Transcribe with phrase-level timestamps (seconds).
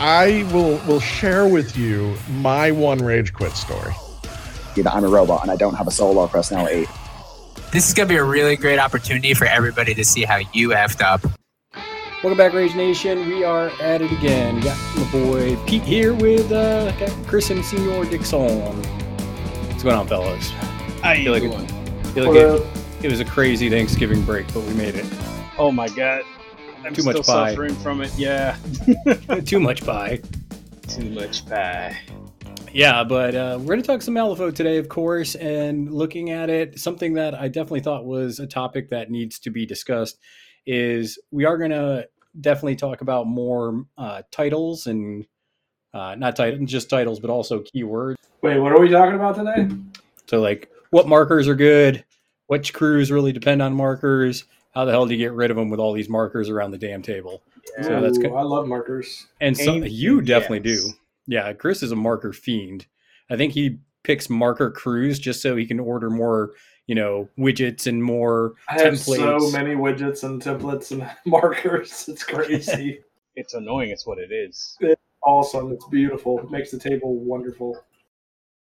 [0.00, 3.94] I will will share with you my one rage quit story.
[4.76, 6.86] That I'm a robot and I don't have a soul or personality.
[7.72, 11.02] This is gonna be a really great opportunity for everybody to see how you effed
[11.02, 11.24] up.
[12.22, 13.26] Welcome back, Rage Nation.
[13.26, 14.56] We are at it again.
[14.56, 16.92] We got my boy Pete here with uh,
[17.26, 18.70] Chris and Senor Dixon.
[19.68, 20.50] What's going on, fellas?
[21.02, 21.66] How you Feel like doing?
[22.14, 22.62] Feel like
[23.02, 25.06] it, it was a crazy Thanksgiving break, but we made it.
[25.58, 26.22] Oh my god.
[26.88, 27.50] I'm Too still much pie.
[27.50, 28.10] suffering from it.
[28.16, 28.56] Yeah.
[29.44, 30.22] Too much pie.
[30.88, 31.98] Too much pie.
[32.72, 36.48] Yeah, but uh, we're going to talk some LFO today, of course, and looking at
[36.48, 40.18] it, something that I definitely thought was a topic that needs to be discussed
[40.64, 42.08] is we are going to
[42.40, 45.26] definitely talk about more uh, titles and
[45.92, 48.14] uh, not titles, just titles, but also keywords.
[48.40, 49.68] Wait, what are we talking about today?
[50.24, 52.02] So, like, what markers are good?
[52.46, 54.44] Which crews really depend on markers?
[54.78, 56.78] How the hell do you get rid of them with all these markers around the
[56.78, 57.42] damn table?
[57.82, 58.32] So that's Ooh, good.
[58.32, 59.26] I love markers.
[59.40, 60.84] And so Aim you and definitely yes.
[60.84, 60.92] do.
[61.26, 62.86] Yeah, Chris is a marker fiend.
[63.28, 66.52] I think he picks marker crews just so he can order more,
[66.86, 69.16] you know, widgets and more I have templates.
[69.40, 72.08] so many widgets and templates and markers.
[72.08, 73.00] It's crazy.
[73.34, 73.90] It's annoying.
[73.90, 74.76] It's what it is.
[75.22, 75.70] awesome.
[75.70, 76.40] It's beautiful.
[76.40, 77.76] It makes the table wonderful.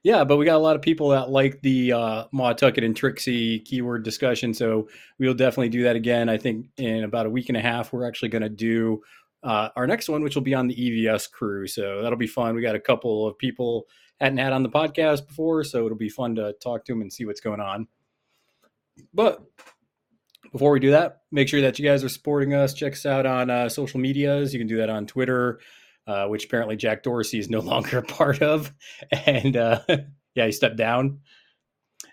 [0.04, 3.58] Yeah, but we got a lot of people that like the uh, Mah and Trixie
[3.60, 6.28] keyword discussion, so we'll definitely do that again.
[6.28, 9.02] I think in about a week and a half, we're actually going to do
[9.42, 11.66] uh, our next one, which will be on the EVS crew.
[11.66, 12.54] So that'll be fun.
[12.54, 13.86] We got a couple of people
[14.20, 17.12] hadn't had on the podcast before, so it'll be fun to talk to them and
[17.12, 17.88] see what's going on.
[19.14, 19.42] But
[20.52, 22.74] before we do that, make sure that you guys are supporting us.
[22.74, 24.52] Check us out on uh, social medias.
[24.52, 25.60] You can do that on Twitter,
[26.08, 28.72] uh, which apparently Jack Dorsey is no longer a part of.
[29.12, 29.80] And uh,
[30.34, 31.20] yeah, he stepped down.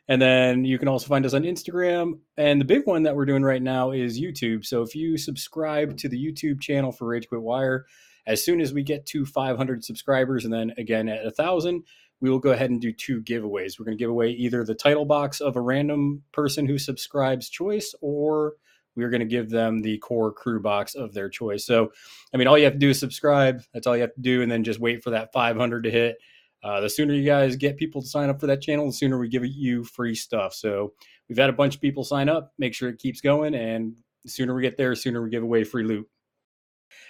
[0.08, 2.20] And then you can also find us on Instagram.
[2.38, 4.66] And the big one that we're doing right now is YouTube.
[4.66, 7.86] So if you subscribe to the YouTube channel for Rage Quit Wire,
[8.28, 11.84] as soon as we get to 500 subscribers, and then again at a thousand,
[12.22, 13.80] we will go ahead and do two giveaways.
[13.80, 17.50] We're going to give away either the title box of a random person who subscribes
[17.50, 18.54] choice, or
[18.96, 21.66] we're going to give them the core crew box of their choice.
[21.66, 21.92] So,
[22.34, 23.62] I mean, all you have to do is subscribe.
[23.74, 26.18] That's all you have to do, and then just wait for that 500 to hit.
[26.64, 29.20] Uh, the sooner you guys get people to sign up for that channel, the sooner
[29.20, 30.54] we give you free stuff.
[30.54, 30.94] So,
[31.30, 32.54] we've had a bunch of people sign up.
[32.58, 35.44] Make sure it keeps going, and the sooner we get there, the sooner we give
[35.44, 36.08] away free loot.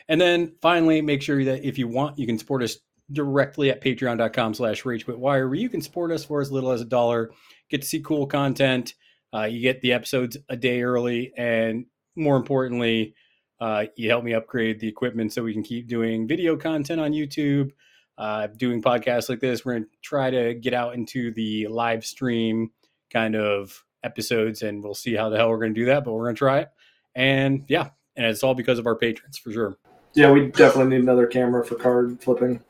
[0.07, 2.77] And then finally, make sure that if you want, you can support us
[3.11, 6.85] directly at patreon.com slash ragequitwire, where you can support us for as little as a
[6.85, 7.31] dollar,
[7.69, 8.95] get to see cool content.
[9.35, 11.85] Uh, you get the episodes a day early, and
[12.15, 13.15] more importantly,
[13.59, 17.11] uh, you help me upgrade the equipment so we can keep doing video content on
[17.11, 17.71] YouTube,
[18.17, 19.65] uh, doing podcasts like this.
[19.65, 22.71] We're going to try to get out into the live stream
[23.11, 26.13] kind of episodes, and we'll see how the hell we're going to do that, but
[26.13, 26.69] we're going to try it.
[27.13, 29.77] And yeah, and it's all because of our patrons for sure.
[30.13, 32.61] Yeah, we definitely need another camera for card flipping.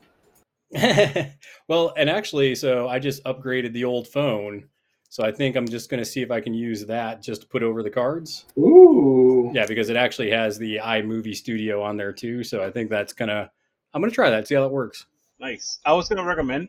[1.68, 4.68] well, and actually, so I just upgraded the old phone.
[5.08, 7.46] So I think I'm just going to see if I can use that just to
[7.46, 8.44] put over the cards.
[8.58, 9.50] Ooh.
[9.54, 12.42] Yeah, because it actually has the iMovie Studio on there too.
[12.44, 13.50] So I think that's gonna.
[13.94, 14.46] I'm gonna try that.
[14.46, 15.06] See how that works.
[15.40, 15.78] Nice.
[15.84, 16.68] I was gonna recommend,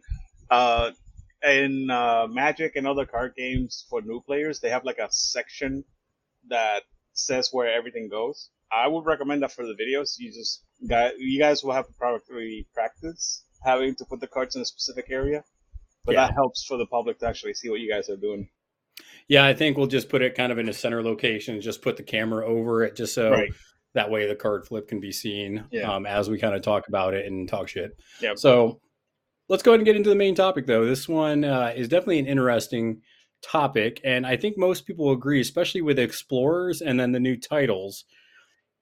[0.49, 0.91] uh,
[1.43, 5.83] in uh, Magic and other card games for new players, they have like a section
[6.49, 6.83] that
[7.13, 8.49] says where everything goes.
[8.71, 10.15] I would recommend that for the videos.
[10.17, 14.55] You just got you guys will have to probably practice having to put the cards
[14.55, 15.43] in a specific area,
[16.07, 16.25] but Yeah.
[16.27, 18.49] that helps for the public to actually see what you guys are doing.
[19.27, 21.53] Yeah, I think we'll just put it kind of in a center location.
[21.55, 23.51] and Just put the camera over it, just so Right.
[23.93, 25.93] that way the card flip can be seen Yeah.
[25.93, 27.91] um, as we kind of talk about it and talk shit.
[28.21, 28.33] Yeah.
[28.35, 28.79] So
[29.49, 30.85] let's go ahead and get into the main topic, though.
[30.85, 33.01] This one uh, is definitely an interesting
[33.41, 38.05] topic, and I think most people agree, especially with explorers and then the new titles.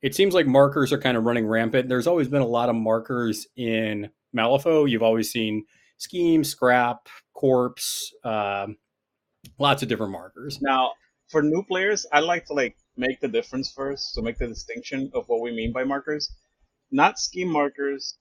[0.01, 1.89] It seems like markers are kind of running rampant.
[1.89, 4.87] There's always been a lot of markers in Malifaux.
[4.89, 5.65] You've always seen
[5.97, 8.77] scheme, scrap, corpse, um,
[9.59, 10.59] lots of different markers.
[10.61, 10.93] Now,
[11.29, 15.11] for new players, I like to like make the difference first, to make the distinction
[15.13, 16.31] of what we mean by markers.
[16.91, 18.17] Not scheme markers.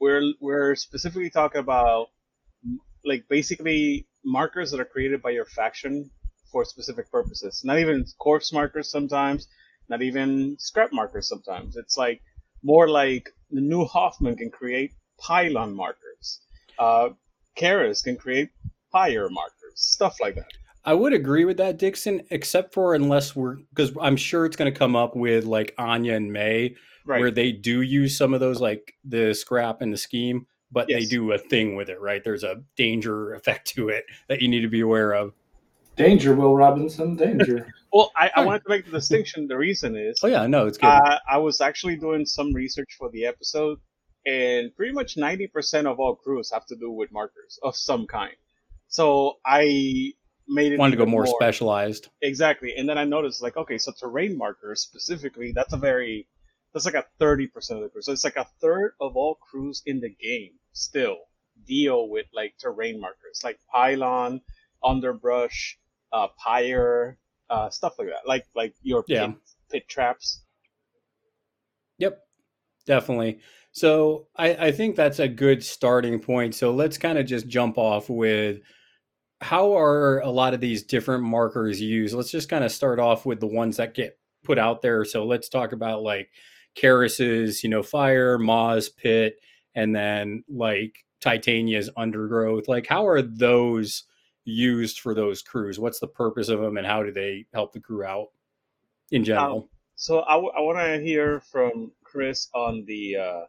[0.00, 2.08] We're we're specifically talking about
[3.04, 6.10] like basically markers that are created by your faction
[6.50, 7.62] for specific purposes.
[7.64, 9.48] Not even corpse markers sometimes,
[9.88, 11.76] not even scrap markers sometimes.
[11.76, 12.20] It's like
[12.62, 16.40] more like the new Hoffman can create pylon markers.
[16.78, 17.10] Uh,
[17.58, 18.50] Kaeris can create
[18.92, 20.50] fire markers, stuff like that.
[20.84, 24.72] I would agree with that, Dixon, except for unless we're because I'm sure it's going
[24.72, 27.20] to come up with like Anya and May, Right.
[27.20, 31.04] where they do use some of those like the scrap and the scheme, but they
[31.06, 32.22] do a thing with it, right?
[32.22, 35.32] There's a danger effect to it that you need to be aware of.
[35.96, 37.16] Danger, Will Robinson.
[37.16, 37.72] Danger.
[37.90, 39.48] Well, I, I wanted to make the distinction.
[39.48, 40.88] The reason is Oh yeah, no, it's good.
[40.88, 43.78] uh, I was actually doing some research for the episode,
[44.26, 48.34] and pretty much 90% of all crews have to do with markers of some kind.
[48.88, 50.12] So I
[50.48, 52.08] made it Wanted to go even more, specialized.
[52.22, 52.74] Exactly.
[52.76, 56.26] And then I noticed, like, okay, so terrain markers specifically, that's a very,
[56.72, 58.02] that's like a 30% of the crew.
[58.02, 61.16] So it's like a third of all crews in the game still
[61.66, 64.40] deal with like terrain markers, like pylon,
[64.82, 65.78] underbrush,
[66.12, 67.18] uh, pyre,
[67.50, 68.26] uh, stuff like that.
[68.26, 69.32] Like, like your pit, Yeah.
[69.70, 70.42] pit traps.
[72.88, 73.40] Definitely.
[73.72, 76.54] So I, I think that's a good starting point.
[76.54, 78.60] So let's kind of just jump off with
[79.42, 82.14] how are a lot of these different markers used?
[82.14, 85.04] Let's just kind of start off with the ones that get put out there.
[85.04, 86.30] So let's talk about like
[86.76, 89.36] Kaeris's, you know, fire, Mah's pit,
[89.74, 92.68] and then like Titania's undergrowth.
[92.68, 94.04] Like how are those
[94.46, 95.78] used for those crews?
[95.78, 98.28] What's the purpose of them and how do they help the crew out
[99.10, 99.68] in um, general?
[100.00, 103.42] So I, want to hear from Chris on the, uh,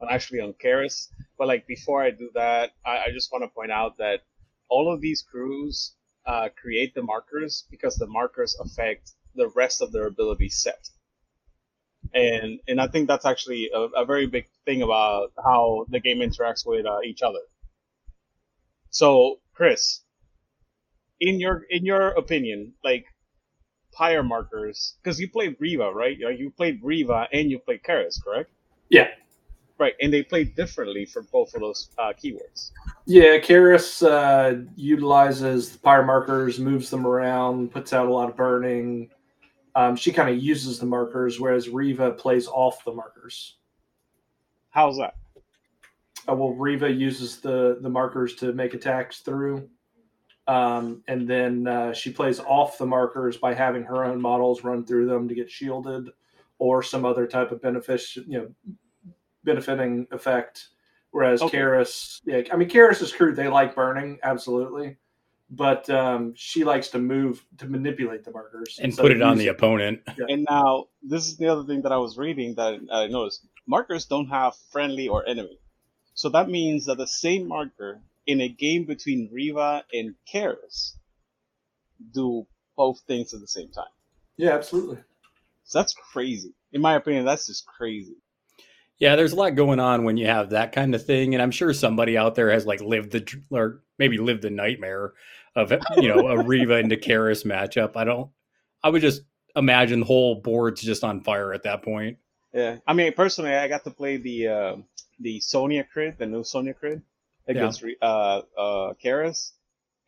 [0.00, 1.08] on actually on Kaeris.
[1.38, 4.20] But like before I do that, I, I just want to point out that
[4.68, 5.94] all of these crews
[6.26, 10.88] uh, create the markers because the markers affect the rest of their ability set.
[12.14, 16.18] And and I think that's actually a, a very big thing about how the game
[16.18, 17.40] interacts with uh, each other.
[18.90, 20.02] So Chris,
[21.20, 23.06] in your in your opinion, like
[23.96, 26.18] pyre markers, because you played Reva, right?
[26.18, 28.50] You played Reva and you played Kaeris, correct?
[28.90, 29.08] Yeah.
[29.78, 32.70] Right, and they played differently for both of those uh, keywords.
[33.04, 38.36] Yeah, Kaeris uh, utilizes the pyre markers, moves them around, puts out a lot of
[38.36, 39.10] burning.
[39.74, 43.56] Um, she kind of uses the markers, whereas Reva plays off the markers.
[44.70, 45.16] How's that?
[46.26, 49.68] Uh, well, Reva uses the the markers to make attacks through,
[50.48, 54.84] um, and then uh, she plays off the markers by having her own models run
[54.86, 56.10] through them to get shielded,
[56.58, 58.48] or some other type of benefit, you know,
[59.44, 60.68] benefiting effect.
[61.10, 61.58] Whereas Okay.
[61.58, 64.96] Kaeris, yeah, I mean Kaeris's crew they like burning absolutely,
[65.50, 69.44] but um, she likes to move to manipulate the markers and put it on the
[69.44, 70.00] using- opponent.
[70.28, 73.46] And now, this is the other thing that I was reading that I noticed.
[73.66, 75.58] Markers don't have friendly or enemy.
[76.14, 80.94] So that means that the same marker in a game between Reva and Kaeris
[82.12, 82.46] do
[82.76, 83.84] both things at the same time.
[84.36, 84.98] Yeah, absolutely.
[85.64, 86.54] So that's crazy.
[86.72, 88.16] In my opinion, that's just crazy.
[88.98, 91.50] Yeah, there's a lot going on when you have that kind of thing, and I'm
[91.50, 95.12] sure somebody out there has like lived the or maybe lived the nightmare
[95.54, 97.96] of you know a Reva and Kaeris matchup.
[97.96, 98.30] I don't.
[98.82, 99.22] I would just
[99.54, 102.18] imagine the whole board's just on fire at that point.
[102.54, 104.76] Yeah, I mean, personally, I got to play the uh,
[105.20, 107.02] the Sonya crit, the new Sonya crit
[107.48, 109.52] against Ri- uh, uh, Kaeris,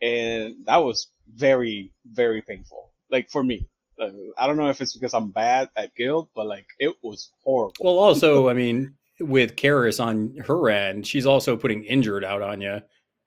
[0.03, 2.91] and that was very, very painful.
[3.11, 3.69] Like for me,
[4.01, 7.31] uh, I don't know if it's because I'm bad at guild, but like it was
[7.45, 7.75] horrible.
[7.81, 12.61] Well, also, I mean, with Kaeris on her end, she's also putting injured out on
[12.61, 12.81] you.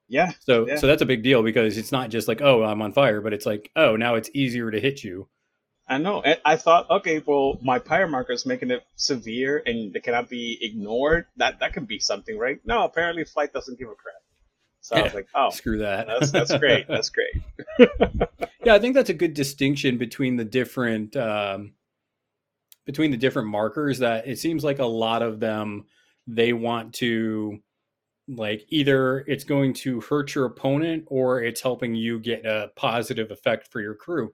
[0.08, 0.76] Yeah, So, Yeah.
[0.76, 3.32] so that's a big deal because it's not just like, oh, I'm on fire, but
[3.32, 5.28] it's like, oh, now it's easier to hit you.
[5.88, 6.22] I know.
[6.44, 10.58] I thought, okay, well, my pyre marker is making it severe and it cannot be
[10.62, 11.26] ignored.
[11.36, 12.60] That that could be something, right?
[12.64, 14.14] No, apparently flight doesn't give a crap.
[14.80, 16.06] So I was like, oh, Screw that.
[16.08, 16.88] that's that's great.
[16.88, 17.42] That's great.
[18.64, 21.74] yeah, I think that's a good distinction between the different um,
[22.84, 24.00] between the different markers.
[24.00, 25.86] That it seems like a lot of them
[26.26, 27.58] they want to
[28.28, 33.30] like either it's going to hurt your opponent or it's helping you get a positive
[33.30, 34.32] effect for your crew.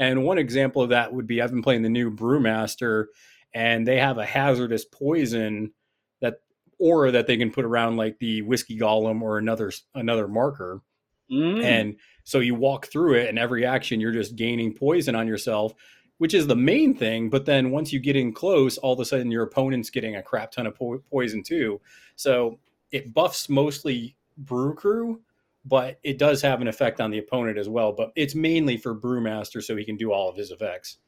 [0.00, 3.06] And one example of that would be I've been playing the new Brewmaster,
[3.54, 5.72] and they have a hazardous poison
[6.20, 6.40] that
[6.78, 10.80] aura that they can put around like the whiskey golem or another another marker
[11.30, 11.62] Mm.
[11.62, 15.72] and so you walk through it and every action you're just gaining poison on yourself
[16.18, 19.04] which is the main thing but then once you get in close all of a
[19.04, 21.80] sudden your opponent's getting a crap ton of po- poison too
[22.16, 22.58] so
[22.90, 25.20] it buffs mostly brew crew
[25.64, 28.94] but it does have an effect on the opponent as well but it's mainly for
[28.98, 30.98] brewmaster so he can do all of his effects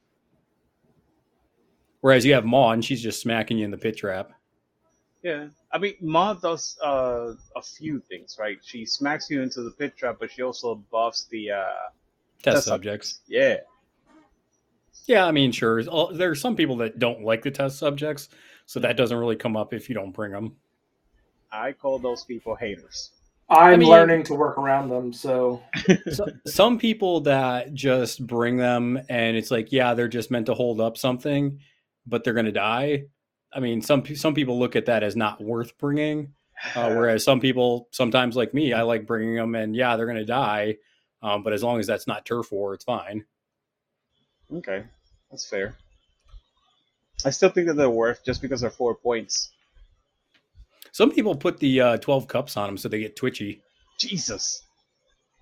[2.00, 4.32] whereas you have Mah and she's just smacking you in the pit trap
[5.22, 8.58] Yeah, I mean, Mah does uh, a few things, right?
[8.60, 11.64] She smacks you into the pit trap, but she also buffs the uh,
[12.42, 13.58] test, test subjects Yeah,
[15.06, 15.82] Yeah, I mean, sure.
[16.12, 18.30] There are some people that don't like the test subjects,
[18.66, 20.56] so that doesn't really come up if you don't bring them.
[21.52, 23.12] I call those people haters.
[23.52, 25.12] I'm mean- learning to work around them.
[25.12, 25.62] So
[26.12, 30.54] so, some people that just bring them and it's like yeah they're just meant to
[30.54, 31.58] hold up something
[32.06, 33.04] but they're going to die
[33.52, 36.32] i mean some some people look at that as not worth bringing
[36.74, 40.18] uh, whereas some people sometimes like me i like bringing them and yeah they're going
[40.18, 40.76] to die
[41.22, 43.24] um, but as long as that's not turf war it's fine
[44.54, 44.84] Okay,
[45.30, 45.76] that's fair.
[47.24, 49.50] I still think that they're worth just because they're four points.
[50.92, 53.60] Some people put the uh, 12 cups on them so they get twitchy
[53.98, 54.62] Jesus.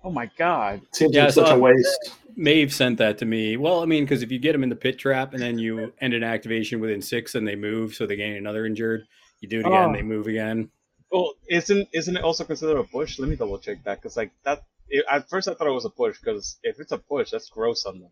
[0.03, 0.81] Oh my god.
[0.93, 2.11] seems Yeah, like such a waste.
[2.35, 3.57] Maeve sent that to me.
[3.57, 5.93] Well, I mean, because if you get them in the pit trap and then you
[6.01, 9.03] end an activation within six and they move, so they gain another injured,
[9.41, 9.93] you do it again, Oh.
[9.93, 10.71] they move again.
[11.11, 13.19] Well, isn't isn't it also considered a push?
[13.19, 14.63] Let me double check that because like that.
[14.89, 17.49] It, at first, I thought it was a push because if it's a push, that's
[17.49, 18.11] gross on them.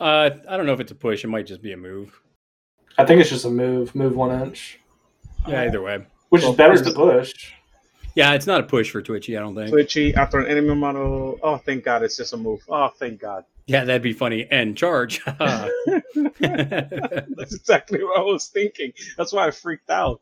[0.00, 1.24] Uh, I don't know if it's a push.
[1.24, 2.20] It might just be a move.
[2.98, 4.79] I think it's just a move, move one inch,
[5.46, 6.04] Yeah, either way.
[6.28, 7.52] which Well, is better this than push.
[8.14, 9.36] Yeah, it's not a push for Twitchy.
[9.36, 9.70] I don't think.
[9.70, 11.38] Twitchy after an enemy model.
[11.42, 12.60] Oh, thank God, it's just a move.
[12.68, 13.44] Oh, thank God.
[13.66, 14.48] Yeah, that'd be funny.
[14.50, 15.22] And charge.
[15.38, 15.72] That's
[17.54, 18.92] exactly what I was thinking.
[19.16, 20.20] That's why I freaked out.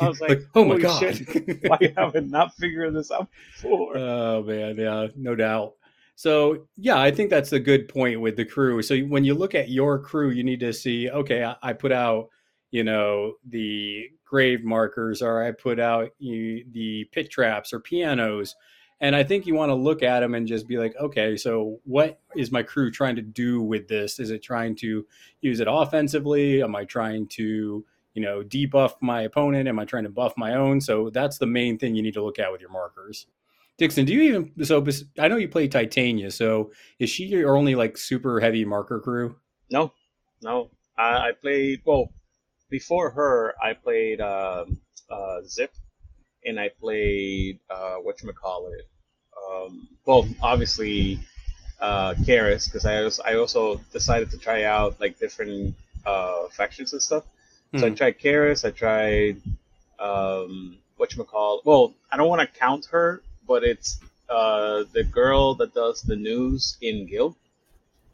[0.00, 0.98] I was like, like, oh my god.
[0.98, 3.96] shit, why haven't I not figured this out before?
[3.96, 5.74] Oh man, yeah, no doubt.
[6.14, 8.80] So yeah, I think that's a good point with the crew.
[8.82, 11.92] So when you look at your crew, you need to see, okay, I, I put
[11.92, 12.28] out,
[12.70, 18.56] you know, the grave markers, or I put out you, the pit traps or pianos,
[19.00, 21.80] and I think you want to look at them and just be like, okay, so
[21.84, 24.18] what is my crew trying to do with this?
[24.18, 25.06] Is it trying to
[25.40, 26.62] use it offensively?
[26.62, 27.84] Am I trying to
[28.18, 29.68] you know, debuff my opponent?
[29.68, 30.80] Am I trying to buff my own?
[30.80, 33.28] So that's the main thing you need to look at with your markers.
[33.76, 34.84] Dixon, do you even so?
[35.20, 39.36] I know you play Titania, so is she your only like super heavy marker crew?
[39.70, 39.92] No,
[40.42, 40.70] no.
[40.98, 42.12] I, I played well
[42.70, 43.54] before her.
[43.62, 45.70] I played um, uh, Zipp,
[46.44, 48.86] and I played uh, what you call it.
[49.36, 51.20] Um, well, obviously,
[51.80, 55.74] uh, Kaeris, because I also, I also decided to try out like different
[56.06, 57.24] uh, factions and stuff.
[57.76, 57.94] So I Hmm.
[57.94, 58.64] tried Kaeris.
[58.64, 59.40] I tried
[59.98, 61.62] um, what you call.
[61.64, 66.16] Well, I don't want to count her, but it's uh, the girl that does the
[66.16, 67.36] news in Guild.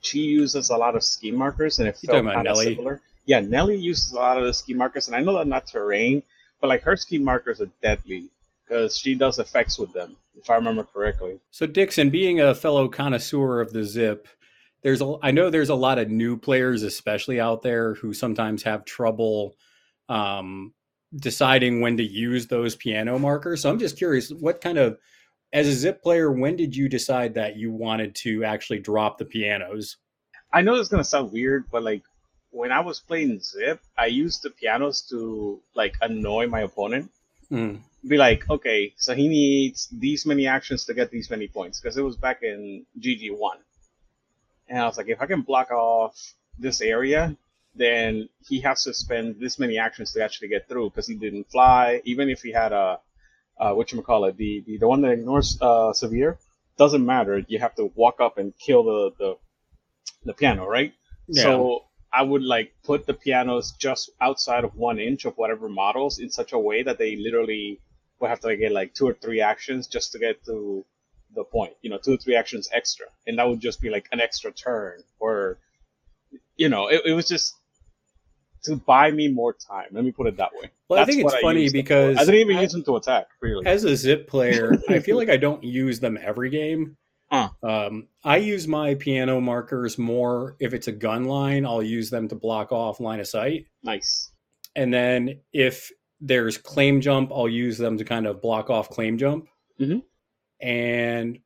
[0.01, 3.01] She uses a lot of scheme markers, and it You felt kind of similar.
[3.27, 6.23] Yeah, Nellie uses a lot of the scheme markers, and I know that not terrain,
[6.61, 8.31] but like her scheme markers are deadly
[8.65, 11.41] because she does effects with them, if I remember correctly.
[11.51, 14.27] So Dixon, being a fellow connoisseur of the Zipp,
[14.83, 18.63] there's a I know there's a lot of new players, especially out there, who sometimes
[18.65, 19.57] have trouble
[20.09, 20.75] um,
[21.17, 23.63] deciding when to use those piano markers.
[23.63, 24.99] So I'm just curious, what kind of
[25.53, 29.25] as a Zipp player, when did you decide that you wanted to actually drop the
[29.25, 29.97] pianos?
[30.53, 32.03] I know it's gonna sound weird, but like
[32.55, 37.11] when I was playing Zipp, I used the pianos to like annoy my opponent.
[37.49, 37.77] Hmm.
[38.07, 41.97] Be like, okay, so he needs these many actions to get these many points because
[41.97, 43.59] it was back in GG one,
[44.69, 46.15] and I was like, if I can block off
[46.59, 47.37] this area,
[47.75, 51.51] then he has to spend this many actions to actually get through because he didn't
[51.51, 52.03] fly.
[52.05, 53.01] Even if he had a
[53.59, 56.39] uh, what you call it, the, the the one that ignores uh, severe,
[56.77, 57.43] doesn't matter.
[57.49, 59.37] You have to walk up and kill the the,
[60.25, 60.93] the piano, right?
[61.27, 61.43] Yeah.
[61.43, 66.19] So I would like put the pianos just outside of one inch of whatever models
[66.19, 67.81] in such a way that they literally
[68.21, 70.85] would have to like, get like two or three actions just to get to
[71.35, 71.73] the point.
[71.83, 74.53] You know, two or three actions extra, and that would just be like an extra
[74.53, 75.59] turn, or
[76.57, 77.55] you know, it, it was just
[78.65, 79.89] to buy me more time.
[79.93, 80.71] Let me put it that way.
[80.89, 81.73] Well, I think it's funny for.
[81.73, 83.27] because I didn't even I- use them to attack.
[83.41, 86.97] Really, as a Zipp player, I feel like I don't use them every game.
[87.33, 87.49] Huh.
[87.63, 91.65] Um, I use my piano markers more if it's a gun line.
[91.67, 94.31] I'll use them to block off line of sight, nice.
[94.77, 95.91] and then if
[96.21, 99.49] there's claim jump, I'll use them to kind of block off claim jump.
[99.81, 100.03] Mhm.
[100.61, 101.39] And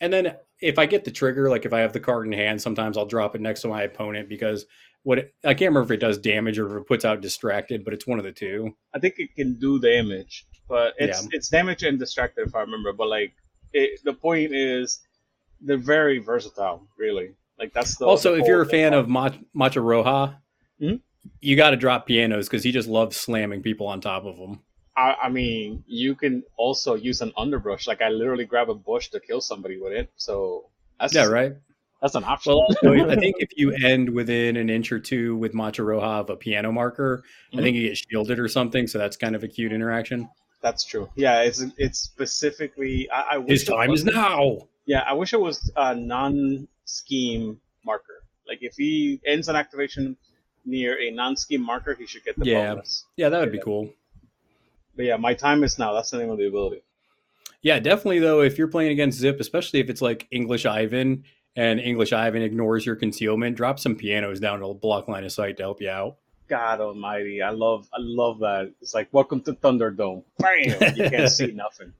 [0.00, 2.60] and then if I get the trigger, like if I have the card in hand,
[2.62, 4.66] sometimes I'll drop it next to my opponent because
[5.02, 7.84] what it, I can't remember if it does damage or if it puts out distracted,
[7.84, 8.76] but it's one of the two.
[8.94, 11.28] I think it can do damage, but it's Yeah.
[11.32, 12.92] it's damage and distracted if I remember.
[12.92, 13.32] But like,
[13.72, 15.00] it, the point is,
[15.60, 16.86] they're very versatile.
[16.98, 20.36] Really, like that's the also, the if you're a fan of Mach- Mancha Roja,
[20.80, 21.00] Mhm.
[21.40, 24.60] you got to drop pianos because he just loves slamming people on top of them.
[24.96, 27.86] I, I mean, you can also use an underbrush.
[27.86, 30.10] Like I literally grab a bush to kill somebody with it.
[30.16, 31.52] So that's Yeah, right.
[32.02, 32.52] That's an option.
[32.82, 36.30] Well, I think if you end within an inch or two with Mancha Roja of
[36.30, 37.22] a piano marker,
[37.52, 37.62] I Mhm.
[37.62, 38.86] think you get shielded or something.
[38.86, 40.28] So that's kind of a cute interaction.
[40.60, 41.08] That's true.
[41.14, 43.08] Yeah, it's it's specifically.
[43.10, 44.58] I, I wish His time was- is now.
[44.86, 48.22] Yeah, I wish it was a non-scheme marker.
[48.46, 50.16] Like if he ends an activation
[50.64, 52.72] near a non-scheme marker, he should get the Yeah.
[52.74, 53.04] bonus.
[53.16, 53.92] Yeah, that would be cool.
[54.96, 55.92] But yeah, my time is now.
[55.92, 56.82] That's the name of the ability.
[57.62, 58.40] Yeah, definitely though.
[58.40, 61.24] If you're playing against Zipp, especially if it's like English Ivan
[61.56, 65.56] and English Ivan ignores your concealment, drop some pianos down to block line of sight
[65.58, 66.16] to help you out.
[66.48, 68.72] God Almighty, I love, I love that.
[68.80, 70.24] It's like welcome to Thunderdome.
[70.38, 70.96] Bam!
[70.96, 71.92] You can't see nothing.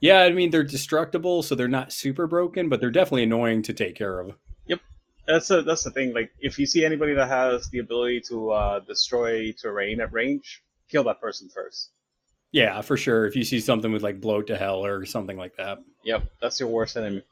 [0.00, 3.72] Yeah, I mean they're destructible, so they're not super broken, but they're definitely annoying to
[3.72, 4.34] take care of.
[4.66, 4.80] Yep,
[5.26, 6.14] that's a, that's the thing.
[6.14, 10.62] Like if you see anybody that has the ability to uh, destroy terrain at range,
[10.90, 11.90] kill that person first.
[12.52, 13.26] Yeah, for sure.
[13.26, 15.78] If you see something with like bloat to hell or something like that.
[16.04, 17.22] Yep, that's your worst enemy.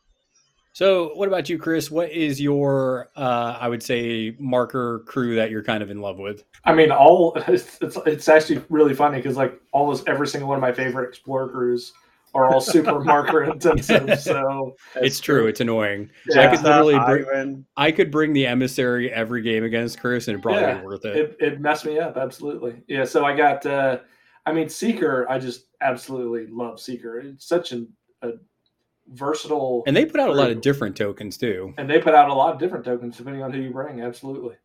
[0.74, 1.88] So, what about you, Chris?
[1.88, 6.18] What is your, uh, I would say, marker crew that you're kind of in love
[6.18, 6.44] with?
[6.64, 10.56] I mean, all it's it's, it's actually really funny because like almost every single one
[10.56, 11.92] of my favorite explorer crews
[12.34, 14.18] are all super marker intensive.
[14.18, 15.46] So it's true.
[15.46, 16.10] It's annoying.
[16.36, 20.42] I could literally bring, I could bring the emissary every game against Chris, and it'd
[20.42, 21.16] probably Yeah, be worth it.
[21.16, 22.82] it, it messed me up absolutely.
[22.88, 23.04] Yeah.
[23.04, 23.64] So I got.
[23.66, 23.98] uh
[24.46, 25.26] I mean, Seeker.
[25.30, 27.18] I just absolutely love Seeker.
[27.18, 27.88] It's such an,
[28.20, 28.32] a
[29.08, 32.30] versatile, And they put out a lot of different tokens too, and they put out
[32.30, 34.00] a lot of different tokens depending on who you bring.
[34.00, 34.56] Absolutely.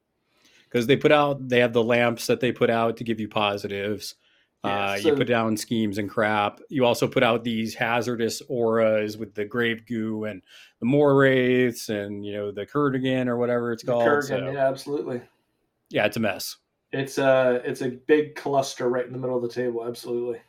[0.66, 3.28] because they put out they have the lamps that they put out to give you
[3.28, 4.16] positives.
[4.64, 6.60] Yeah, uh, so- you put down schemes and crap.
[6.70, 10.42] You also put out these hazardous auras with the grave goo and
[10.80, 14.04] the more wraiths and you know the Kurdigan or whatever it's called.
[14.04, 15.22] Kurgan, so, yeah, absolutely.
[15.90, 16.58] yeah, it's a mess.
[16.92, 19.86] It's a it's a big cluster right in the middle of the table.
[19.88, 20.42] Absolutely.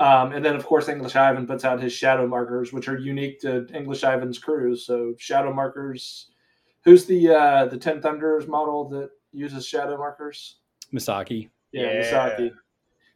[0.00, 3.38] Um, and then of course English Ivan puts out his shadow markers, which are unique
[3.42, 4.74] to English Ivan's crew.
[4.74, 6.28] So shadow markers.
[6.84, 10.56] Who's the uh, the Ten Thunders model that uses shadow markers?
[10.92, 11.50] Misaki.
[11.72, 12.00] Yeah, Yeah.
[12.00, 12.50] Misaki.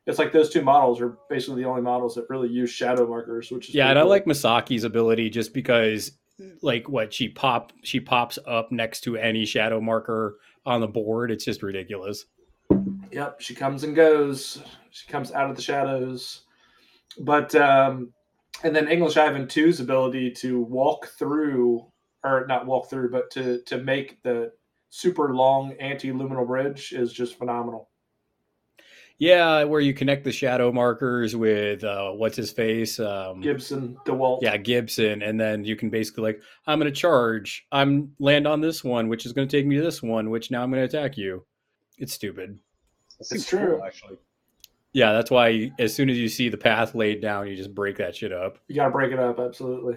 [0.06, 3.50] It's like those two models are basically the only models that really use shadow markers,
[3.50, 6.12] which is Yeah, pretty and I like Misaki's ability just because,
[6.60, 10.36] like, what she pop she pops up next to any shadow marker
[10.66, 11.30] on the board.
[11.30, 12.26] It's just ridiculous.
[13.12, 14.62] Yep, she comes and goes.
[14.90, 16.42] She comes out of the shadows.
[17.18, 18.12] But um
[18.62, 21.86] and then English Ivan 2's ability to walk through
[22.22, 24.52] or not walk through, but to to make the
[24.90, 27.90] super long anti-luminal bridge is just phenomenal.
[29.18, 32.98] Yeah, where you connect the shadow markers with uh, what's his face.
[32.98, 34.40] Um, Gibson, DeWalt.
[34.42, 37.66] Yeah, Gibson, and then you can basically like, I'm going to charge.
[37.70, 40.50] I'm land on this one, which is going to take me to this one, which
[40.50, 41.44] now I'm going to attack you.
[41.96, 42.58] It's stupid.
[43.20, 43.76] That It's true.
[43.76, 44.18] cool, actually.
[44.94, 47.98] Yeah, that's why as soon as you see the path laid down, you just break
[47.98, 48.58] that shit up.
[48.68, 49.96] You got to break it up, absolutely.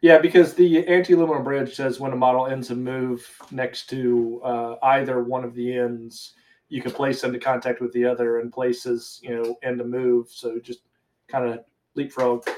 [0.00, 4.74] Yeah, because the anti-luminal bridge says when a model ends a move next to uh,
[4.82, 6.32] either one of the ends,
[6.70, 10.28] you can place into contact with the other, and places you know end a move.
[10.30, 10.80] So just
[11.28, 11.60] kind of
[11.94, 12.48] leapfrog.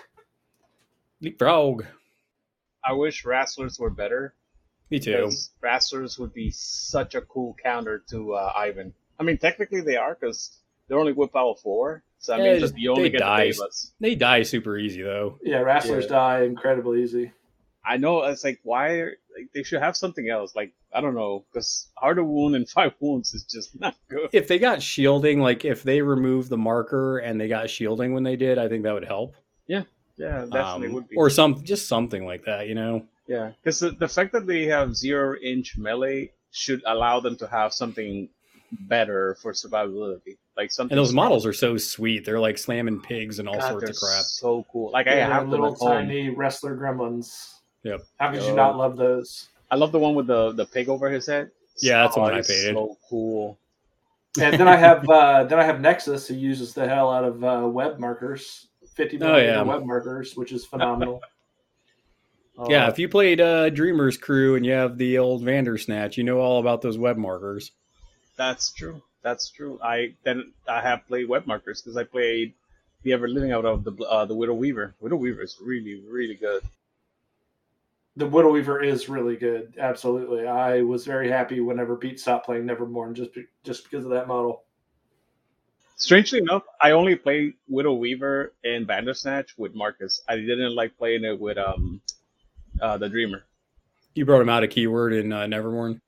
[1.21, 1.85] Leapfrog.
[2.85, 4.35] I wish Rasslers were better.
[4.91, 5.17] Me too.
[5.17, 8.95] Because Rasslers would be such a cool counter to uh, Ivan.
[9.19, 12.03] I mean, technically they are because they're only whip power four.
[12.19, 13.51] So that Yeah, means just- that you only they get die.
[13.51, 13.71] the
[14.01, 15.39] They die super easy though.
[15.43, 16.11] Yeah, wrestlers Yeah.
[16.11, 17.33] die incredibly easy.
[17.87, 20.55] I know it's like why are, like, they should have something else.
[20.57, 24.31] Like I don't know because harder wound and five wounds is just not good.
[24.33, 28.23] If they got shielding, like if they removed the marker and they got shielding when
[28.23, 29.35] they did, I think that would help.
[29.67, 29.83] Yeah,
[30.17, 31.17] yeah, definitely Um, would be.
[31.17, 33.07] Or some just something like that, you know.
[33.27, 37.47] Yeah, because the, the fact that they have zero inch melee should allow them to
[37.49, 38.29] have something
[38.83, 40.37] better for survivability.
[40.57, 40.93] Like something.
[40.93, 41.25] And those strong.
[41.25, 42.25] models are so sweet.
[42.25, 44.25] They're like slamming pigs and all God, sorts of crap.
[44.25, 44.91] So cool.
[44.93, 45.91] Like I Yeah, have them little at home.
[46.07, 47.55] tiny wrestler gremlins.
[47.83, 48.03] Yep.
[48.19, 49.49] How could you not love those?
[49.71, 51.51] I love the one with the the pig over his head.
[51.81, 52.75] Yeah, that's the one I it's painted.
[52.77, 53.59] So cool.
[54.41, 57.43] And then I have uh, then I have Nexus who uses the hell out of
[57.45, 59.63] uh, web markers, fifty Oh, millimeter yeah.
[59.63, 61.21] web markers, which is phenomenal.
[62.69, 66.25] yeah, Uh, if you played uh, Dreamer's Crew and you have the old Bandersnatch, you
[66.25, 67.73] know all about those web markers.
[68.37, 69.03] That's true.
[69.23, 69.79] That's true.
[69.83, 72.55] I then I have played web markers because I played
[73.03, 74.95] the Ever Living out of the uh, the Widow Weaver.
[75.01, 76.63] Widow Weaver is really really good.
[78.17, 79.75] the Widow Weaver is really good.
[79.79, 84.11] Absolutely, I was very happy whenever Beat stopped playing Neverborn just be, just because of
[84.11, 84.63] that model.
[85.97, 90.21] Strangely enough, I only played Widow Weaver and Bandersnatch with Marcus.
[90.29, 92.01] I didn't like playing it with um
[92.81, 93.45] uh, the Dreamer.
[94.15, 96.01] You brought him out a keyword in uh, Neverborn.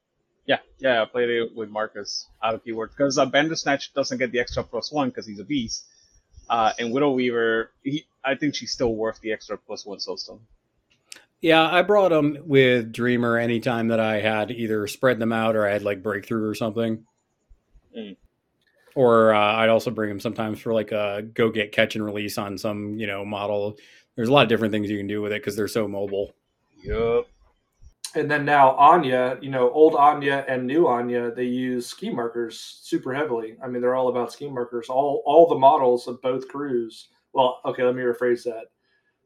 [0.46, 4.30] Yeah, yeah, I played it with Marcus out of keyword because uh, Bandersnatch doesn't get
[4.30, 5.86] the extra plus one because he's a beast.
[6.48, 10.40] Uh, and Widow Weaver, he, I think she's still worth the extra plus one soulstone.
[11.40, 15.66] Yeah, I brought him with Dreamer anytime that I had either spread them out or
[15.66, 17.04] I had like breakthrough or something.
[17.96, 18.16] Mm.
[18.94, 22.38] Or uh, I'd also bring him sometimes for like a go get catch and release
[22.38, 23.76] on some you know model.
[24.14, 26.34] There's a lot of different things you can do with it because they're so mobile.
[26.82, 27.28] Yup.
[28.14, 32.80] And then now Anya, you know, old Anya and new Anya, they use scheme markers
[32.82, 33.56] super heavily.
[33.62, 34.88] I mean, they're all about scheme markers.
[34.88, 37.08] All all the models of both crews.
[37.32, 38.66] Well, okay, let me rephrase that.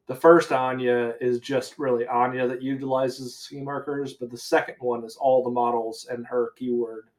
[0.06, 5.04] The first Anya is just really Anya that utilizes scheme markers, but the second one
[5.04, 7.10] is all the models and her keyword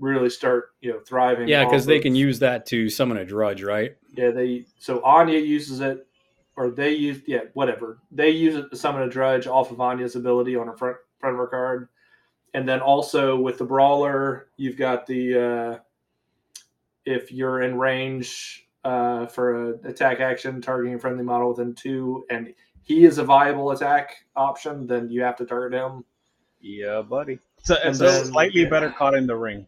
[0.00, 1.46] really start, you know, thriving.
[1.46, 3.96] Yeah, because they can use that to summon a drudge, right?
[4.16, 6.06] yeah, they so Anya uses it,
[6.56, 7.98] or they use yeah, whatever.
[8.10, 11.34] They use it to summon a drudge off of Anya's ability on her front front
[11.34, 11.88] of her card,
[12.54, 15.78] and then also with the brawler, you've got the uh,
[17.04, 22.24] if you're in range uh, for an attack action targeting a friendly model within two,
[22.30, 26.04] and he is a viable attack option, then you have to target him.
[26.60, 27.38] Yeah, buddy.
[27.62, 28.68] So And it's then- slightly yeah.
[28.68, 29.66] better caught in the ring.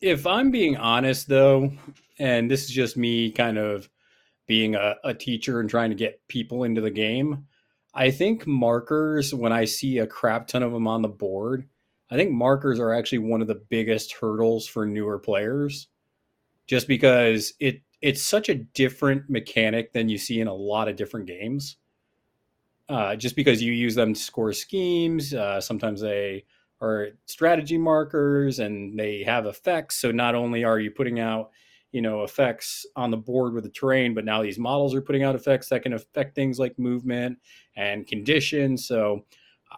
[0.00, 1.70] If I'm being honest, though,
[2.18, 3.88] and this is just me kind of
[4.46, 7.46] being a, a teacher and trying to get people into the game,
[7.94, 11.68] I think markers, when I see a crap ton of them on the board,
[12.10, 15.88] I think markers are actually one of the biggest hurdles for newer players
[16.66, 20.96] just because it it's such a different mechanic than you see in a lot of
[20.96, 21.76] different games.
[22.88, 26.44] Uh, just because you use them to score schemes, uh, sometimes they
[26.80, 29.96] are strategy markers and they have effects.
[29.96, 31.52] So not only are you putting out,
[31.92, 35.22] you know, effects on the board with the terrain, but now these models are putting
[35.22, 37.38] out effects that can affect things like movement
[37.76, 38.86] and conditions.
[38.86, 39.24] So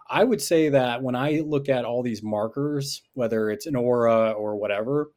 [0.09, 4.31] I would say that when I look at all these markers, whether it's an aura
[4.31, 5.11] or whatever,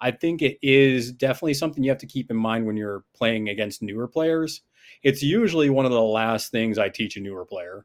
[0.00, 3.48] I think it is definitely something you have to keep in mind when you're playing
[3.48, 4.62] against newer players.
[5.02, 7.84] It's usually one of the last things I teach a newer player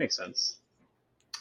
[0.00, 0.56] Makes sense.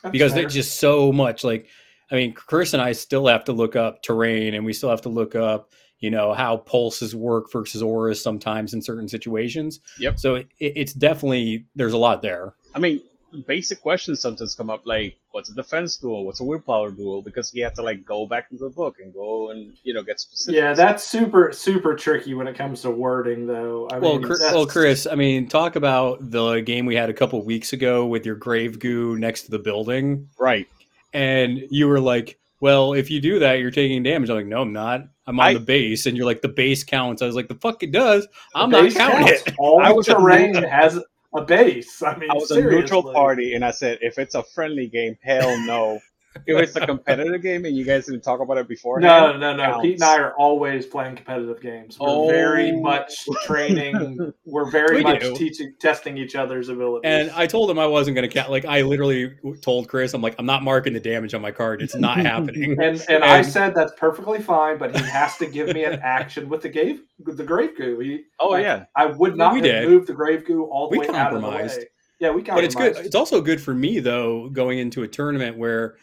[0.04, 0.42] That's because fair.
[0.42, 1.70] there's just so much like
[2.12, 5.02] i mean chris and i still have to look up terrain and we still have
[5.02, 10.20] to look up you know how pulses work versus auras sometimes in certain situations Yep.
[10.20, 13.02] so it, it's definitely there's a lot there I mean,
[13.48, 16.26] basic questions sometimes come up like, what's a defense duel?
[16.26, 17.22] What's a willpower duel?
[17.22, 20.04] Because you have to like go back into the book and go and you know
[20.04, 20.60] get specific.
[20.60, 23.88] yeah, that's super super tricky when it comes to wording, though.
[23.92, 27.14] I well, mean, Chris, well chris i mean talk about the game we had a
[27.14, 30.68] couple weeks ago with your grave goo next to the building right.
[31.14, 34.30] And you were like well if you do that you're taking damage.
[34.30, 35.02] I'm like no i'm not.
[35.28, 36.06] I'm on I- the base.
[36.08, 37.22] And you're like the base counts.
[37.22, 38.28] I was like the fuck it does.
[38.56, 39.44] I'm not counting counts.
[39.48, 41.00] it All I was terrain neutral- has
[41.36, 42.02] a base.
[42.02, 45.16] I mean, I was a neutral party, and I said, if it's a friendly game,
[45.22, 46.00] hell no.
[46.46, 49.00] If was a competitive game, and you guys didn't talk about it before.
[49.00, 49.64] No, beforehand, no, no.
[49.72, 49.82] counts.
[49.84, 51.98] Pete and I are always playing competitive games.
[52.00, 52.28] We're Oh.
[52.28, 54.34] very much training.
[54.46, 55.36] We're very We much do.
[55.36, 57.02] teaching, testing each other's abilities.
[57.06, 58.50] And I told him I wasn't going to count.
[58.52, 61.82] Like I literally told Chris, I'm like, I'm not marking the damage on my card.
[61.82, 62.80] It's not happening.
[62.82, 66.50] and and I said that's perfectly fine, but he has to give me an action
[66.50, 68.00] with the grave the grave goo.
[68.00, 69.90] He, oh like, yeah, I would not We have did.
[69.90, 71.80] moved the grave goo all the We way out of the compromised.
[71.80, 71.86] way.
[72.20, 72.98] Yeah, we but it's good.
[72.98, 75.96] It's also good for me though, going into a tournament where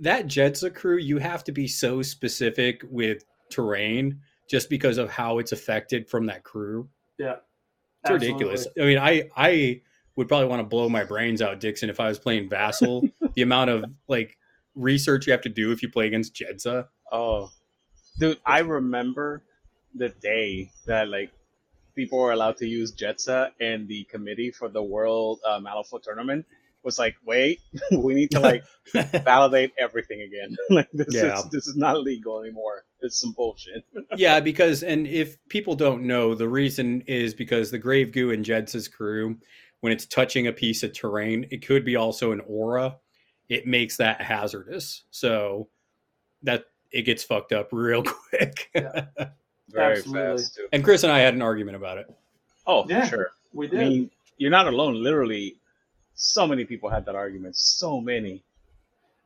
[0.00, 5.38] that Jedza crew, you have to be so specific with terrain just because of how
[5.38, 6.88] it's affected from that crew.
[7.18, 7.36] yeah,
[8.04, 8.66] It's ridiculous.
[8.80, 9.82] I mean, I I
[10.16, 13.08] would probably want to blow my brains out, Dixon, if I was playing Vassal.
[13.34, 14.36] the amount of like
[14.74, 16.88] research you have to do if you play against Jedza.
[17.12, 17.50] oh,
[18.18, 19.42] dude, I remember
[19.94, 21.30] the day that like
[21.94, 26.44] people were allowed to use Jedza, and the committee for the World uh, Malifaux tournament
[26.86, 27.60] was like, wait,
[27.92, 28.64] we need to like
[29.24, 30.56] validate everything again.
[30.70, 31.38] like this Yeah.
[31.38, 32.84] is this is not legal anymore.
[33.02, 33.84] It's some bullshit.
[34.16, 38.42] yeah, because and if people don't know, the reason is because the Grave Goo and
[38.44, 39.36] Jedza's crew,
[39.80, 42.96] when it's touching a piece of terrain, it could be also an aura.
[43.50, 45.02] It makes that hazardous.
[45.10, 45.68] So
[46.42, 48.70] that it gets fucked up real quick.
[49.68, 50.36] Very Absolutely.
[50.38, 50.68] fast too.
[50.72, 52.06] and Chris and I had an argument about it.
[52.66, 53.02] Oh, Yeah.
[53.04, 53.30] for sure.
[53.52, 53.78] we I did.
[53.88, 55.02] mean, you're not alone.
[55.02, 55.56] Literally,
[56.16, 57.56] so many people had that argument.
[57.56, 58.42] So many.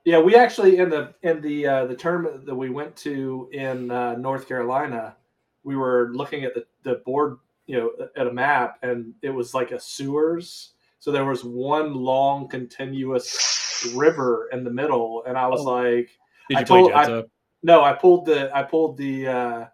[0.05, 3.90] Yeah, we actually in the in the uh, the tournament that we went to in
[3.90, 5.16] uh, North Carolina,
[5.62, 9.55] we were looking at the, the board, you know, at a map, and it was
[9.55, 10.72] like a sewers.
[10.98, 15.64] So there was one long continuous river in the middle, and I was Oh.
[15.72, 16.11] like,
[16.48, 17.24] Did I told- I-
[17.62, 19.66] no, I pulled the I pulled the uh,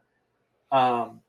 [0.73, 1.21] um,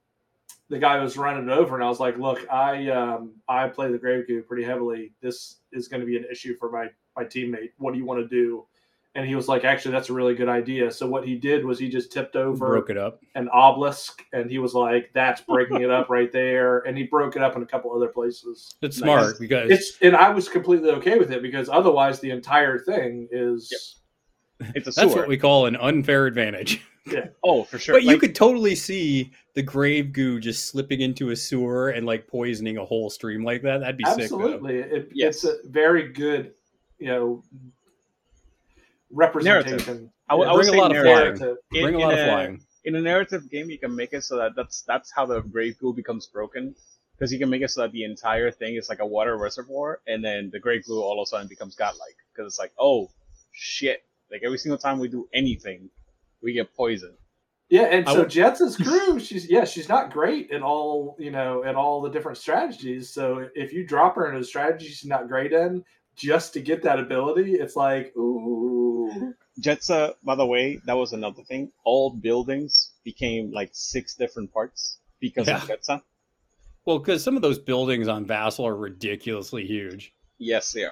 [0.70, 3.92] the guy was running it over, and I was like, look, I um, I play
[3.92, 5.14] the grave goo pretty heavily.
[5.22, 7.70] This is going to be an issue for my my teammate.
[7.78, 8.66] What do you want to do?
[9.16, 10.92] And he was like, actually, that's a really good idea.
[10.92, 13.20] So what he did was he just tipped over Broke it up.
[13.34, 16.80] an obelisk, and he was like, that's breaking it up right there.
[16.80, 18.76] And he broke it up in a couple other places.
[18.84, 19.04] It's Nice.
[19.04, 23.28] smart because It's and I was completely okay with it because otherwise the entire thing
[23.32, 23.72] is.
[24.60, 25.22] It's a that's sewer.
[25.22, 26.82] what we call an unfair advantage.
[27.10, 27.28] Yeah.
[27.42, 27.96] oh, for sure.
[27.96, 32.28] But you could totally see the grave goo just slipping into a sewer and like
[32.28, 33.78] poisoning a whole stream like that.
[33.78, 34.24] That'd be sick.
[34.24, 35.46] Absolutely, it, Yes.
[35.46, 36.52] it's a very good
[37.00, 37.44] you know
[39.12, 40.12] representation.
[40.30, 41.28] I would- I Yeah, would bring a say lot of flying.
[41.38, 42.62] In- Bring a in lot of flying.
[42.84, 45.78] in a narrative game, you can make it so that that's that's how the grave
[45.80, 46.76] goo becomes broken.
[47.18, 50.02] Because you can make it so that the entire thing is like a water reservoir,
[50.08, 52.16] and then the grave goo all of a sudden becomes godlike.
[52.34, 53.10] Because it's like, oh
[53.54, 54.04] shit!
[54.32, 55.90] Like every single time we do anything,
[56.42, 57.18] we get poisoned.
[57.70, 61.32] Yeah, and I so would- Jedza's crew, she's yeah, she's not great at all, you
[61.32, 63.10] know, at all the different strategies.
[63.10, 65.84] So if you drop her in a strategy she's not great in,
[66.16, 69.34] just to get that ability, it's like, ooh.
[69.62, 71.72] Jedza, by the way, that was another thing.
[71.84, 75.76] All buildings became like six different parts because of Yeah.
[75.76, 76.02] Jedza.
[76.86, 80.14] Well, because some of those buildings on Vassal are ridiculously huge.
[80.38, 80.92] Yes, they are.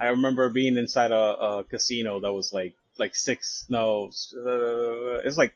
[0.00, 3.66] I remember being inside a, a casino that was like like six.
[3.68, 5.54] No, uh, it's like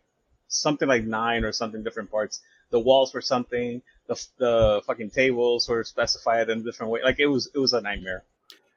[0.48, 2.40] something like nine or something different parts.
[2.70, 3.82] The walls were something.
[4.06, 7.00] The the fucking tables were specified in a different way.
[7.02, 8.24] Like it was it was a nightmare.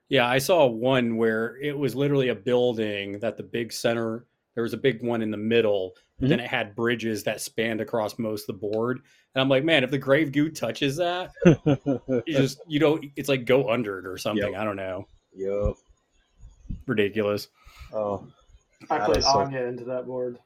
[0.10, 4.26] Yeah, I saw one where it was literally a building that the big center,
[4.56, 7.82] there was a big one in the middle, but then it had bridges that spanned
[7.82, 9.02] across most of the board.
[9.36, 13.28] And I'm like, man, if the grave goo touches that, you just, you don't, it's
[13.28, 14.54] like go under it or something.
[14.54, 14.62] Yep.
[14.62, 15.08] I don't know.
[15.36, 15.76] Yup.
[16.86, 17.48] Ridiculous.
[17.94, 18.26] Oh,
[18.90, 20.38] I That played is so- Anya into that board.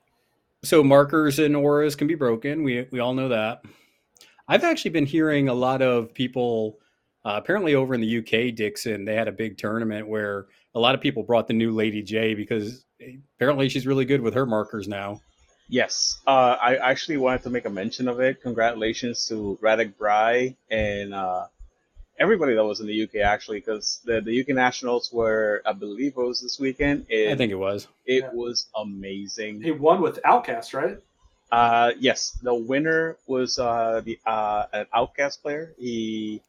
[0.64, 2.64] So markers and auras can be broken.
[2.64, 3.64] We, we all know that.
[4.48, 6.78] I've actually been hearing a lot of people,
[7.26, 10.94] uh, apparently over in the UK, Dixon, they had a big tournament where a lot
[10.94, 12.86] of people brought the new Lady J because
[13.38, 15.20] apparently she's really good with her markers now.
[15.68, 18.42] Yes, uh, I actually wanted to make a mention of it.
[18.42, 21.46] Congratulations to Radek Bry and uh,
[22.22, 26.14] everybody that was in the UK actually, because the, the UK Nationals were, I believe,
[26.16, 27.08] it was this weekend.
[27.12, 27.88] And I think it was.
[28.06, 28.30] it Yeah.
[28.34, 29.62] was amazing.
[29.62, 30.98] He won with Outcast, right?
[31.52, 35.74] Uh, yes, the winner was uh, the uh, an Outcast player.
[35.78, 36.42] He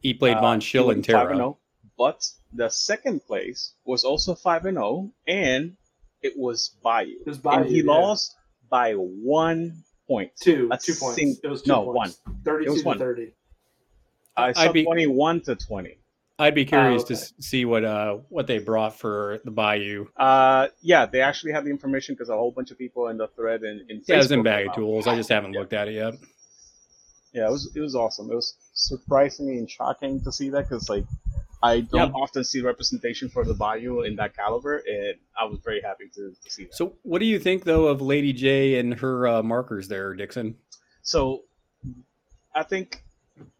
[0.00, 1.36] He played uh, Von he Schill went and 5 Terra.
[1.36, 1.58] 0,
[1.98, 5.76] but the second place was also five and zero, and
[6.22, 7.92] it was Bayou, It was and he yeah.
[7.92, 8.36] lost
[8.70, 10.30] by one point.
[10.40, 11.16] Two, A two points.
[11.16, 12.20] sing- it was two no, points.
[12.44, 12.98] Thirty-two was to one.
[12.98, 13.32] thirty.
[14.36, 15.98] I I'd be- 21 to 20.
[16.36, 17.14] I'd be curious okay.
[17.14, 20.06] to see what uh what they brought for the Bayou.
[20.16, 23.28] Uh, yeah, they actually have the information because a whole bunch of people in the
[23.28, 25.06] thread and in Yeah, it was in Facebook Bag of Tools.
[25.06, 25.60] I just haven't Yeah.
[25.60, 26.14] looked at it yet.
[27.32, 28.30] Yeah, it was it was awesome.
[28.32, 31.04] It was surprisingly and shocking to see that because like
[31.62, 32.20] I don't Yeah.
[32.20, 36.32] often see representation for the Bayou in that caliber, and I was very happy to,
[36.44, 36.74] to see that.
[36.74, 40.56] So, what do you think though of Lady J and her uh, markers there, Dixon?
[41.02, 41.44] So
[42.54, 43.02] I think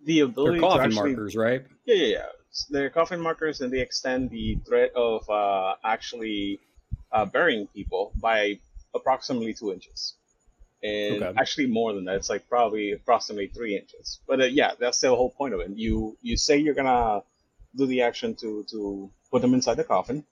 [0.04, 1.66] the They're ability to coffin actually markers, right?
[1.86, 2.26] Yeah, yeah, yeah.
[2.70, 6.60] They're coffin markers, and they extend the threat of uh, actually
[7.12, 8.60] uh, burying people by
[8.94, 10.14] approximately two inches,
[10.82, 11.32] and Okay.
[11.36, 12.16] actually more than that.
[12.16, 14.20] It's like probably approximately three inches.
[14.28, 15.70] But uh, yeah, that's the whole point of it.
[15.70, 17.22] You you say you're gonna
[17.76, 20.24] do the action to to put them inside the coffin,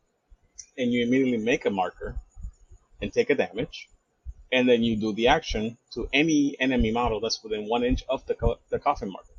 [0.79, 2.17] and you immediately make a marker
[3.03, 3.89] and take a damage,
[4.53, 8.27] and then you do the action to any enemy model that's within one inch of
[8.27, 9.32] the co- the coffin marker.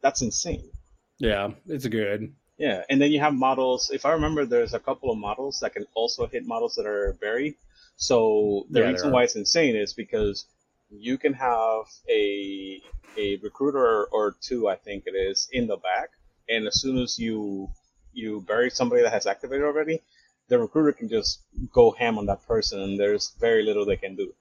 [0.00, 0.70] That's insane.
[1.18, 2.34] Yeah, it's good.
[2.58, 3.90] Yeah, and then you have models.
[3.90, 7.12] If I remember, there's a couple of models that can also hit models that are
[7.14, 7.54] buried.
[7.96, 10.46] So the Yeah, reason why it's insane is because
[10.90, 12.82] you can have a
[13.16, 16.10] a recruiter or two, I think it is, in the back,
[16.48, 17.70] and as soon as you
[18.12, 20.02] you bury somebody that has activated already,
[20.48, 21.40] the recruiter can just
[21.72, 24.34] go ham on that person, and there's very little they can do.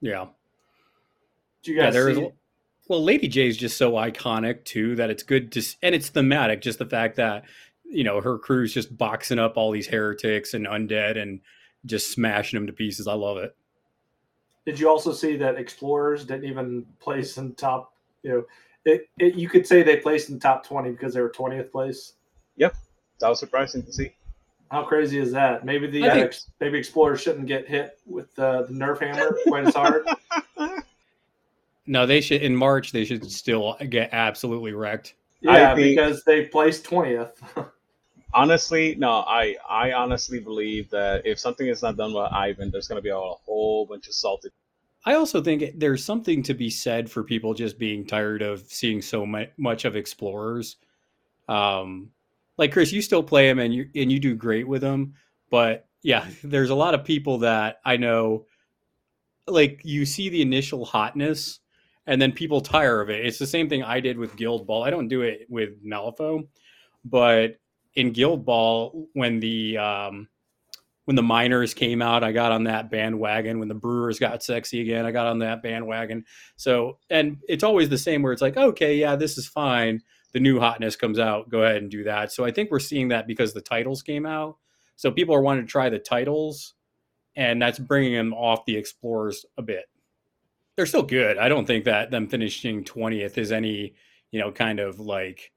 [0.00, 0.26] Yeah,
[1.64, 1.90] Do you yeah.
[1.90, 2.18] guys There is.
[2.18, 2.30] see?
[2.88, 6.60] Well, Lady J is just so iconic too that it's good to, and it's thematic.
[6.60, 7.44] Just the fact that
[7.84, 11.40] you know her crew's just boxing up all these heretics and undead and
[11.86, 13.06] just smashing them to pieces.
[13.06, 13.56] I love it.
[14.66, 17.92] Did you also see that explorers didn't even place in top?
[18.22, 18.44] You know,
[18.84, 22.14] it, it you could say they placed in top twenty because they were twentieth place.
[22.56, 22.76] Yep,
[23.20, 24.14] that was surprising to see.
[24.70, 25.64] How crazy is that?
[25.64, 29.00] Maybe the I uh, think- ex, maybe explorers shouldn't get hit with uh, the nerf
[29.00, 30.06] hammer quite as hard.
[31.86, 32.92] No, they should in March.
[32.92, 35.14] They should still get absolutely wrecked.
[35.40, 37.42] Yeah, think- because they placed twentieth.
[38.34, 42.88] Honestly, no, I I honestly believe that if something is not done by Ivan, there's
[42.88, 44.50] going to be a whole bunch of salted.
[45.06, 49.02] I also think there's something to be said for people just being tired of seeing
[49.02, 50.76] so much of explorers.
[51.48, 52.10] Um,
[52.56, 55.14] like Chris, you still play them and you and you do great with them,
[55.50, 58.46] but yeah, there's a lot of people that I know.
[59.46, 61.60] Like you see the initial hotness,
[62.06, 63.24] and then people tire of it.
[63.24, 64.82] It's the same thing I did with Guild Ball.
[64.84, 66.46] I don't do it with Malifaux,
[67.04, 67.56] but
[67.94, 70.28] in Guild Ball, when the um,
[71.04, 73.58] when the miners came out, I got on that bandwagon.
[73.58, 76.24] When the brewers got sexy again, I got on that bandwagon.
[76.56, 80.02] So, and it's always the same where it's like, okay, yeah, this is fine.
[80.32, 82.32] the new hotness comes out, go ahead and do that.
[82.32, 84.56] So I think we're seeing that because the titles came out.
[84.96, 86.74] So people are wanting to try the titles,
[87.36, 89.84] and that's bringing them off the explorers a bit.
[90.76, 91.38] They're still good.
[91.38, 93.94] I don't think that them finishing twentieth is any
[94.30, 95.52] you know kind of like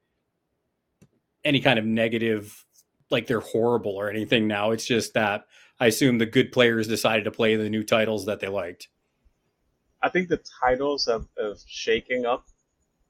[1.44, 2.66] any kind of negative
[3.10, 4.72] like they're horrible or anything now.
[4.72, 5.46] It's just that
[5.80, 8.90] I assume the good players decided to play the new titles that they liked.
[10.02, 12.46] I think the titles of, of shaking up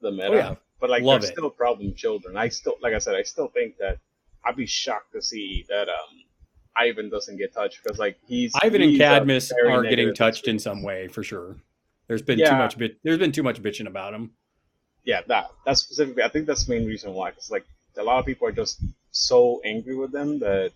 [0.00, 0.54] the meta, Oh, yeah.
[0.80, 1.34] but like Love they're it.
[1.34, 2.36] still problem children.
[2.36, 3.98] I still, like I said, I still think that
[4.44, 6.22] I'd be shocked to see that um
[6.76, 10.46] Ivan doesn't get touched because like he's Ivan and he's a Cadmus are getting touched
[10.48, 11.56] in some way for sure.
[12.08, 12.98] There's been too much bit.
[13.04, 14.32] There's been too much bitching about him.
[15.04, 16.22] Yeah, that that's specifically.
[16.22, 17.30] I think that's the main reason why.
[17.30, 17.64] Because like
[17.96, 20.72] a lot of people are just so angry with them that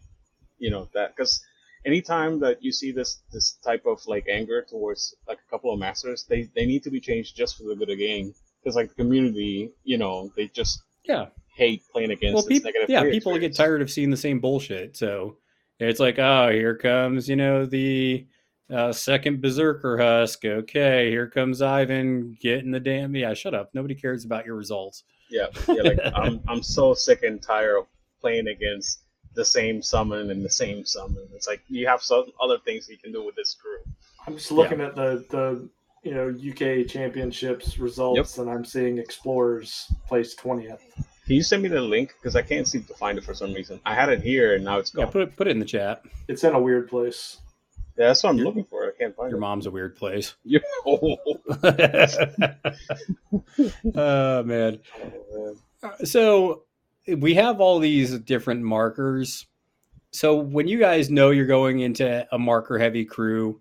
[0.58, 1.42] you know that because
[1.84, 5.78] anytime that you see this this type of like anger towards like a couple of
[5.78, 8.34] masters, they they need to be changed just for the good of the game.
[8.62, 11.26] Because like the community, you know, they just Yeah.
[11.56, 12.90] hate playing against Well, this people, negative.
[12.90, 14.96] yeah, people get tired of seeing the same bullshit.
[14.96, 15.38] So
[15.80, 18.24] it's like, oh, here comes, you know, the
[18.72, 20.44] uh, second Berserker husk.
[20.44, 23.14] Okay, here comes Ivan getting the damn.
[23.14, 23.70] Yeah, shut up.
[23.74, 25.04] Nobody cares about your results.
[25.30, 25.82] Yeah, yeah.
[25.82, 27.86] Like I'm I'm so sick and tired of
[28.20, 29.00] playing against
[29.34, 31.26] the same summon and the same summon.
[31.34, 33.78] It's like you have some other things you can do with this crew.
[34.26, 35.68] I'm just looking at the the
[36.02, 40.82] you know UK championships results, and I'm seeing Explorers place twentieth.
[41.26, 42.14] Can you send me the link?
[42.20, 43.80] Because I can't seem to find it for some reason.
[43.86, 45.06] I had it here and now it's gone.
[45.06, 46.02] put it, put it in the chat.
[46.26, 47.38] It's in a weird place.
[47.96, 48.86] Yeah, that's what I'm looking for.
[48.86, 49.40] I can't find Your it.
[49.40, 50.34] mom's a weird place.
[50.44, 50.60] Yeah.
[50.86, 51.16] Oh,
[53.94, 54.78] oh man.
[54.94, 55.56] Oh, man.
[55.82, 56.62] Uh, so
[57.06, 59.46] we have all these different markers.
[60.10, 63.60] So when you guys know you're going into a marker heavy crew,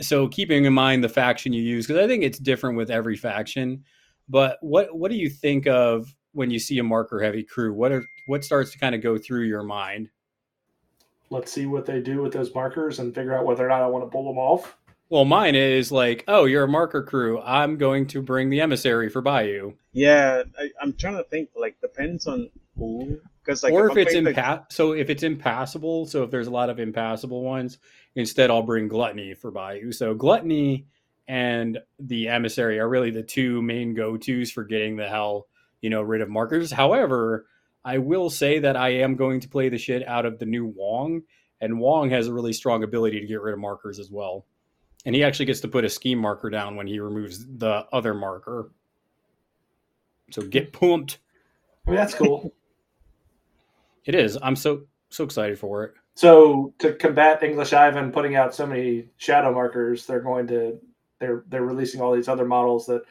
[0.00, 3.16] so keeping in mind the faction you use, because I think it's different with every
[3.16, 3.84] faction.
[4.28, 7.72] But what what do you think of when you see a marker heavy crew?
[7.72, 10.10] What are what starts to kind of go through your mind?
[11.30, 13.86] Let's see what they do with those markers and figure out whether or not I
[13.86, 14.76] want to pull them off.
[15.10, 17.40] Well, mine is like, oh, you're a marker crew.
[17.40, 19.74] I'm going to bring the emissary for Bayou.
[19.92, 21.50] Yeah, I, I'm trying to think.
[21.56, 23.20] Like, depends on who.
[23.44, 26.30] Because like, or if I'm it's playing, like- impa- so if it's impassable, so if
[26.30, 27.78] there's a lot of impassable ones,
[28.14, 29.92] instead I'll bring gluttony for Bayou.
[29.92, 30.86] So gluttony
[31.28, 35.46] and the emissary are really the two main go-tos for getting the hell,
[35.80, 36.72] you know, rid of markers.
[36.72, 37.46] However,
[37.84, 40.66] I will say that I am going to play the shit out of the new
[40.66, 41.22] Wong,
[41.60, 44.46] and Wong has a really strong ability to get rid of markers as well.
[45.04, 48.14] And he actually gets to put a scheme marker down when he removes the other
[48.14, 48.70] marker.
[50.30, 51.18] So get pumped.
[51.86, 52.52] I mean, that's cool.
[54.06, 54.36] It is.
[54.42, 55.94] I'm so so excited for it.
[56.14, 60.78] so to combat English Ivan putting out so many shadow markers, they're going to
[61.20, 63.02] they're they're releasing all these other models that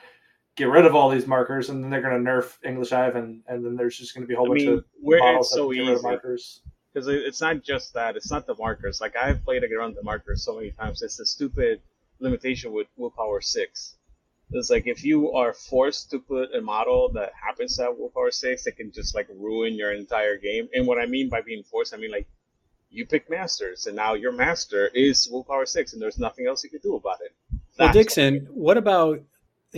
[0.55, 3.65] get rid of all these markers, and then they're going to nerf English Ivan, and
[3.65, 5.55] then there's just going to be a whole I bunch mean, of where models it's
[5.55, 6.03] so that get rid of easy.
[6.03, 6.61] markers.
[6.93, 8.15] because it's not just that.
[8.15, 9.01] It's not the markers.
[9.01, 11.01] Like I've played around the markers so many times.
[11.01, 11.81] It's the stupid
[12.19, 13.95] limitation with willpower six.
[14.51, 18.29] It's like if you are forced to put a model that happens to have willpower
[18.29, 20.69] six, it can just like ruin your entire game.
[20.75, 22.27] And what I mean by being forced, I mean like
[22.91, 26.69] you pick masters, and now your master is willpower six, and there's nothing else you
[26.69, 27.33] can do about it.
[27.79, 29.21] Well, Dixon, what about?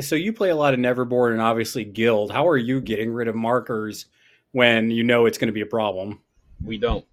[0.02, 2.32] So you play a lot of Neverborn and obviously Guild.
[2.32, 4.08] How are you getting rid of markers
[4.52, 6.20] when you know it's going to be a problem?
[6.64, 7.06] we don't.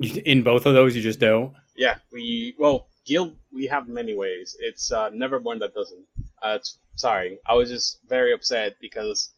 [0.00, 1.54] In both of those, you just don't.
[1.76, 4.56] Yeah, we well guild we have many ways.
[4.60, 6.04] It's uh, Neverborn that doesn't.
[6.42, 6.58] Uh,
[6.96, 9.30] sorry, I was just very upset because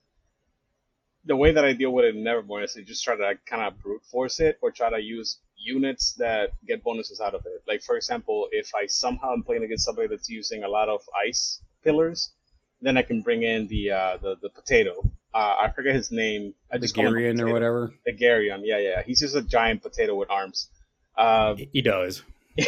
[1.27, 3.63] the way that I deal with it in Neverborn is to just try to kind
[3.63, 7.63] of brute force it or try to use units that get bonuses out of it.
[7.67, 11.01] Like for example, if I somehow am playing against somebody that's using a lot of
[11.27, 12.33] ice pillars,
[12.85, 14.95] then I can bring in the uh, the the potato.
[15.33, 16.55] Uh, I forget his name.
[16.71, 17.93] I just call Garion or whatever.
[18.07, 19.03] The Garion, yeah, yeah.
[19.03, 20.69] He's just a giant potato with arms.
[21.17, 22.23] Uh, He does.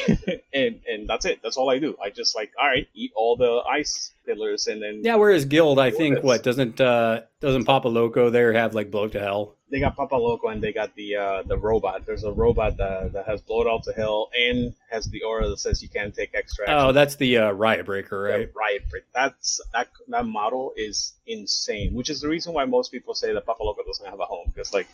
[0.52, 1.38] and and that's it.
[1.42, 1.96] That's all I do.
[2.02, 5.14] I just like, all right, eat all the ice pillars, and then Yeah.
[5.14, 6.24] Whereas Guild, I think Yes.
[6.24, 9.55] what doesn't uh doesn't Papa Loco there have like blow to hell?
[9.70, 12.06] They got Papa Loco and they got the uh, the robot.
[12.06, 15.58] There's a robot that, that has blowed out to hell and has the aura that
[15.58, 16.66] says you can't take extra.
[16.68, 18.50] Oh, that's the uh, Riot Breaker, right?
[18.54, 19.04] Riot Break.
[19.14, 21.94] That's that that model is insane.
[21.94, 24.52] Which is the reason why most people say that Papa Loco doesn't have a home
[24.54, 24.86] because like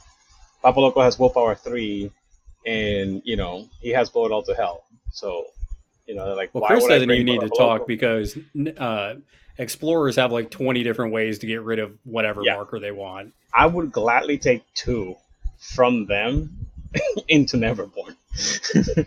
[0.62, 2.10] Papa Loco has willpower three,
[2.64, 4.84] and you know he has blowed out to hell.
[5.12, 5.46] So
[6.06, 7.86] you know, like, Well, why Chris doesn't even need to Papa talk Loco?
[7.86, 8.36] because
[8.76, 9.14] uh,
[9.58, 12.54] explorers have like 20 different ways to get rid of whatever Yeah.
[12.56, 13.34] marker they want.
[13.54, 15.16] I would gladly take two
[15.58, 16.66] from them
[17.28, 18.16] into Neverborn.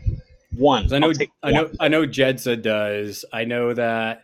[0.57, 0.83] one.
[0.83, 1.75] 'Cause I know, I'll I know, one.
[1.79, 2.03] I know.
[2.07, 3.25] Jedza does.
[3.33, 4.23] I know that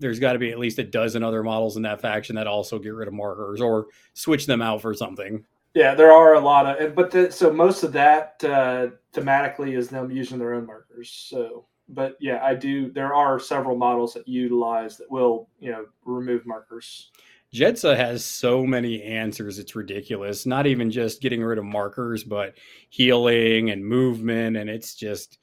[0.00, 2.78] there's got to be at least a dozen other models in that faction that also
[2.78, 5.44] get rid of markers or switch them out for something.
[5.74, 9.88] Yeah, there are a lot of, but the, so most of that uh, thematically is
[9.88, 11.10] them using their own markers.
[11.10, 12.90] So, but yeah, I do.
[12.90, 17.10] There are several models that utilize that will, you know, remove markers.
[17.54, 20.44] Jedza has so many answers, it's ridiculous.
[20.44, 22.54] Not even just getting rid of markers, but
[22.90, 25.38] healing and movement, and it's just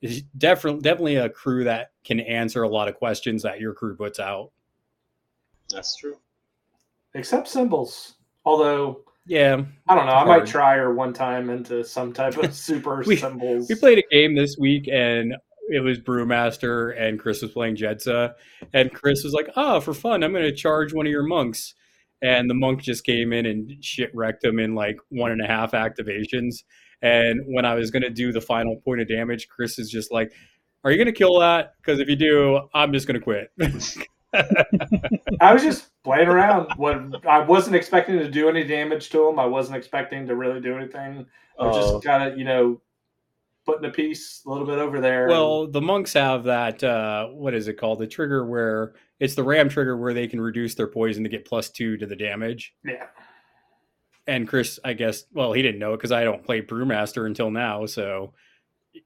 [0.00, 3.94] it's definitely definitely a crew that can answer a lot of questions that your crew
[3.94, 4.52] puts out.
[5.70, 6.16] That's true.
[7.14, 8.14] Except symbols,
[8.46, 10.12] although Yeah, I don't know.
[10.12, 13.68] I might try her one time into some type of super We- symbols.
[13.68, 15.34] we played a game this week and
[15.70, 18.34] it was Brewmaster and Chris was playing Jedza
[18.72, 21.74] and Chris was like, "Oh, for fun, I'm going to charge one of your monks."
[22.22, 25.46] And the monk just came in and shit wrecked him in like one and a
[25.46, 26.56] half activations.
[27.00, 30.12] And when I was going to do the final point of damage, Chris is just
[30.12, 30.32] like,
[30.84, 31.72] "Are you going to kill that?
[31.80, 33.50] Because if you do, I'm just going to quit."
[35.40, 36.68] I was just playing around.
[36.76, 39.38] What I wasn't expecting to do any damage to him.
[39.38, 41.26] I wasn't expecting to really do anything.
[41.58, 42.80] I was Uh, just kind of, you know,
[43.66, 45.28] putting a piece a little bit over there.
[45.28, 46.82] Well, the monks have that.
[46.82, 47.98] Uh, what is it called?
[48.00, 51.44] The trigger where it's the ram trigger where they can reduce their poison to get
[51.44, 52.74] plus two to the damage.
[52.84, 53.06] yeah.
[54.26, 57.50] And Chris, I guess, well, he didn't know it because I don't play Brewmaster until
[57.50, 58.32] now, so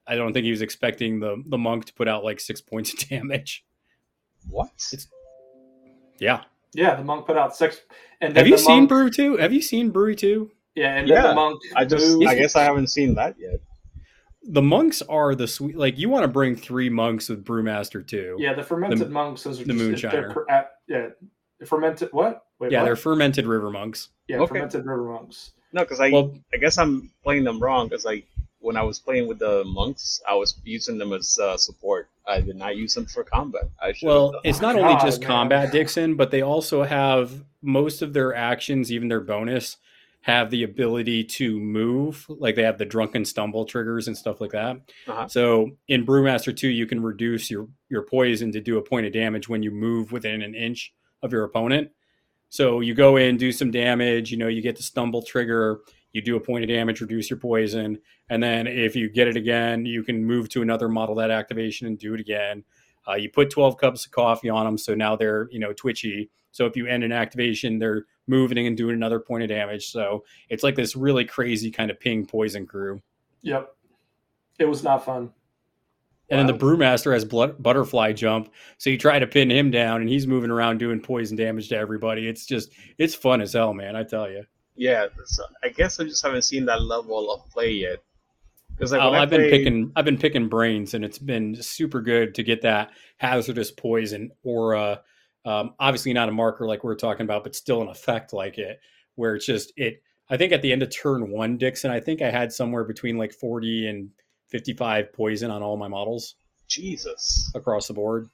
[0.05, 2.93] I don't think he was expecting the the monk to put out like six points
[2.93, 3.65] of damage.
[4.49, 4.67] what?
[4.93, 5.07] It's-
[6.19, 6.43] Yeah.
[6.73, 7.79] Yeah, the monk put out six.
[8.21, 9.37] And Have you the seen monk, Brew two?
[9.37, 10.51] Have you seen Brewery two?
[10.75, 11.61] Yeah, and then Yeah, the monk.
[11.75, 13.61] I just, moved- I guess I haven't seen that yet.
[14.47, 15.75] The monks are the sweet.
[15.77, 18.35] Like you want to bring three monks with Brewmaster too.
[18.39, 19.43] Yeah, the fermented monks.
[19.43, 20.33] Those are the just, they're moonshiner.
[20.33, 20.51] cr-
[20.87, 21.07] yeah,
[21.65, 22.45] fermented what?
[22.59, 22.85] Wait, yeah, what?
[22.85, 24.09] they're fermented river monks.
[24.27, 24.53] yeah Okay.
[24.55, 25.51] fermented river monks.
[25.73, 27.87] No, because I, Well, I guess I'm playing them wrong.
[27.87, 28.25] Because like
[28.59, 32.09] when I was playing with the monks, I was using them as uh, support.
[32.27, 33.69] I did not use them for combat.
[33.81, 34.07] I should.
[34.07, 34.75] Well, it's done.
[34.75, 35.27] not only God, just man.
[35.27, 39.77] combat, Dixon, but they also have most of their actions, even their bonus,
[40.25, 42.25] have the ability to move.
[42.27, 44.77] Like they have the drunken stumble triggers and stuff like that.
[45.07, 45.27] Uh-huh.
[45.27, 49.13] So in Brewmaster 2, you can reduce your, your poison to do a point of
[49.13, 51.91] damage when you move within an inch of your opponent.
[52.49, 56.23] So you go in, do some damage, you know, you get the stumble trigger, you
[56.23, 57.99] do a point of damage, reduce your poison,
[58.31, 61.85] and then if you get it again, you can move to another model that activation
[61.85, 62.63] and do it again.
[63.07, 66.31] Uh, you put 12 cups of coffee on them, so now they're you know twitchy.
[66.49, 69.87] So if you end an activation, they're moving and doing another point of damage.
[69.87, 73.01] So it's like this really crazy kind of ping poison crew.
[73.41, 73.73] Yep,
[74.59, 75.31] it was not fun.
[76.29, 80.01] And then the brewmaster has blood, butterfly jump, so you try to pin him down,
[80.01, 82.27] and he's moving around doing poison damage to everybody.
[82.27, 83.95] It's just it's fun as hell, man.
[83.95, 84.43] I tell you.
[84.75, 85.05] yeah.
[85.25, 87.99] So I guess I just haven't seen that level of play yet.
[88.75, 92.01] Because like Oh, I I've been picking I've been picking brains, and it's been super
[92.01, 95.01] good to get that hazardous poison aura.
[95.45, 98.57] Um, obviously not a marker like we are talking about, but still an effect like
[98.57, 98.79] it,
[99.15, 100.01] where it's just it.
[100.29, 103.17] I think at the end of turn one, Dixon, I think I had somewhere between
[103.17, 104.09] like forty and
[104.49, 106.35] fifty-five poison on all my models
[106.67, 107.51] Jesus.
[107.53, 108.27] across the board.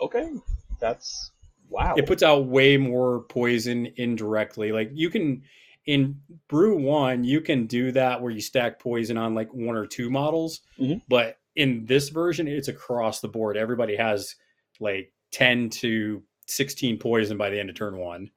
[0.00, 0.32] Okay,
[0.80, 1.30] that's
[1.70, 1.94] wow.
[1.96, 4.72] It puts out way more poison indirectly.
[4.72, 5.42] Like you can
[5.86, 6.18] in
[6.48, 10.10] brew one, you can do that where you stack poison on like one or two
[10.10, 11.02] models, Mhm.
[11.08, 13.56] but in this version, it's across the board.
[13.56, 14.34] Everybody has
[14.80, 18.30] like ten to sixteen poison by the end of turn one.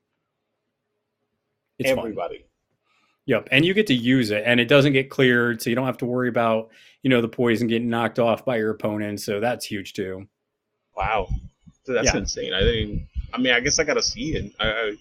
[1.78, 2.00] It's fun.
[2.00, 2.44] Everybody.
[3.28, 5.86] Yep, and you get to use it, and it doesn't get cleared, so you don't
[5.86, 6.70] have to worry about
[7.04, 9.22] you know the poison getting knocked off by your opponent.
[9.22, 10.28] So that's huge too.
[10.96, 11.28] Wow.
[11.84, 12.18] So that's Yeah.
[12.18, 12.54] insane.
[12.54, 13.08] I didn't.
[13.34, 14.52] I mean, I guess I gotta see it.
[14.60, 14.94] I, I,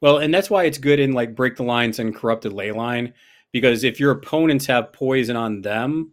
[0.00, 3.12] Well, and that's why it's good in like break the lines and corrupted ley line
[3.52, 6.12] because if your opponents have poison on them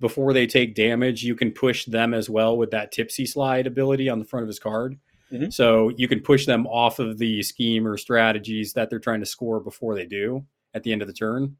[0.00, 4.08] before they take damage, you can push them as well with that tipsy slide ability
[4.08, 4.98] on the front of his card.
[5.30, 5.52] Mhm.
[5.52, 9.26] So you can push them off of the scheme or strategies that they're trying to
[9.26, 10.44] score before they do
[10.74, 11.56] at the end of the turn.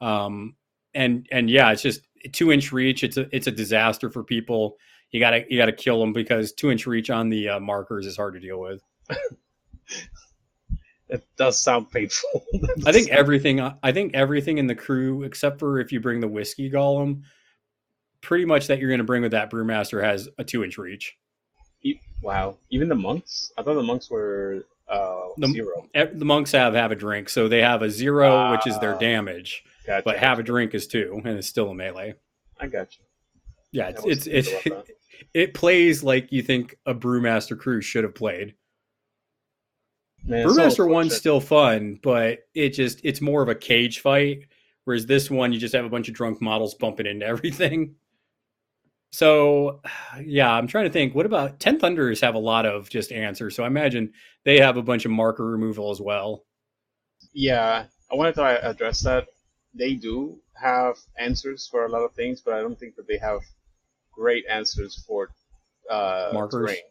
[0.00, 0.56] Um,
[0.94, 2.02] and and yeah, it's just
[2.32, 3.02] two inch reach.
[3.02, 4.76] It's a it's a disaster for people.
[5.10, 8.16] You gotta you gotta kill them because two inch reach on the uh, markers is
[8.16, 8.82] hard to deal with.
[11.08, 12.44] it does sound painful.
[12.86, 13.60] I think everything.
[13.60, 17.22] I think everything in the crew, except for if you bring the whiskey golem,
[18.22, 21.16] pretty much that you're going to bring with that brewmaster has a two inch reach.
[22.22, 22.58] Wow.
[22.70, 23.50] Even the monks.
[23.58, 25.88] I thought the monks were uh, The- zero.
[25.94, 28.94] E- The monks have have a drink, so they have a zero, which is their
[28.94, 28.98] Ah.
[28.98, 30.02] damage, Gotcha.
[30.04, 32.14] but have a drink is two, and it's still a melee.
[32.60, 33.04] I got you.
[33.72, 34.94] Yeah, it's it's about that.
[35.34, 38.54] it plays like you think a brewmaster crew should have played.
[40.24, 44.46] Man, Brewmaster one's still fun, but it just it's more of a cage fight.
[44.84, 47.96] Whereas this one, you just have a bunch of drunk models bumping into everything.
[49.12, 49.80] So,
[50.24, 51.14] yeah, I'm trying to think.
[51.14, 53.54] What about Ten Thunders have a lot of just answers?
[53.54, 54.12] So I imagine
[54.44, 56.44] they have a bunch of marker removal as well.
[57.32, 59.26] Yeah, I wanted to address that.
[59.74, 63.16] They do have answers for a lot of things, but I don't think that they
[63.18, 63.40] have
[64.12, 65.30] great answers for
[65.90, 66.66] uh, Markers?
[66.66, 66.82] terrain.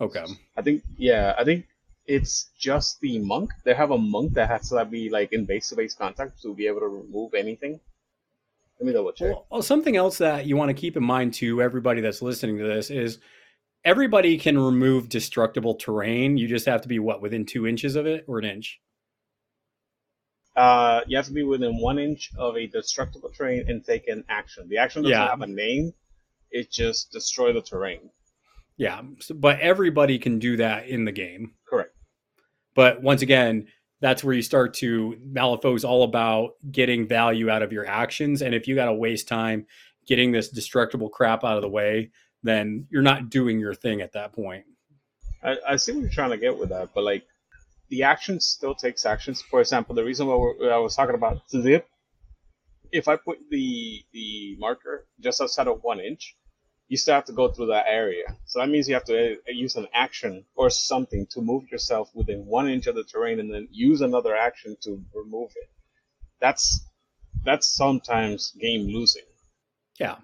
[0.00, 0.24] Okay.
[0.56, 1.66] I think, yeah, I think
[2.06, 3.50] it's just the monk.
[3.64, 6.80] They have a monk that has to be like in base-to-base contact to be able
[6.80, 7.80] to remove anything.
[8.80, 9.36] Let me double check.
[9.50, 12.64] Well, something else that you want to keep in mind to everybody that's listening to
[12.64, 13.18] this is
[13.84, 16.38] everybody can remove destructible terrain.
[16.38, 18.80] You just have to be what within two inches of it or an inch.
[20.56, 24.24] Uh, you have to be within one inch of a destructible terrain and take an
[24.30, 24.66] action.
[24.68, 25.28] The action doesn't Yeah.
[25.28, 25.92] have a name;
[26.50, 28.10] it just destroy the terrain.
[28.78, 29.02] Yeah,
[29.34, 31.54] but everybody can do that in the game.
[31.68, 31.94] Correct.
[32.74, 33.68] But once again,
[34.00, 38.42] that's where you start to Malifaux's all about getting value out of your actions.
[38.42, 39.66] And if you got to waste time
[40.06, 42.10] getting this destructible crap out of the way,
[42.42, 44.64] then you're not doing your thing at that point.
[45.42, 47.24] I, I see what you're trying to get with that, but like
[47.88, 49.42] the action still takes actions.
[49.42, 50.34] For example, the reason why
[50.70, 51.84] I was talking about Zipp,
[52.92, 56.36] if I put the the marker just outside of one inch,
[56.90, 58.36] you still have to go through that area.
[58.46, 62.10] So that means you have to uh, use an action or something to move yourself
[62.14, 65.70] within one inch of the terrain, and then use another action to remove it.
[66.40, 66.84] That's
[67.44, 69.22] that's sometimes game losing.
[69.98, 70.16] Yeah.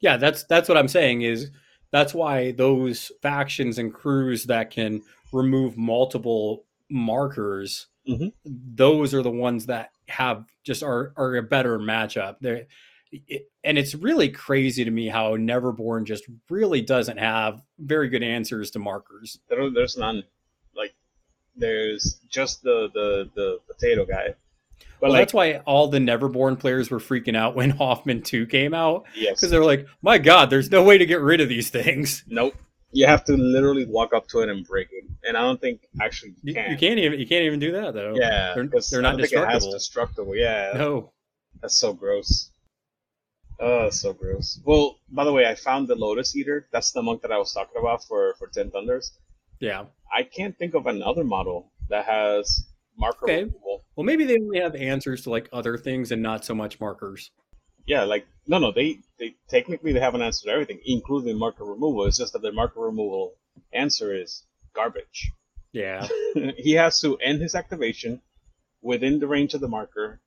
[0.00, 1.50] Yeah, that's that's what I'm saying is
[1.92, 5.02] that's why those factions and crews that can
[5.32, 8.32] remove multiple markers, Mhm.
[8.44, 12.36] those are the ones that have just are are a better matchup.
[12.40, 12.66] They
[13.12, 18.22] it, and it's really crazy to me how Neverborn just really doesn't have very good
[18.22, 19.38] answers to markers.
[19.48, 20.24] There, there's none.
[20.74, 20.94] Like
[21.56, 24.34] there's just the the the potato guy.
[25.00, 28.46] But Well, like that's why all the Neverborn players were freaking out when Hoffman 2
[28.46, 31.48] came out yes, because they're like, "My god, there's no way to get rid of
[31.48, 32.54] these things." Nope.
[32.94, 35.80] You have to literally walk up to it and break it, and I don't think
[36.00, 36.70] actually You, can.
[36.70, 38.14] you can't even you can't even do that though.
[38.14, 39.72] Yeah, they're, they're not don't it has destructible.
[39.72, 40.36] destructible.
[40.36, 41.12] Yeah, No.
[41.60, 42.50] that's so gross.
[43.64, 44.60] Oh, that's so gross.
[44.64, 46.66] Well, by the way, I found the Lotus Eater.
[46.72, 49.12] That's the monk that I was talking about for for Ten Thunders.
[49.60, 49.84] Yeah.
[50.12, 52.66] I can't think of another model that has
[52.98, 53.44] marker Okay.
[53.44, 53.84] removal.
[53.94, 57.30] Well, maybe they only have answers to like other things and not so much markers.
[57.86, 58.72] Yeah, like no, no.
[58.72, 62.06] They they technically they have an answer to everything, including marker removal.
[62.06, 63.34] It's just that their marker removal
[63.72, 64.44] answer is
[64.74, 65.30] garbage.
[65.72, 66.06] Yeah.
[66.58, 68.20] he has to end his activation
[68.82, 70.20] within the range of the marker,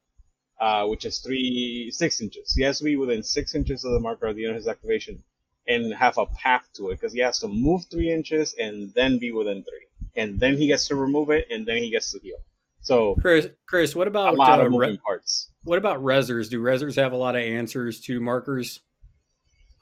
[0.60, 2.54] uh, which is three six inches.
[2.54, 4.68] He has to be within six inches of the marker at the end of his
[4.68, 5.24] activation,
[5.68, 9.18] and have a path to it because he has to move three inches and then
[9.18, 12.20] be within three, and then he gets to remove it, and then he gets to
[12.20, 12.38] heal.
[12.82, 15.50] So Chris, Chris, what about a lot uh, of moving re- parts.
[15.64, 16.50] what about resers?
[16.50, 18.82] Do resers have a lot of answers to markers?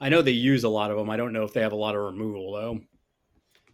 [0.00, 1.10] I know they use a lot of them.
[1.10, 2.80] I don't know if they have a lot of removal though.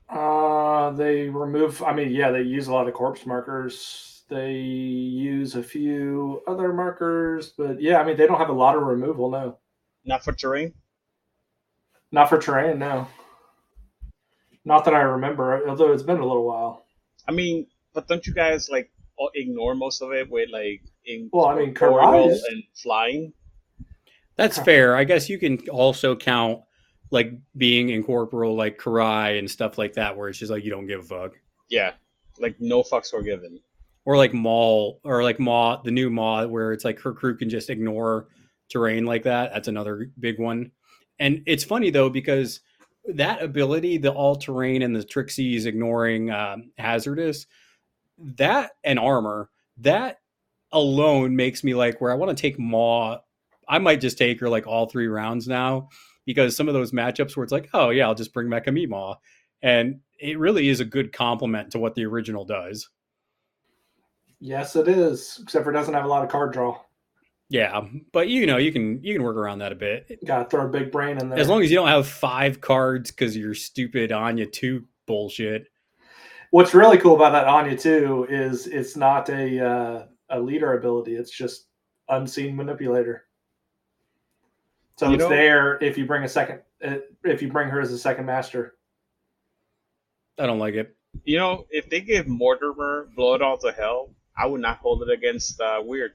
[0.09, 1.82] Uh, they remove.
[1.82, 4.19] I mean, yeah, they use a lot of corpse markers.
[4.30, 8.76] They use a few other markers, but yeah, I mean, they don't have a lot
[8.76, 9.30] of removal.
[9.30, 9.58] No,
[10.04, 10.72] Not for terrain.
[12.12, 12.78] not for terrain.
[12.78, 13.08] No,
[14.64, 15.68] not that I remember.
[15.68, 16.86] Although it's been a little while.
[17.28, 18.90] I mean, but don't you guys like
[19.34, 23.32] ignore most of it with like in Well, I mean, corporeal and flying?
[24.36, 24.96] That's fair.
[24.96, 26.60] I guess you can also count
[27.10, 30.86] like being incorporeal, like Kirai and stuff like that, where it's just like you don't
[30.86, 31.32] give a fuck.
[31.68, 31.92] Yeah,
[32.38, 33.58] like no fucks were given.
[34.07, 37.51] Or like Maul, or like Mah, the new Mah, where it's like her crew can
[37.51, 38.28] just ignore
[38.70, 39.53] terrain like that.
[39.53, 40.72] That's another big one.
[41.18, 42.61] And it's funny though because
[43.05, 47.46] that ability, the all terrain and the Trixies ignoring um, hazardous,
[48.18, 50.18] that and armor, that
[50.72, 53.18] alone makes me like where I want to take Mah.
[53.68, 55.88] I might just take her like all three rounds now
[56.26, 58.70] because some of those matchups where it's like, oh yeah, I'll just bring back a
[58.70, 59.16] Meemaw,
[59.62, 62.88] and it really is a good complement to what the original does.
[64.41, 65.38] Yes, it is.
[65.43, 66.80] Except for it doesn't have a lot of card draw.
[67.51, 70.49] Yeah, but you know you can you can work around that a bit Got to
[70.49, 71.38] throw a big brain in there.
[71.38, 75.66] as long as you don't have five cards because you're stupid Anya two bullshit.
[76.53, 81.16] What's really cool about that Anya two is it's not a uh, a leader ability.
[81.16, 81.66] It's just
[82.09, 83.24] unseen manipulator.
[84.97, 87.80] So You it's know- there if you bring a second uh, if you bring her
[87.80, 88.76] as a second master.
[90.38, 90.97] I don't like it.
[91.24, 95.03] You know, if they give Mortimer blow it all to hell, I would not hold
[95.03, 96.12] it against uh, Weird.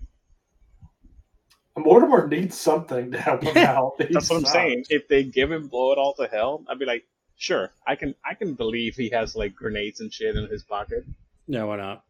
[1.78, 3.98] Mortimer needs something to help him out.
[4.00, 4.54] That's what I'm sucks.
[4.54, 4.86] saying.
[4.90, 7.04] If they give him blow it all to hell, I'd be like,
[7.36, 11.06] sure, I can I can believe he has like grenades and shit in his pocket.
[11.48, 12.04] No, why not?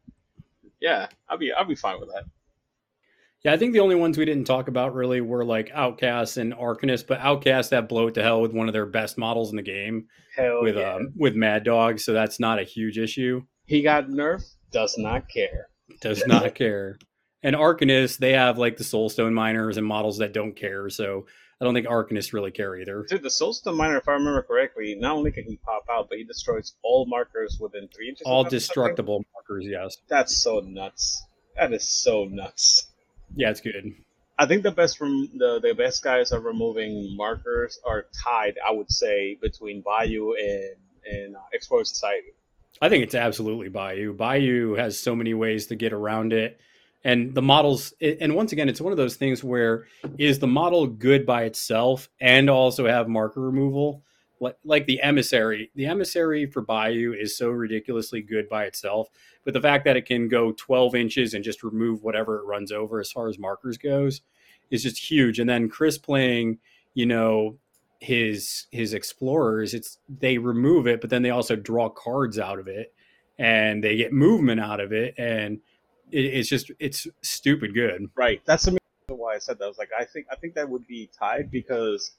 [0.80, 2.26] Yeah, I'll be I'll be fine with that.
[3.44, 6.54] Yeah, I think the only ones we didn't talk about really were like Outcast and
[6.54, 9.56] Arcanist, but Outcast that blow it to hell with one of their best models in
[9.56, 10.96] the game Hell with yeah.
[10.96, 13.42] um with Mad Dog, so that's not a huge issue.
[13.66, 14.52] he got nerfed.
[14.72, 15.70] Does not care.
[16.02, 16.98] Does not care.
[17.44, 21.26] And Arcanist, they have like the Soulstone miners and models that don't care, so
[21.62, 23.06] I don't think Arcanists really care either.
[23.08, 26.18] Dude, the Soulstone Miner, if I remember correctly, not only can he pop out, but
[26.18, 28.24] he destroys all markers within three inches.
[28.26, 29.98] All destructible markers, yes.
[30.10, 31.24] That's so nuts.
[31.56, 32.88] That is so nuts.
[33.36, 33.94] Yeah, it's good.
[34.38, 38.56] I think the best from the the best guys are removing markers are tied.
[38.66, 40.76] I would say between Bayou and
[41.06, 42.34] and uh, Explorer Society.
[42.82, 44.14] I think it's absolutely Bayou.
[44.14, 46.60] Bayou has so many ways to get around it.
[47.04, 49.86] And the models, and once again, it's one of those things where
[50.18, 54.04] is the model good by itself and also have marker removal?
[54.40, 55.72] Like, like the emissary.
[55.76, 59.10] The emissary for Bayou is so ridiculously good by itself.
[59.46, 62.72] But the fact that it can go 12 inches and just remove whatever it runs
[62.72, 64.22] over as far as markers goes
[64.72, 65.40] is just huge.
[65.40, 66.58] And then Chris playing,
[66.96, 67.58] you know,
[68.06, 72.68] his his explorers it's they remove it but then they also draw cards out of
[72.68, 72.94] it
[73.38, 75.60] and they get movement out of it and
[76.12, 78.42] it, it's just it's stupid good Right.
[78.46, 78.78] That's the
[79.26, 79.66] why I said that.
[79.66, 82.12] I was like, I think I think that would be tied because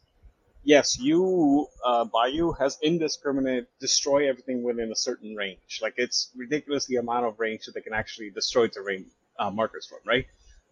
[0.64, 5.80] yes, you uh, Bayou has indiscriminate destroy everything within a certain range.
[5.80, 9.06] Like it's ridiculous the amount of range that they can actually destroy terrain
[9.38, 10.26] uh, markers from, right?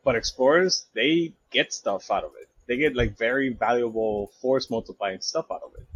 [0.04, 2.48] But explorers, they get stuff out of it.
[2.66, 5.86] They get like very valuable force multiplying stuff out of it.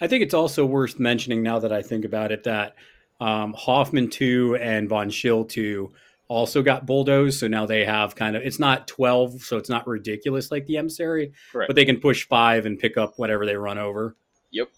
[0.00, 2.74] i think it's also worth mentioning now that i think about it that
[3.20, 5.92] um, hoffman 2 and von schill 2
[6.28, 9.86] also got bulldozed so now they have kind of it's not 12 so it's not
[9.86, 11.68] ridiculous like the emissary Correct.
[11.68, 14.16] but they can push five and pick up whatever they run over
[14.52, 14.68] Yep.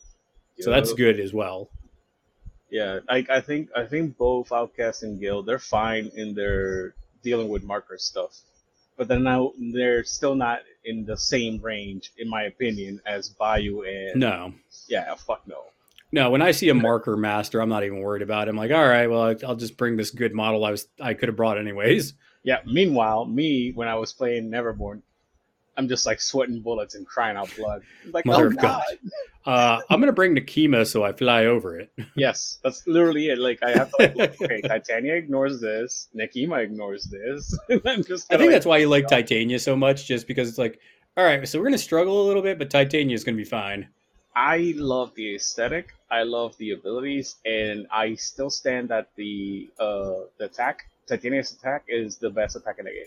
[0.60, 1.70] so that's good as well
[2.70, 7.48] Yeah, I, I think I think both Outcast and Guild they're fine in their dealing
[7.48, 8.32] with marker stuff,
[8.96, 13.82] but then now they're still not in the same range, in my opinion, as Bayou
[13.82, 14.52] and no
[14.88, 15.64] Yeah, fuck no.
[16.14, 18.50] No, when I see a marker master, I'm not even worried about it.
[18.50, 21.30] I'm like, all right, well, I'll just bring this good model I was I could
[21.30, 22.14] have brought anyways.
[22.42, 22.58] Yeah.
[22.66, 25.00] Meanwhile, me when I was playing Neverborn,
[25.76, 27.82] I'm just like sweating bullets and crying out blood.
[28.12, 28.84] Like, Mother oh of god.
[28.88, 28.98] God.
[29.44, 31.90] Uh, I'm gonna bring Nekima so I fly over it.
[32.14, 33.38] Yes, that's literally it.
[33.38, 37.58] Like I have to like, look, okay, Titania ignores this, Nekima ignores this.
[37.86, 40.58] I'm just I think like, that's why you like Titania so much, just because it's
[40.58, 40.78] like,
[41.16, 43.88] all right, so we're gonna struggle a little bit, but Titania is gonna be fine.
[44.36, 45.94] I love the aesthetic.
[46.10, 51.84] I love the abilities, and I still stand that the uh the attack, Titania's attack,
[51.88, 53.06] is the best attack in the game.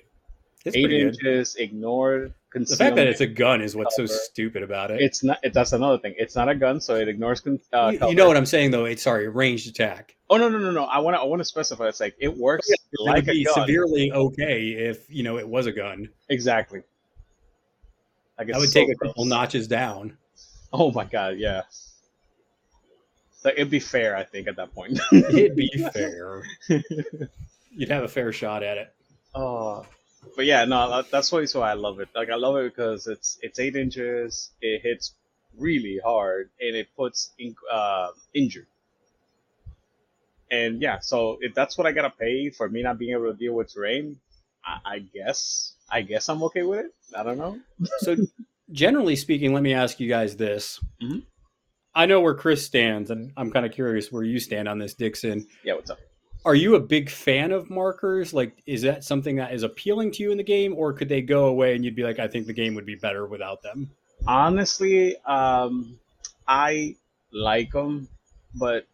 [0.66, 4.90] It's Eight inches, ignored, The fact that it's a gun is what's so stupid about
[4.90, 5.02] it.
[5.02, 5.40] it's not.
[5.44, 6.16] It, that's another thing.
[6.18, 7.42] It's not a gun, so it ignores.
[7.42, 8.86] Con- uh, you, you know what I'm saying, though.
[8.86, 10.16] It's sorry, ranged attack.
[10.30, 10.86] Oh no no no no!
[10.86, 11.88] I want to I want to specify.
[11.88, 13.54] It's like it works It like would a be gun.
[13.56, 16.08] severely okay if you know it was a gun.
[16.30, 16.82] Exactly.
[18.38, 20.18] Like That it's would so take a couple notches down.
[20.72, 21.38] Oh my god!
[21.38, 21.64] Yeah.
[23.44, 25.00] Like it'd be fair, I think, at that point.
[25.12, 26.42] It'd be fair.
[27.70, 28.94] You'd have a fair shot at it.
[29.36, 29.86] Oh,
[30.36, 32.10] but yeah, no, that- that's why so I love it.
[32.16, 35.14] Like I love it because it's it's eight inches, it hits
[35.58, 38.68] really hard, and it puts in, uh, injured.
[40.52, 43.38] And yeah, so if that's what I gotta pay for me not being able to
[43.38, 44.20] deal with terrain,
[44.64, 46.92] I, I guess I guess I'm okay with it.
[47.16, 47.60] I don't know.
[48.00, 48.16] So,
[48.72, 50.80] generally speaking, let me ask you guys this.
[51.02, 51.24] Mhm.
[51.94, 54.94] I know where Chris stands, and I'm kind of curious where you stand on this,
[54.94, 55.48] Dixon.
[55.64, 56.00] Yeah, what's up?
[56.46, 58.34] Are you a big fan of markers?
[58.34, 61.22] Like, is that something that is appealing to you in the game, or could they
[61.22, 63.90] go away and you'd be like, I think the game would be better without them?
[64.28, 66.00] Honestly, um,
[66.48, 66.96] I
[67.32, 68.08] like them,
[68.54, 68.88] but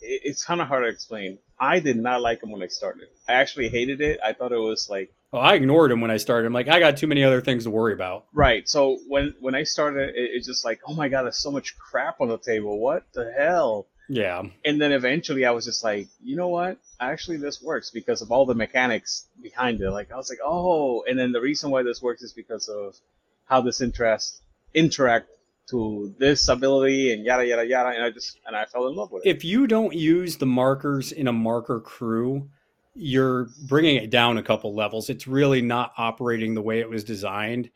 [0.00, 1.38] it's kind of hard to explain.
[1.58, 3.08] I did not like them when I started.
[3.28, 4.20] I actually hated it.
[4.24, 6.46] I thought it was like Oh, I ignored them when I started.
[6.46, 8.24] I'm like, I got too many other things to worry about.
[8.32, 8.66] right.
[8.68, 11.76] So when when I started, it, it's just like, oh my god, there's so much
[11.78, 12.78] crap on the table.
[12.78, 13.86] What the hell?
[14.08, 16.78] Yeah, And then eventually, I was just like, you know what?
[16.98, 19.90] Actually, this works because of all the mechanics behind it.
[19.90, 22.96] Like I was like, oh, and then the reason why this works is because of
[23.44, 24.42] how this interest
[24.74, 25.28] interact
[25.70, 27.90] to this ability and yada yada yada.
[27.90, 29.28] And I just and I fell in love with it.
[29.30, 32.48] if you don't use the markers in a marker crew,
[32.94, 35.10] you're bringing it down a couple levels.
[35.10, 37.68] It's really not operating the way it was designed,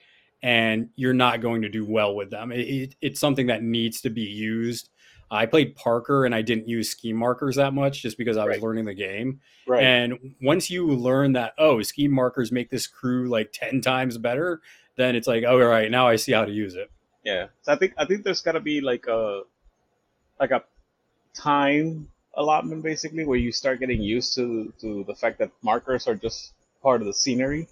[0.42, 2.50] and you're not going to do well with them.
[2.52, 4.88] It, it- it's something that needs to be used.
[5.32, 8.56] I played Parker and I didn't use scheme markers that much just because I was
[8.56, 8.62] Right.
[8.62, 9.40] learning the game.
[9.66, 9.82] right.
[9.82, 14.60] And once you learn that, oh, scheme markers make this crew like 10 times better,
[14.96, 16.90] then it's like, oh, all right, now I see how to use it.
[17.24, 17.46] Yeah.
[17.62, 19.42] So I think I think there's got to be like a
[20.40, 20.62] like a
[21.34, 26.14] time allotment basically where you start getting used to to the fact that markers are
[26.14, 26.52] just
[26.82, 27.68] part of the scenery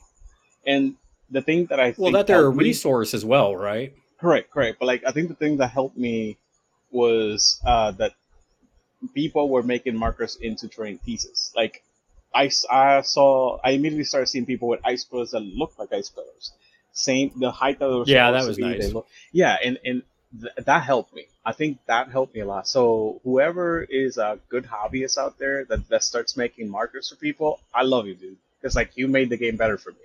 [0.66, 0.94] And
[1.30, 3.94] the thing that I Well, that they're a helped me- resource as well, right?
[4.20, 4.78] Correct, correct.
[4.78, 6.36] But like, I think the thing that helped me
[6.90, 8.14] was uh, that
[9.14, 11.52] people were making markers into terrain pieces.
[11.56, 11.82] Like,
[12.32, 16.52] i saw, I immediately started seeing people with ice pillars that looked like ice pillars.
[16.92, 18.92] Same, the height of were Yeah, that was be, nice.
[18.92, 20.02] Look, yeah, and and
[20.40, 21.26] th- that helped me.
[21.44, 22.68] I think that helped me a lot.
[22.68, 27.60] So whoever is a good hobbyist out there that that starts making markers for people,
[27.74, 28.36] I love you, dude.
[28.60, 29.98] Because like you made the game better for me.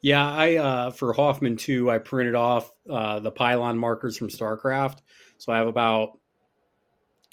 [0.00, 1.90] Yeah, I uh, for Hoffman too.
[1.90, 4.98] I printed off uh, the pylon markers from StarCraft,
[5.38, 6.18] so I have about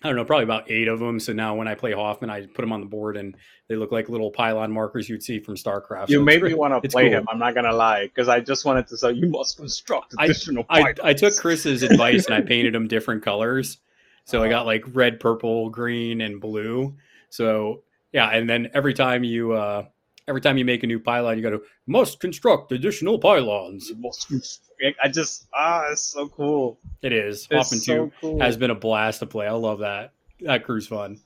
[0.03, 1.19] I don't know, probably about eight of them.
[1.19, 3.35] So now when I play Hoffman, I put them on the board, and
[3.69, 6.09] they look like little pylon markers you'd see from StarCraft.
[6.09, 7.19] You So made me want to play cool.
[7.19, 7.27] him.
[7.29, 10.65] I'm not gonna lie, because I just wanted to say you must construct I- additional.
[10.69, 13.77] I, pylons." I took Chris's advice and I painted them different colors.
[14.25, 14.45] So Uh-huh.
[14.47, 16.95] I got like red, purple, green, and blue.
[17.29, 19.85] So yeah, and then every time you uh
[20.27, 23.89] every time you make a new pylon, you got to must construct additional pylons.
[23.89, 26.77] You must construct- I just ah, it's so cool.
[27.01, 27.47] It is.
[27.49, 28.39] It's Hoffman so 2 cool.
[28.41, 29.47] has been a blast to play.
[29.47, 30.11] I love that.
[30.41, 31.19] That crew's fun.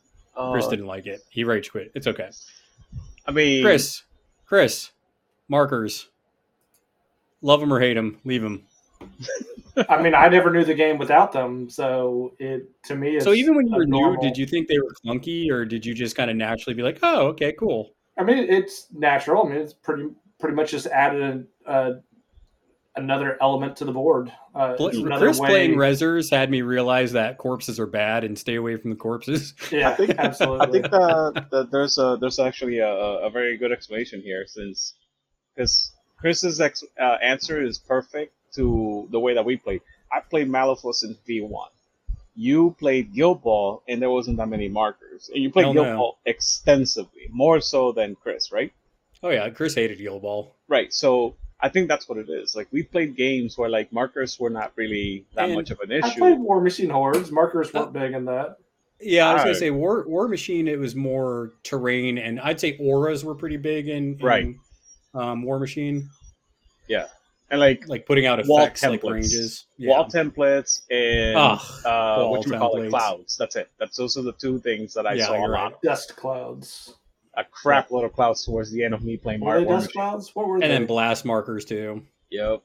[0.52, 1.22] Chris Oh, didn't like it.
[1.30, 1.91] He rage quit.
[1.95, 2.30] It's okay.
[3.26, 4.04] I mean, Chris,
[4.45, 4.91] Chris,
[5.47, 6.08] markers.
[7.41, 8.64] Love him or hate him, leave him.
[9.89, 13.16] I mean, I never knew the game without them, so it to me.
[13.16, 15.66] It's So even when you a were new, did you think they were clunky, or
[15.66, 17.93] did you just kind of naturally be like, "Oh, okay, cool"?
[18.20, 19.46] I mean, it's natural.
[19.46, 20.10] I mean, it's pretty
[20.40, 21.94] pretty much just added uh,
[22.96, 24.32] another element to the board.
[24.54, 28.56] Uh, Pl- Chris way- playing Rezzers had me realize that corpses are bad and stay
[28.56, 29.54] away from the corpses.
[29.72, 30.68] Yeah, I think absolutely.
[30.68, 34.96] I think that, that there's a there's actually a, a very good explanation here since
[35.56, 39.80] because Chris's ex, uh, answer is perfect to the way that we play.
[40.12, 41.68] I played Malifaux in V1.
[42.42, 45.88] You played Guild Ball and there wasn't that many markers, and you played Hell Guild
[45.88, 45.98] no.
[45.98, 48.72] Ball extensively, more so than Chris, right?
[49.22, 50.56] Oh yeah, Chris hated Guild Ball.
[50.70, 50.94] Right.
[50.94, 52.56] So I think that's what it is.
[52.56, 55.92] Like we played games where like markers were not really that And much of an
[55.92, 56.06] issue.
[56.06, 56.20] I issue.
[56.20, 57.30] played War Machine Hordes.
[57.32, 58.58] Markers weren't Uh, big in that.
[59.02, 59.60] Yeah, I was gonna Alright.
[59.60, 60.68] say War War Machine.
[60.70, 64.56] It was more terrain, and I'd say auras were pretty big in, in Right.
[65.14, 66.10] um, War Machine,
[67.52, 69.66] and like like putting out Wall effects like ranges.
[69.78, 69.89] Yeah.
[69.91, 73.38] wall templates and Ugh, uh, wall what you call it, clouds.
[73.38, 73.70] That's it.
[73.80, 75.50] That's those are the two things that I Yeah, saw a lot.
[75.50, 75.82] right.
[75.84, 76.93] Dust clouds.
[77.36, 80.02] A crap load of clouds towards the end of me playing Were Mario dust Machine.
[80.02, 80.36] clouds?
[80.36, 80.68] What were and they?
[80.70, 82.04] then blast markers too.
[82.32, 82.62] Yep.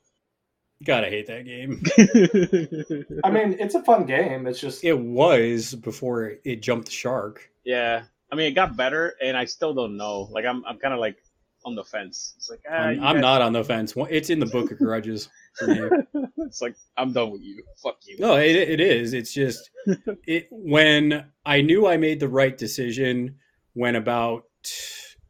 [0.85, 1.83] Gotta hate that game.
[3.25, 4.47] I mean, it's a fun game.
[4.47, 7.51] It's just It was before it jumped the shark.
[7.65, 8.05] yeah.
[8.33, 10.23] I mean, it got better, and I still don't know.
[10.33, 11.23] Like, I'm, I'm kind of like
[11.65, 12.35] on the fence.
[12.37, 13.95] It's like ah, I'm, I'm guys- not on the fence.
[14.11, 15.81] It's in the book of grudges for me.
[16.39, 17.63] it's like I'm done with you.
[17.83, 18.17] Fuck you.
[18.19, 19.13] No, it, it is.
[19.13, 19.71] It's just
[20.27, 23.37] it when I knew I made the right decision
[23.75, 24.45] when about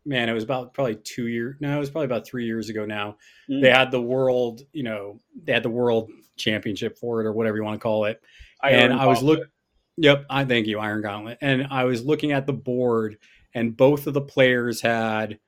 [0.06, 1.56] man, it was about probably two years.
[1.60, 3.16] No, it was probably about three years ago now.
[3.48, 3.62] Mm.
[3.62, 7.56] They had the world, you know, they had the world championship for it or whatever
[7.56, 8.20] you want to call it.
[8.62, 9.38] Iron and I was Gauntlet.
[9.40, 9.48] look.
[9.96, 11.38] Yep, I thank you, Iron Gauntlet.
[11.40, 13.18] And I was looking at the board,
[13.54, 15.38] and both of the players had.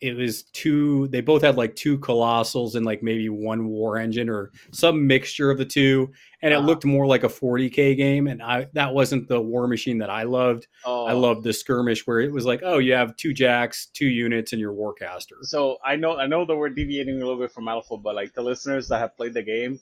[0.00, 1.08] It was two.
[1.08, 5.50] They both had like two colossals and like maybe one war engine or some mixture
[5.50, 6.66] of the two, and it Uh-huh.
[6.66, 8.26] looked more like a 40k game.
[8.26, 10.68] And I that wasn't the war machine that I loved.
[10.86, 11.04] Oh.
[11.04, 14.52] I loved the skirmish where it was like, oh, you have two jacks, two units,
[14.52, 15.42] and your warcaster.
[15.42, 18.32] So I know I know that we're deviating a little bit from Alpha, but like
[18.32, 19.80] the listeners that have played the game,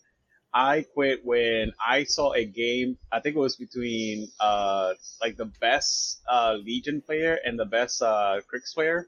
[0.53, 2.99] I quit when I saw a game.
[3.13, 8.03] I think it was between uh like the best uh Legion player and the best
[8.03, 9.07] uh Cryx player,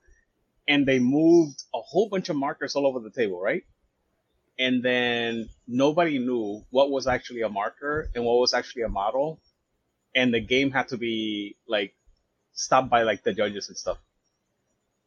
[0.71, 3.65] and they moved a whole bunch of markers all over the table, right?
[4.57, 9.41] And then nobody knew what was actually a marker and what was actually a model,
[10.15, 11.93] and the game had to be like
[12.53, 13.99] stopped by like the judges and stuff.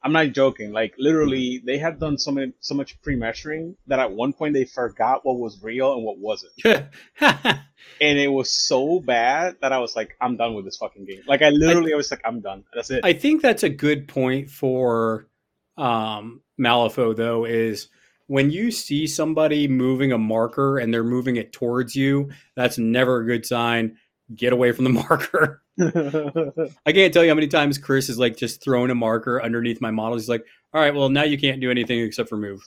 [0.04, 0.74] I'm not joking.
[0.74, 4.66] Like literally, they had done so many, so much pre-measuring that at one point they
[4.66, 9.96] forgot what was real and what wasn't, and it was so bad that I was
[9.96, 11.22] like, I'm done with this fucking game.
[11.26, 12.66] Like I literally, I, was like, I'm done.
[12.76, 13.06] That's it.
[13.06, 15.30] I think that's a good point for
[15.78, 17.90] um, Malifaux, though, is
[18.28, 23.22] when you see somebody moving a marker and they're moving it towards you, that's never
[23.22, 23.98] a good sign.
[24.36, 25.62] Get away from the marker.
[26.86, 29.82] I can't tell you how many times Chris is like just throwing a marker underneath
[29.82, 30.18] my model.
[30.18, 32.62] He's like, all right, well, now you can't do anything except for move.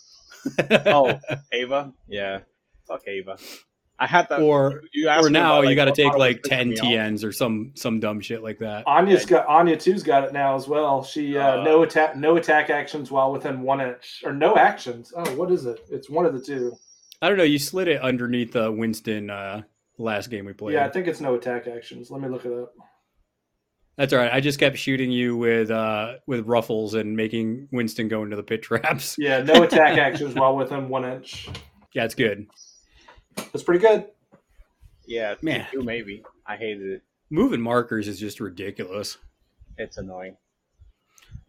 [0.87, 1.19] oh,
[1.53, 2.41] Ava, yeah,
[2.87, 3.37] fuck Ava.
[3.99, 4.41] I had that.
[4.41, 7.13] or you asked or now about, you got to take like 10 pissing me off.
[7.13, 8.85] TNs or some some dumb shit like that.
[8.87, 11.03] Anya's got Anya two's got it now as well.
[11.03, 15.13] She uh, Uh, no attack no attack actions while within one inch or no actions.
[15.17, 15.81] Oh, what is it?
[15.91, 16.77] It's one of the two.
[17.23, 17.45] I don't know.
[17.45, 19.63] You slid it underneath uh, Winston uh,
[19.97, 20.75] last game we played.
[20.75, 22.11] Yeah, I think it's no attack actions.
[22.11, 22.75] Let me look it up.
[23.97, 24.31] That's all right.
[24.31, 28.43] I just kept shooting you with uh with ruffles and making Winston go into the
[28.43, 29.17] pit traps.
[29.19, 31.49] Yeah, no attack actions while within one inch.
[31.95, 32.47] Yeah, it's good.
[33.37, 34.07] That's pretty good.
[35.07, 35.66] Yeah, Man.
[35.72, 36.24] you maybe.
[36.47, 37.03] I hated it.
[37.30, 39.18] Moving markers is just ridiculous.
[39.78, 40.37] It's annoying.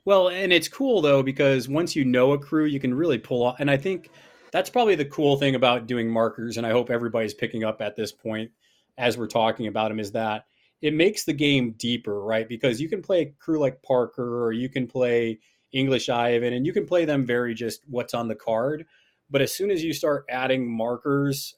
[0.06, 3.44] Well, and it's cool though because once you know a crew, you can really pull
[3.44, 3.60] off.
[3.60, 4.10] And I think
[4.52, 6.58] that's probably the cool thing about doing markers.
[6.58, 8.52] And I hope everybody's picking up at this point
[8.98, 10.46] as we're talking about them is that
[10.82, 12.48] it makes the game deeper, right?
[12.48, 15.40] Because you can play a crew like Parker or you can play
[15.74, 18.86] English Ivan and you can play them very just what's on the card.
[19.30, 21.56] But as soon as you start adding markers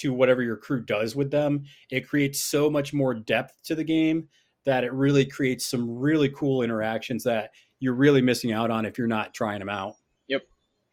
[0.00, 3.84] to whatever your crew does with them, it creates so much more depth to the
[3.84, 4.28] game
[4.64, 8.98] that it really creates some really cool interactions that you're really missing out on if
[8.98, 9.94] you're not trying them out.
[10.28, 10.42] Yep.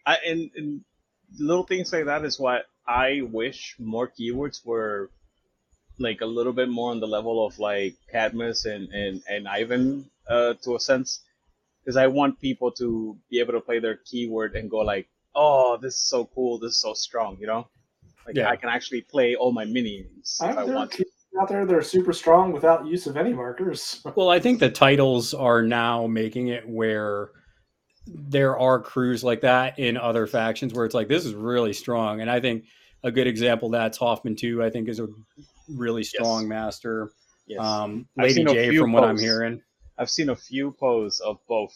[0.05, 0.82] I, and, and
[1.38, 5.12] little things like that is what I wish more keywords were
[5.99, 10.10] like a little bit more on the level of like Cadmus and, and, and Ivan
[10.30, 11.24] uh, to a sense.
[11.84, 15.78] Because I want people to be able to play their keyword and go like, oh,
[15.82, 17.68] this is so cool, this is so strong, you know?
[18.28, 18.49] Like Yeah.
[18.49, 21.05] I can actually play all my minions if I there are want to.
[21.41, 24.01] out there that are super strong without use of any markers.
[24.15, 27.30] Well, I think the titles are now making it where
[28.07, 32.21] there are crews like that in other factions where it's like this is really strong,
[32.21, 32.63] and I think
[33.03, 34.63] a good example that's Hoffman too.
[34.63, 35.07] I think is a
[35.69, 37.11] really strong master.
[37.47, 37.59] Yes.
[37.61, 39.61] Um, Lady seen a J, few from what I'm hearing.
[39.97, 41.75] I've seen a few posts of both.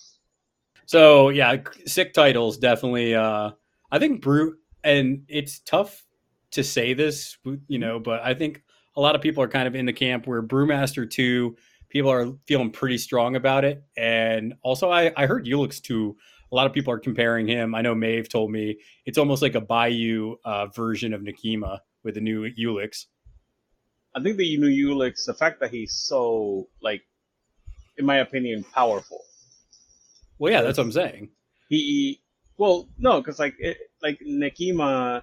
[0.85, 3.13] So yeah, sick titles definitely.
[3.15, 3.51] Uh,
[3.91, 6.03] I think Brute, and it's tough
[6.51, 7.37] to say this,
[7.67, 8.63] you know, but I think
[8.95, 11.55] a lot of people are kind of in the camp where Brewmaster two
[11.89, 16.17] people are feeling pretty strong about it, and also I I heard Ulix two.
[16.51, 17.73] A lot of people are comparing him.
[17.73, 22.15] I know Maeve told me it's almost like a Bayou uh, version of Nekima with
[22.15, 23.05] the new Ulix.
[24.13, 27.03] I think the new Ulix, the fact that he's so like,
[27.97, 29.21] in my opinion, powerful.
[30.39, 31.29] Well, yeah, that's what I'm saying.
[31.69, 32.21] He,
[32.57, 35.21] well, no, because like, it, like Nekima,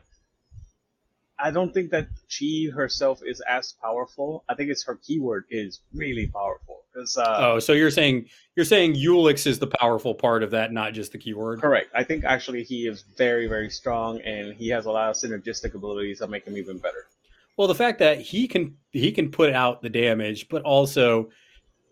[1.39, 4.45] I don't think that she herself is as powerful.
[4.49, 6.83] I think it's her keyword is really powerful.
[6.93, 8.27] Because uh, oh, so you're saying
[8.57, 11.61] you're saying Ulix is the powerful part of that, not just the keyword.
[11.61, 11.91] correct.
[11.95, 15.75] I think actually he is very, very strong, and he has a lot of synergistic
[15.75, 17.07] abilities that make him even better.
[17.57, 21.29] Well, the fact that he can he can put out the damage, but also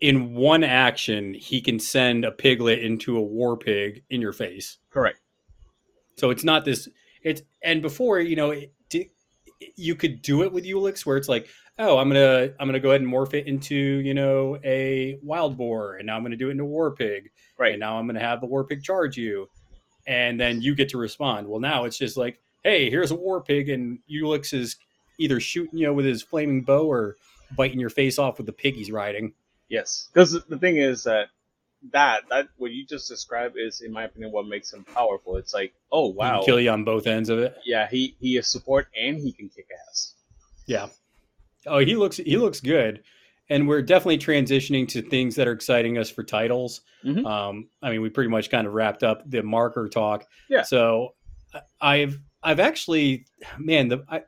[0.01, 4.77] in one action he can send a piglet into a war pig in your face.
[4.89, 5.19] Correct.
[6.17, 6.87] So it's not this.
[7.23, 8.73] It's and before you know it,
[9.75, 11.47] you could do it with Ulix where it's like,
[11.79, 15.57] oh, I'm gonna I'm gonna go ahead and morph it into you know a wild
[15.57, 17.73] boar, and now I'm gonna do it into a war pig, Right.
[17.73, 19.49] and now I'm gonna have the war pig charge you,
[20.05, 21.47] and then you get to respond.
[21.47, 24.77] Well, now it's just like, hey, here's a war pig, and Ulix is
[25.19, 27.17] either shooting you with his flaming bow or
[27.55, 29.33] biting your face off with the pig he's riding.
[29.69, 31.27] Yes, because the thing is that
[31.93, 35.37] that that what you just described is, in my opinion, what makes him powerful.
[35.37, 37.55] It's like, oh wow, can kill you on both ends of it.
[37.65, 40.13] yeah, he he is support and he can kick ass.
[40.65, 40.87] Yeah.
[41.65, 43.03] Oh, he looks he looks good,
[43.49, 46.81] and we're definitely transitioning to things that are exciting us for titles.
[47.05, 47.25] Mhm.
[47.25, 50.25] Um, I mean, we pretty much kind of wrapped up the marker talk.
[50.49, 50.63] Yeah.
[50.63, 51.15] So
[51.81, 53.25] I've I've actually,
[53.57, 54.21] man, the I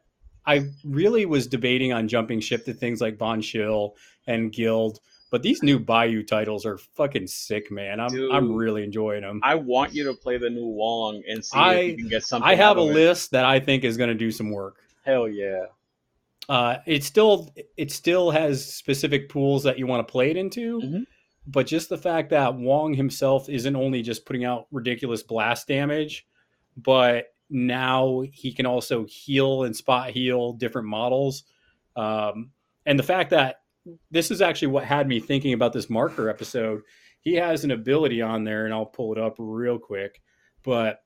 [0.45, 3.95] I really was debating on jumping ship to things like Von Schill
[4.27, 4.99] and Guild,
[5.31, 7.99] but these new Bayou titles are fucking sick, man.
[7.99, 9.39] I'm I'm really enjoying them.
[9.43, 12.23] I want you to play the new Wong and see I- if you can get
[12.23, 12.47] something.
[12.49, 12.93] I have a it.
[12.93, 14.77] list that I think is going to do some work.
[15.05, 15.65] Hell yeah!
[16.49, 20.81] uh, it still it still has specific pools that you want to play it into,
[20.81, 21.03] Mhm.
[21.45, 26.27] but just the fact that Wong himself isn't only just putting out ridiculous blast damage,
[26.75, 31.43] but now he can also heal and spot heal different models,
[31.95, 32.49] um,
[32.85, 33.58] and the fact that
[34.11, 36.81] this is actually what had me thinking about this marker episode.
[37.21, 40.21] He has an ability on there, and I'll pull it up real quick,
[40.63, 40.99] but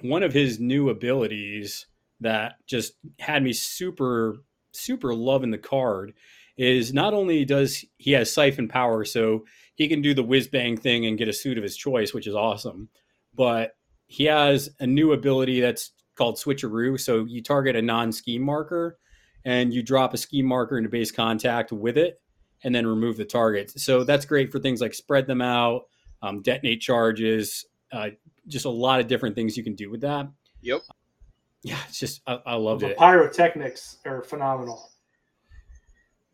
[0.00, 1.86] one of his new abilities
[2.20, 4.36] that just had me super
[4.72, 6.14] super loving the card
[6.56, 9.44] is not only does he has siphon power so
[9.74, 12.26] he can do the whiz bang thing and get a suit of his choice which
[12.26, 12.88] is awesome
[13.34, 13.72] but
[14.06, 18.98] he has a new ability that's called switcheroo so you target a non-scheme marker
[19.44, 22.20] and you drop a scheme marker into base contact with it
[22.64, 25.82] and then remove the target so that's great for things like spread them out
[26.22, 28.08] um, detonate charges uh,
[28.46, 30.28] just a lot of different things you can do with that
[30.62, 30.80] Yep.
[31.62, 34.88] yeah it's just i, I loved The it pyrotechnics are phenomenal.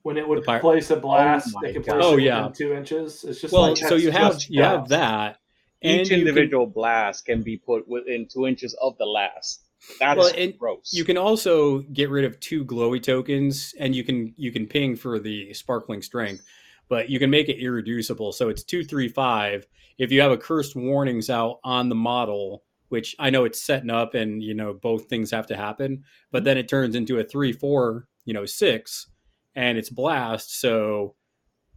[0.03, 2.47] When it would pyro- place a blast, Oh my it can place Oh, it yeah.
[2.47, 3.25] within two inches.
[3.25, 4.91] It's just well like so you have you have blast.
[4.91, 5.37] that
[5.83, 9.65] and Each you can- individual blast can be put within two inches of the last.
[10.01, 10.93] That's Well, and gross.
[10.93, 14.97] you can also get rid of two glowy tokens and you can you can ping
[14.97, 16.45] for the sparkling strength
[16.89, 18.33] but you can make it irreducible.
[18.33, 19.67] So it's two, three, five.
[19.99, 23.91] If you have a cursed warnings out on the model, which I know it's setting
[23.91, 27.25] up and you know both things have to happen, but then it turns into a
[27.25, 29.09] three, four, you know, six,
[29.55, 30.61] and it's blast.
[30.61, 31.15] So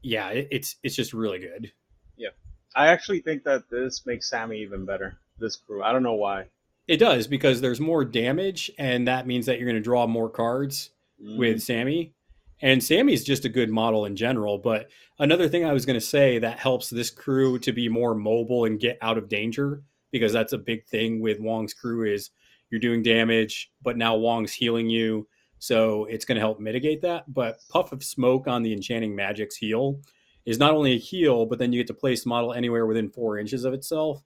[0.02, 1.72] yeah, it, it's it's just really good.
[2.16, 2.30] Yeah,
[2.76, 5.20] I actually think that this makes Sammy even better.
[5.38, 5.84] This crew.
[5.84, 6.46] I don't know why.
[6.92, 10.30] It does because there's more damage, and that means that you're going to draw more
[10.30, 10.90] cards
[11.24, 11.38] Mm.
[11.38, 12.14] with Sammy.
[12.62, 14.58] And Sammy's just a good model in general.
[14.58, 14.90] But
[15.20, 18.66] another thing I was going to say that helps this crew to be more mobile
[18.66, 22.32] and get out of danger, because that's a big thing with Wong's crew is
[22.72, 25.28] you're doing damage, but now Wong's healing you.
[25.60, 27.32] So it's going to help mitigate that.
[27.34, 30.02] But Puff of Smoke on the Enchanting Magic's heal
[30.46, 33.10] is not only a heal, but then you get to place the model anywhere within
[33.12, 34.24] four inches of itself.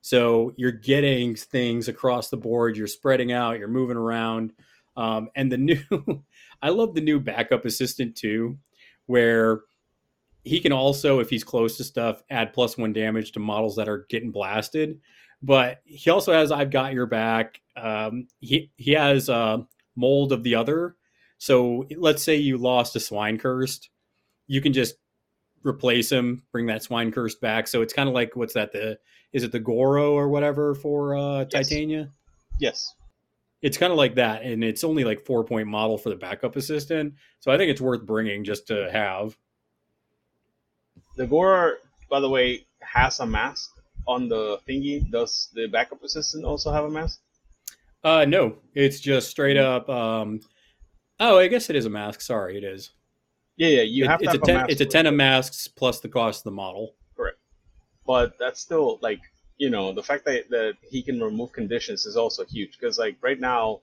[0.00, 2.76] So you're getting things across the board.
[2.76, 3.58] You're spreading out.
[3.58, 4.52] You're moving around.
[4.96, 6.22] Um, and the new,
[6.62, 8.58] I love the new backup assistant too,
[9.06, 9.62] where
[10.44, 13.88] he can also, if he's close to stuff, add plus one damage to models that
[13.88, 15.00] are getting blasted.
[15.42, 19.58] But he also has "I've got your back." Um, he he has uh,
[19.94, 20.96] mold of the other.
[21.38, 23.90] So let's say you lost a swine cursed,
[24.48, 24.96] you can just
[25.62, 27.66] replace him, bring that swine cursed back.
[27.68, 28.72] So it's kind of like what's that?
[28.72, 28.98] The
[29.32, 31.68] is it the Goro or whatever for uh, Yes.
[31.68, 32.10] Titania?
[32.58, 32.94] Yes.
[33.60, 36.54] It's kind of like that, and it's only like four point model for the backup
[36.56, 37.14] assistant.
[37.40, 39.36] So I think it's worth bringing just to have.
[41.16, 41.72] The Goro,
[42.08, 43.70] by the way, has a mask
[44.06, 45.10] on the thingy.
[45.10, 47.20] Does the backup assistant also have a mask?
[48.04, 49.88] Uh, no, it's just straight up.
[49.88, 50.40] Um,
[51.18, 52.20] oh, I guess it is a mask.
[52.20, 52.90] Sorry, it is.
[53.58, 53.82] Yeah, yeah.
[53.82, 54.56] You have it's to a have ten.
[54.56, 54.70] a mask.
[54.72, 56.94] it's a ten of masks plus the cost of the model.
[57.16, 57.38] Correct,
[58.06, 59.20] but that's still like
[59.58, 63.16] you know the fact that that he can remove conditions is also huge because like
[63.20, 63.80] right now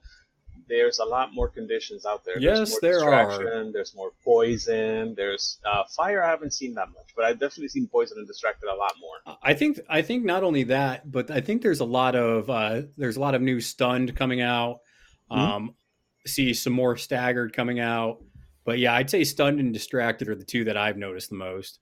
[0.68, 2.38] there's a lot more conditions out there.
[2.38, 3.72] Yes, there's more there are.
[3.72, 5.14] There's more poison.
[5.14, 6.22] There's uh, fire.
[6.24, 9.36] I haven't seen that much, but I've definitely seen poison and distracted a lot more.
[9.42, 12.82] I think I think not only that, but I think there's a lot of uh,
[12.96, 14.78] there's a lot of new stunned coming out.
[15.30, 15.36] Mhm.
[15.36, 15.74] Um,
[16.26, 18.18] see some more staggered coming out,
[18.66, 21.78] but yeah, I'd say stunned and distracted are the two that I've noticed the most.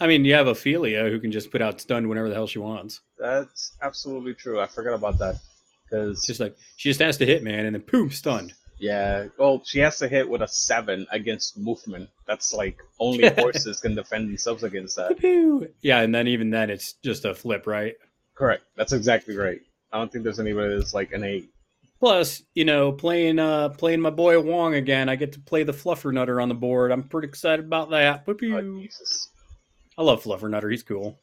[0.00, 2.58] I mean, you have Ophelia who can just put out stunned whenever the hell she
[2.58, 3.00] wants.
[3.18, 4.58] That's absolutely true.
[4.58, 5.36] I forgot about that
[5.84, 8.54] because just like she just has to hit man, and then boom, stunned.
[8.78, 12.08] yeah, well, she has to hit with a seven against movement.
[12.26, 15.20] That's like only horses can defend themselves against that.
[15.82, 17.96] Yeah, and then even then, it's just a flip, right?
[18.34, 18.62] Correct.
[18.76, 19.60] That's exactly right.
[19.92, 21.50] I don't think there's anybody that's like an eight.
[22.00, 25.72] Plus, you know, playing uh playing my boy Wong again, I get to play the
[25.72, 26.90] Fluffernutter on the board.
[26.90, 28.24] I'm pretty excited about that.
[28.24, 28.56] Pew, pew.
[28.56, 29.28] Oh, Jesus.
[29.98, 30.70] I love Fluffernutter.
[30.70, 31.20] He's cool.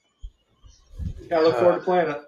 [1.29, 2.21] Yeah, I look forward to playing it.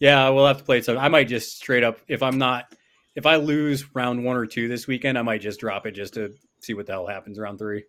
[0.00, 0.84] Yeah, we'll have to play it.
[0.84, 2.74] So I might just straight up, if I'm not,
[3.14, 6.14] if I lose round one or two this weekend, I might just drop it just
[6.14, 7.84] to see what the hell happens round three.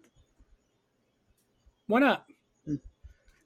[1.88, 2.26] Why not?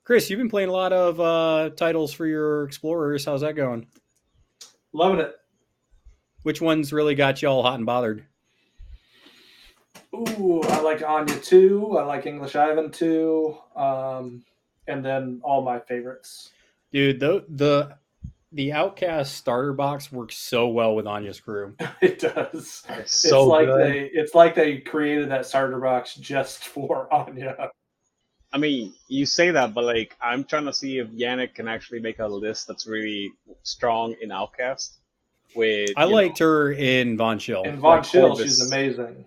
[0.04, 3.26] Chris, you've been playing a lot of uh, titles for your explorers.
[3.26, 3.88] How's that going?
[4.94, 5.36] Loving it.
[6.44, 8.26] Which ones really got you all hot and bothered?
[10.14, 11.98] Ooh, I like Anya too.
[11.98, 13.58] I like English Ivan too.
[13.76, 14.44] Um,
[14.88, 16.52] and then all my favorites.
[16.92, 17.98] Dude, the the
[18.52, 21.76] the Outcast starter box works so well with Anya's crew.
[22.02, 22.84] It does.
[22.90, 23.80] It's so like good.
[23.82, 27.72] they it's like they created that starter box just for Anya.
[28.52, 32.02] I mean, you say that, but like, I'm trying to see if Yannick can actually
[32.02, 33.32] make a list that's really
[33.64, 35.00] strong in Outcast.
[35.56, 37.64] With I you know, liked her in Von Schill.
[37.64, 38.44] In Von Like Schill, Corvus.
[38.44, 39.26] she's amazing.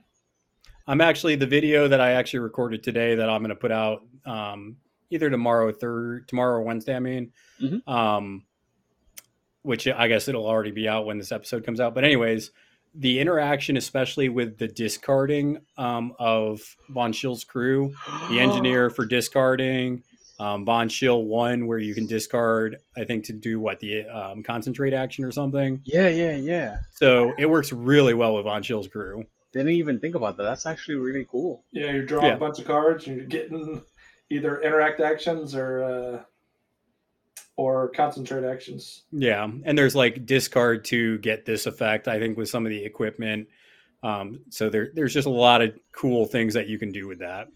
[0.87, 4.03] I'm actually the video that I actually recorded today that I'm going to put out
[4.25, 4.77] um,
[5.11, 6.95] either tomorrow, third tomorrow or Wednesday.
[6.97, 7.87] I mean, Mhm.
[7.89, 8.45] um,
[9.63, 11.95] which I guess it'll already be out when this episode comes out.
[11.95, 12.53] But anyways,
[12.95, 16.61] the interaction, especially with the discarding um, of
[16.91, 17.93] Von Schill's crew,
[18.31, 20.03] the engineer for discarding,
[20.39, 24.43] um, Von Schill one where you can discard, I think to do what the um,
[24.43, 25.81] concentrate action or something.
[25.85, 26.79] Yeah, yeah, yeah.
[26.93, 29.25] So it works really well with Von Schill's crew.
[29.53, 30.43] Didn't even think about that.
[30.43, 31.65] That's actually really cool.
[31.73, 32.35] Yeah, you're drawing Yeah.
[32.35, 33.83] a bunch of cards and you're getting
[34.29, 36.23] either interact actions or uh,
[37.57, 39.05] or concentrate actions.
[39.13, 42.07] Yeah, and there's like discard to get this effect.
[42.09, 43.49] I think with some of the equipment,
[44.03, 47.21] um, so there there's just a lot of cool things that you can do with
[47.21, 47.49] that.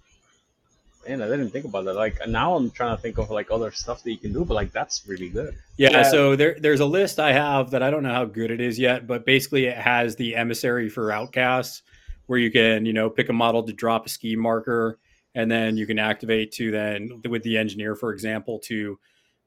[1.10, 1.94] Man, I didn't think about that.
[1.94, 4.54] Like now, I'm trying to think of like other stuff that you can do, but
[4.54, 5.56] like that's really good.
[5.76, 6.02] Yeah, Yeah.
[6.04, 8.78] so there there's a list I have that I don't know how good it is
[8.78, 11.82] yet, but basically it has the emissary for outcasts
[12.26, 14.98] where you can you know pick a model to drop a scheme marker,
[15.34, 18.96] and then you can activate to then with the engineer, for example, to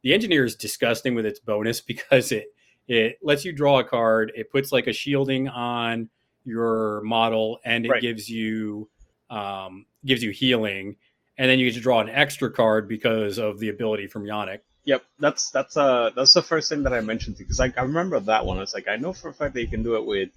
[0.02, 2.48] the engineer is disgusting with its bonus because it
[2.90, 6.10] it lets you draw a card, it puts like a shielding on
[6.44, 8.02] your model, and it Right.
[8.02, 8.90] gives you
[9.30, 10.98] um, gives you healing.
[11.38, 14.60] And then you get to draw an extra card because of the ability from Yannick.
[14.86, 18.20] Yep, that's that's uh that's the first thing that I mentioned because like I remember
[18.20, 18.60] that one.
[18.60, 20.30] It's like I know for a fact that you can do it with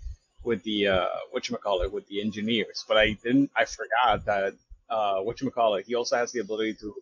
[0.44, 3.50] with the uh what you call it with the engineers, but I didn't.
[3.56, 4.54] I forgot that
[4.88, 5.86] uh what you call it.
[5.86, 6.94] He also has the ability to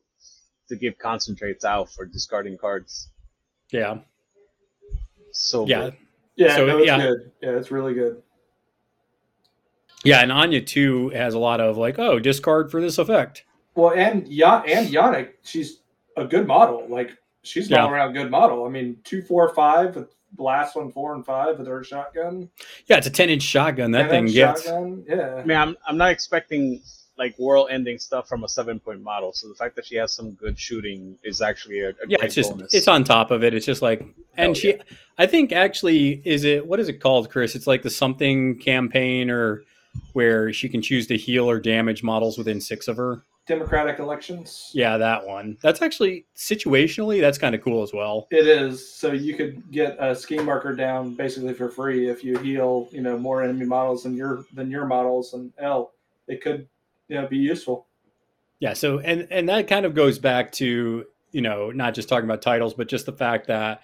[0.71, 3.11] to give concentrates out for discarding cards.
[3.71, 3.99] Yeah,
[5.33, 5.97] So yeah, good.
[6.37, 6.99] Yeah, So, no, it's yeah.
[6.99, 7.33] good.
[7.43, 8.23] Yeah, it's really good.
[10.05, 10.21] yeah.
[10.21, 13.45] And Anya too has a lot of like, oh, discard for this effect.
[13.75, 15.81] Well, and Ya and Yannick, she's
[16.17, 16.87] a good model.
[16.89, 17.85] Like she's an Yeah.
[17.85, 18.65] all around good model.
[18.65, 22.49] I mean, two, four, five with blast on four and five with her shotgun.
[22.87, 23.91] Yeah, it's a ten inch shotgun.
[23.93, 24.65] That and thing then gets.
[24.65, 25.05] shotgun.
[25.09, 25.35] Yeah.
[25.37, 26.83] I mean, I'm I'm not expecting
[27.17, 29.33] like world ending stuff from a seven point model.
[29.33, 32.23] So the fact that she has some good shooting is actually a, a Yeah, great
[32.27, 32.75] it's just bonus.
[32.75, 33.55] it's on top of it.
[33.55, 34.01] It's just like,
[34.37, 34.75] and Hell she,
[35.19, 37.55] I think actually, is it what is it called, Chris?
[37.55, 39.63] It's like the something campaign or
[40.13, 43.23] where she can choose to heal or damage models within six of her.
[43.47, 44.71] Democratic elections.
[44.73, 45.59] Yeah, that one.
[45.61, 48.27] That's actually situationally that's kind of cool as well.
[48.31, 48.91] It is.
[48.95, 53.03] So you could get a scheme marker down basically for free if you heal, you
[53.03, 55.93] know, more enemy models than your than your models and L.
[56.27, 56.67] It could,
[57.09, 57.87] you know, be useful.
[58.61, 62.25] Yeah, so and and that kind of goes back to you know not just talking
[62.25, 63.83] about titles, but just the fact that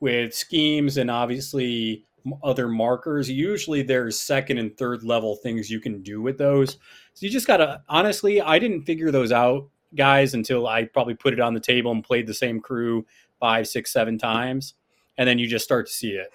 [0.00, 2.06] with schemes and obviously
[2.42, 6.74] other markers, usually there's second and third level things you can do with those.
[7.14, 11.32] So you just gotta honestly, I didn't figure those out, guys, until I probably put
[11.32, 13.04] it on the table and played the same crew
[13.40, 14.74] five, six, seven times,
[15.18, 16.28] and then you just start to see it.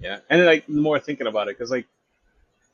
[0.00, 1.86] Yeah, and then, like the more thinking about it, because like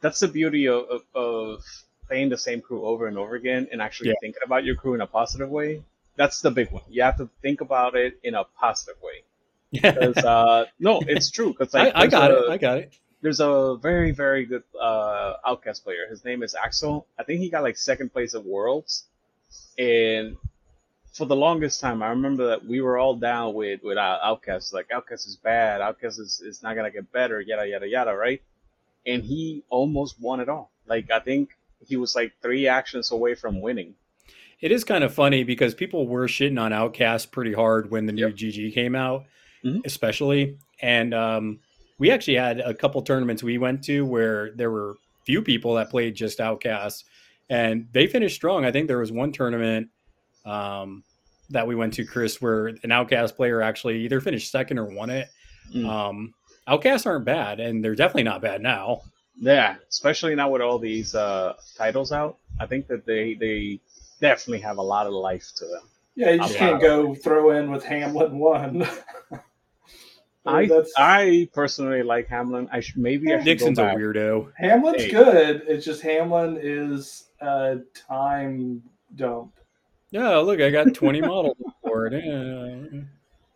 [0.00, 1.64] that's the beauty of, of, of
[2.08, 4.14] playing the same crew over and over again, and actually Yeah.
[4.20, 5.82] thinking about your crew in a positive way.
[6.16, 6.82] That's the big one.
[6.90, 9.22] You have to think about it in a positive way.
[9.72, 11.52] Yeah, 'Cause, uh, no, it's true.
[11.52, 12.50] Because like, I, I got a- it.
[12.50, 12.92] I got it.
[13.22, 16.06] there's a very very good uh, outcast player.
[16.08, 17.06] His name is Axel.
[17.18, 19.04] I think he got like second place at Worlds,
[19.78, 20.36] and
[21.12, 24.72] for the longest time, I remember that we were all down with with uh, Outcast.
[24.72, 25.80] Like Outcast is bad.
[25.80, 27.40] Outcast is, is not gonna get better.
[27.40, 28.14] Yada yada yada.
[28.14, 28.42] Right?
[29.06, 30.70] And he almost won it all.
[30.86, 31.50] Like I think
[31.86, 33.94] he was like three actions away from winning.
[34.60, 38.12] It is kind of funny because people were shitting on Outcast pretty hard when the
[38.12, 38.36] new Yep.
[38.36, 39.24] GG came out,
[39.64, 39.84] Mhm.
[39.84, 40.56] especially.
[40.80, 41.60] And um,
[41.98, 45.90] we actually had a couple tournaments we went to where there were few people that
[45.90, 47.04] played just Outcast,
[47.48, 48.64] and they finished strong.
[48.64, 49.88] I think there was one tournament
[50.44, 51.04] um,
[51.50, 55.10] that we went to, Chris, where an Outcast player actually either finished second or won
[55.10, 55.28] it.
[55.72, 55.88] Mm.
[55.88, 56.34] Um,
[56.66, 59.02] Outcasts aren't bad, and they're definitely not bad now.
[59.38, 63.80] Yeah, especially now with all these uh, titles out, I think that they they
[64.20, 65.82] definitely have a lot of life to them.
[66.14, 68.86] Yeah, you just can't go throw in with Hamlin one.
[70.44, 72.68] I That's I personally like Hamlin.
[72.72, 74.52] I should maybe I should Dixon's go a weirdo.
[74.56, 75.10] Hamlin's Hey.
[75.10, 75.62] good.
[75.68, 78.82] It's just Hamlin is a time
[79.14, 79.52] dump.
[80.10, 82.24] Yeah, look, I got 20 models for it.
[82.24, 82.32] Yeah.
[82.32, 83.06] And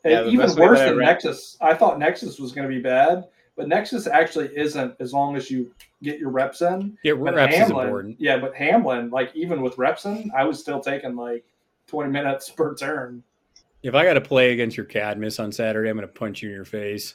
[0.05, 1.57] Yeah, even worse that I than Nexus.
[1.61, 3.25] I thought Nexus was going to be bad,
[3.57, 5.73] but Nexus actually isn't as long as you
[6.03, 6.97] get your reps in.
[7.03, 8.17] Get But reps is important.
[8.21, 11.45] yeah, but Hamlin, like even with reps in, I was still taking like
[11.89, 13.23] 20 minutes per turn.
[13.87, 16.49] If I got to play against your Cadmus on Saturday, I'm going to punch you
[16.49, 17.15] in your face.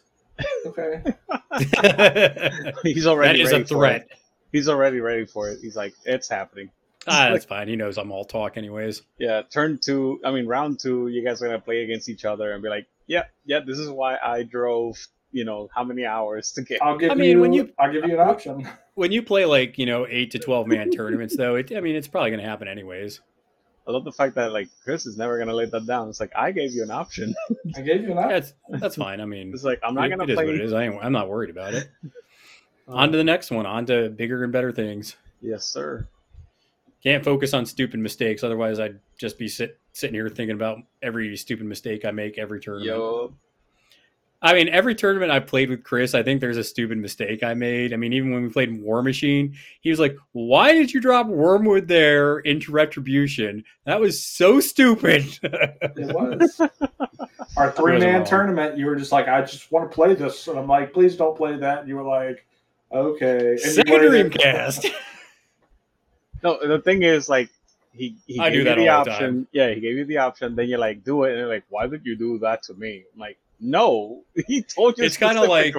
[0.65, 1.03] Okay.
[2.83, 4.01] He's already is a ready for threat.
[4.09, 4.17] it.
[4.53, 5.59] He's already ready for it.
[5.61, 6.71] He's like, it's happening.
[7.07, 7.67] Ah, that's fine.
[7.67, 9.01] He knows I'm all talk, anyways.
[9.19, 10.21] Yeah, turn two.
[10.23, 11.09] I mean, round two.
[11.09, 13.59] You guys are gonna play against each other and be like, yeah, yeah.
[13.65, 14.97] This is why I drove.
[15.33, 16.81] You know how many hours to get.
[16.81, 18.67] I'll give I mean, you, when you- I'll give you an option.
[18.95, 21.95] When you play like you know eight to twelve man tournaments, though, it, I mean
[21.95, 23.19] it's probably going to happen anyways.
[23.87, 26.09] I love the fact that like Chris is never gonna lay that down.
[26.09, 27.33] It's like I gave you an option.
[27.75, 28.29] I gave you an option.
[28.29, 29.19] That's that's fine.
[29.21, 30.45] I mean, It's like I'm not it- gonna it is play.
[30.45, 30.73] what it is.
[30.73, 31.89] I ain't, I'm not worried about it.
[32.03, 32.11] Um,
[32.95, 33.65] on to the next one.
[33.65, 35.15] On to bigger and better things.
[35.41, 36.07] Yes, sir.
[37.03, 38.43] Can't focus on stupid mistakes.
[38.43, 42.59] Otherwise, I'd just be sit, sitting here thinking about every stupid mistake I make every
[42.61, 42.85] tournament.
[42.95, 43.33] Yo,
[44.43, 47.53] I mean, every tournament I played with Chris, I think there's a stupid mistake I
[47.53, 47.93] made.
[47.93, 51.87] I mean, even when we played Warmachine, he was like, "Why did you drop Wormwood
[51.87, 53.63] there into Retribution?
[53.85, 56.59] That was so stupid." It was.
[57.57, 60.47] Our three man tournament, you were just like, I just want to play this.
[60.47, 61.79] And I'm like, please don't play that.
[61.79, 62.45] And you were like,
[62.91, 63.51] okay.
[63.51, 64.91] And you Sega weren't even- Dreamcast.
[66.43, 66.65] no.
[66.65, 67.49] The thing is, like,
[67.93, 69.47] he he I gave do that you the all the option.
[69.51, 70.55] Yeah, he gave you the option.
[70.55, 73.03] Then you're like, do it, and you're like, why would you do that to me?
[73.13, 75.03] I'm like, no, he told you.
[75.05, 75.75] It's kinda like-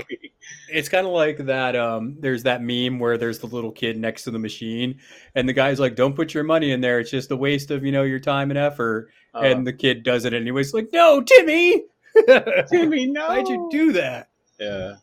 [0.68, 1.76] it's kind of like that.
[1.76, 5.00] Um, there's that meme where there's the little kid next to the machine,
[5.34, 7.00] and the guy's like, "Don't put your money in there.
[7.00, 10.02] It's just a waste of you know your time and effort." Uh, and the kid
[10.02, 10.74] does it anyways.
[10.74, 11.84] Like, no, Timmy,
[12.70, 13.28] Timmy, no.
[13.28, 14.28] why'd you do that?
[14.58, 14.96] Yeah.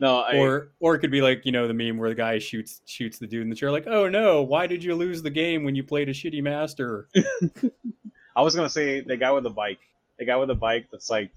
[0.00, 2.38] No, I, or or it could be like you know the meme where the guy
[2.38, 5.30] shoots shoots the dude in the chair like oh no why did you lose the
[5.30, 7.08] game when you played a shitty master
[8.36, 9.80] I was gonna say the guy with the bike,
[10.16, 11.32] the guy with the bike that's like,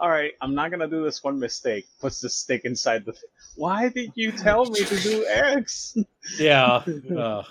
[0.00, 1.86] all right, I'm not gonna do this one mistake.
[2.00, 3.14] Puts the stick inside the.
[3.56, 5.96] Why did you tell me to do X?
[6.38, 6.82] yeah
[7.16, 7.42] uh,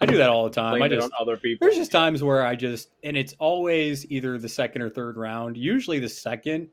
[0.00, 1.66] i do that all the time Blame i it just on other people.
[1.66, 5.56] there's just times where i just and it's always either the second or third round
[5.56, 6.68] usually the second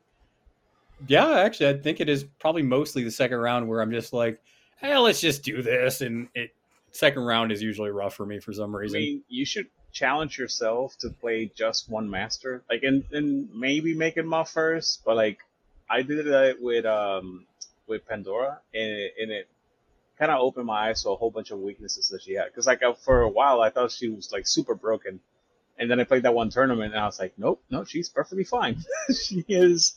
[1.07, 4.41] yeah actually i think it is probably mostly the second round where i'm just like
[4.81, 6.49] hey let's just do this and it
[6.91, 10.38] second round is usually rough for me for some I reason mean, you should challenge
[10.38, 15.03] yourself to play just one master, like and, and maybe make it my first.
[15.06, 15.40] But like,
[15.90, 17.45] I did that with um
[17.88, 19.48] with Pandora, and it, and it
[20.18, 22.45] kind of opened my eyes to a whole bunch of weaknesses that she had.
[22.48, 25.20] Because like uh, for a while, I thought she was like super broken,
[25.78, 28.44] and then I played that one tournament, and I was like, nope, no, she's perfectly
[28.44, 28.84] fine.
[29.24, 29.95] she is.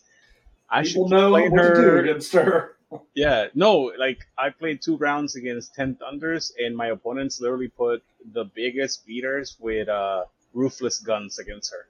[0.71, 1.99] I People should know play what to do her.
[1.99, 2.77] against her.
[3.15, 8.03] Yeah, no, like I played two rounds against Ten Thunders, and my opponents literally put
[8.33, 10.25] the biggest beaters with uh,
[10.55, 11.87] ruthless guns against her.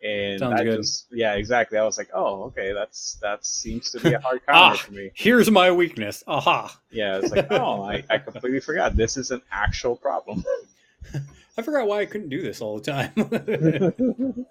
[0.00, 0.76] And Sounds I good.
[0.76, 1.76] just, yeah, exactly.
[1.76, 4.76] I was like, oh, okay, that's that seems to be a hard counter Ah.
[4.76, 5.10] for me.
[5.14, 8.94] here's my weakness aha Yeah, it's like, oh, I, I completely forgot.
[8.96, 10.44] This is an actual problem.
[11.58, 14.46] I forgot why I couldn't do this all the time.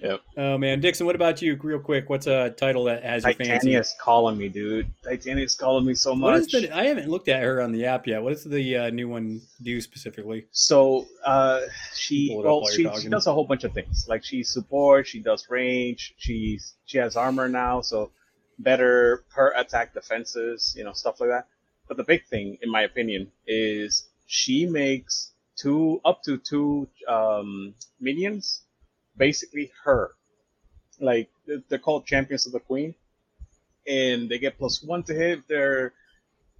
[0.00, 0.20] Yep.
[0.36, 1.56] Oh man, Dixon, what about you?
[1.56, 3.52] Real quick, what's a title that has your fancy?
[3.52, 4.86] Titania's calling me, dude.
[5.02, 6.40] Titania's calling me so much.
[6.40, 6.70] is the?
[6.70, 8.22] I haven't looked at her on the app yet.
[8.22, 10.46] What does the uh, new one do specifically?
[10.52, 11.62] So uh,
[11.94, 14.06] she Pull it up well she, she does a whole bunch of things.
[14.08, 18.12] Like she supports, she does range, she's she has armor now, so
[18.58, 21.46] better per attack defenses, you know, stuff like that.
[21.88, 27.74] But the big thing, in my opinion, is she makes two up to two um,
[28.00, 28.62] minions
[29.18, 30.12] basically her.
[31.00, 32.94] Like they're- called champions of the queen,
[33.86, 35.46] and they get plus one to hit.
[35.48, 35.92] They're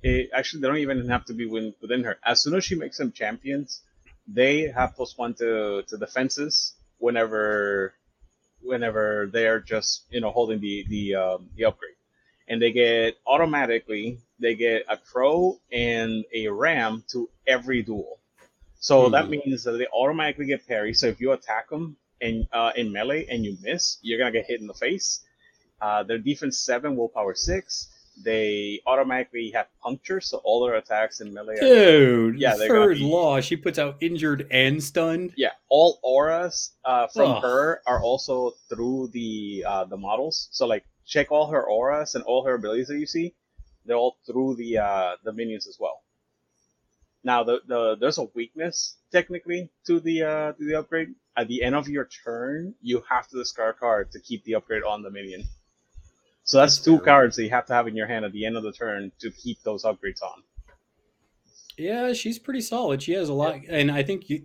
[0.03, 2.19] it, actually they don't even have to be within, within her.
[2.25, 3.83] As soon as she makes them champions,
[4.27, 7.95] they have plus one to, to defenses whenever
[8.61, 11.95] whenever they're just you know holding the the um, the upgrade,
[12.49, 18.19] and they get automatically they get a crow and a ram to every duel.
[18.81, 20.95] So that means that they automatically get parry.
[20.95, 24.47] So if you attack them and uh, in melee and you miss, you're gonna get
[24.47, 25.25] hit in the face.
[25.81, 27.89] Uh, their defense seven, willpower six.
[28.25, 31.55] They automatically have puncture, so all their attacks in melee.
[31.55, 33.41] Are, Dude, Yeah, they're gonna third be- law.
[33.41, 35.35] She puts out injured and stunned.
[35.37, 37.43] yeah, all auras uh, from Ugh.
[37.43, 40.49] her are also through the uh, the models.
[40.51, 43.35] So like, check all her auras and all her abilities that you see.
[43.87, 45.98] They're all through the uh, the minions as well.
[47.29, 51.09] Now, the, the there's a weakness technically to the uh, to the upgrade.
[51.37, 54.55] At the end of your turn, you have to discard a card to keep the
[54.55, 55.45] upgrade on the minion.
[56.45, 58.57] So that's, two cards that you have to have in your hand at the end
[58.57, 60.43] of the turn to keep those upgrades on.
[61.77, 63.03] Yeah, she's pretty solid.
[63.03, 64.45] She has a lot, and I think you,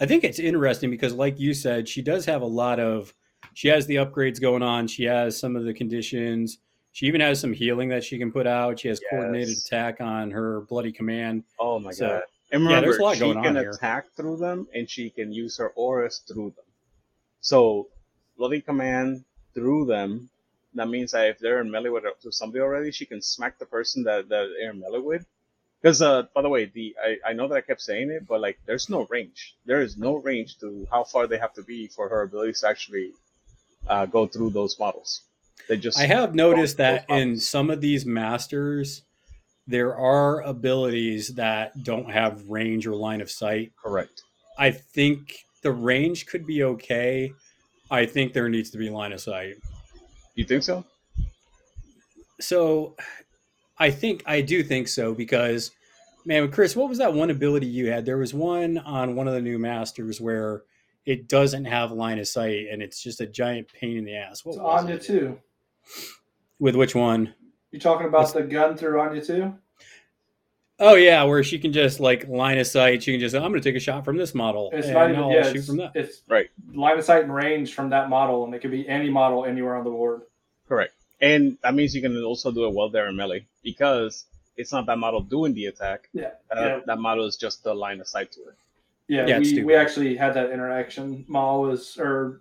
[0.00, 3.12] I think it's interesting because, like you said, she does have a lot of.
[3.52, 4.86] She has the upgrades going on.
[4.86, 6.56] She has some of the conditions.
[6.94, 8.78] She even has some healing that she can put out.
[8.78, 11.42] She has coordinated attack on her bloody command.
[11.58, 12.22] Oh my So, god!
[12.52, 13.70] And yeah, remember, there's a lot she going can on here.
[13.70, 16.64] attack through them, and she can use her auras through them.
[17.40, 17.88] So,
[18.38, 20.30] bloody command through them.
[20.74, 23.66] That means that if they're in melee with, with somebody already, she can smack the
[23.66, 25.26] person that, that they're in melee with.
[25.82, 28.40] Because, uh, by the way, the I, I know that I kept saying it, but
[28.40, 29.56] like, there's no range.
[29.66, 32.68] There is no range to how far they have to be for her abilities to
[32.68, 33.14] actually
[33.88, 35.22] uh, go through those models.
[35.68, 39.02] They just I have noticed those that in some of these masters,
[39.66, 43.72] there are abilities that don't have range or line of sight.
[43.82, 44.22] correct.
[44.58, 47.32] I think the range could be okay.
[47.90, 49.56] I think there needs to be line of sight.
[50.34, 50.84] You think so?
[52.40, 52.94] So
[53.78, 55.70] I think I do think so because
[56.26, 58.04] man, Chris, what was that one ability you had?
[58.04, 60.62] There was one on one of the new masters where
[61.06, 64.44] it doesn't have line of sight and it's just a giant pain in the ass.
[64.44, 65.02] What It's was Anya it?
[65.02, 65.38] too.
[66.58, 67.34] With which one?
[67.70, 69.54] You talking about the gun through Anya too?
[70.80, 73.02] Oh yeah, where she can just like line of sight.
[73.02, 75.10] She can just I'm going to take a shot from this model It's and not
[75.10, 75.92] even I'll yeah, shoot it's, from that.
[75.94, 76.50] it's Right.
[76.72, 79.76] line of sight and range from that model, and it could be any model anywhere
[79.76, 80.22] on the board.
[80.68, 80.92] Correct.
[81.20, 84.24] And that means you can also do it while they're in melee because
[84.56, 86.08] it's not that model doing the attack.
[86.12, 86.80] Yeah, Uh, yeah.
[86.86, 88.54] That model is just the line of sight to it.
[89.06, 91.24] Yeah, Yeah, we, we actually had that interaction.
[91.28, 92.40] Mah was or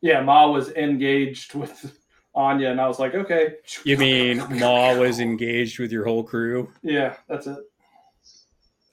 [0.00, 1.98] yeah, Mah was engaged with
[2.36, 3.54] Anya, and I was like, okay,
[3.84, 6.70] You mean Mah was engaged with your whole crew?
[6.82, 7.58] yeah, that's it.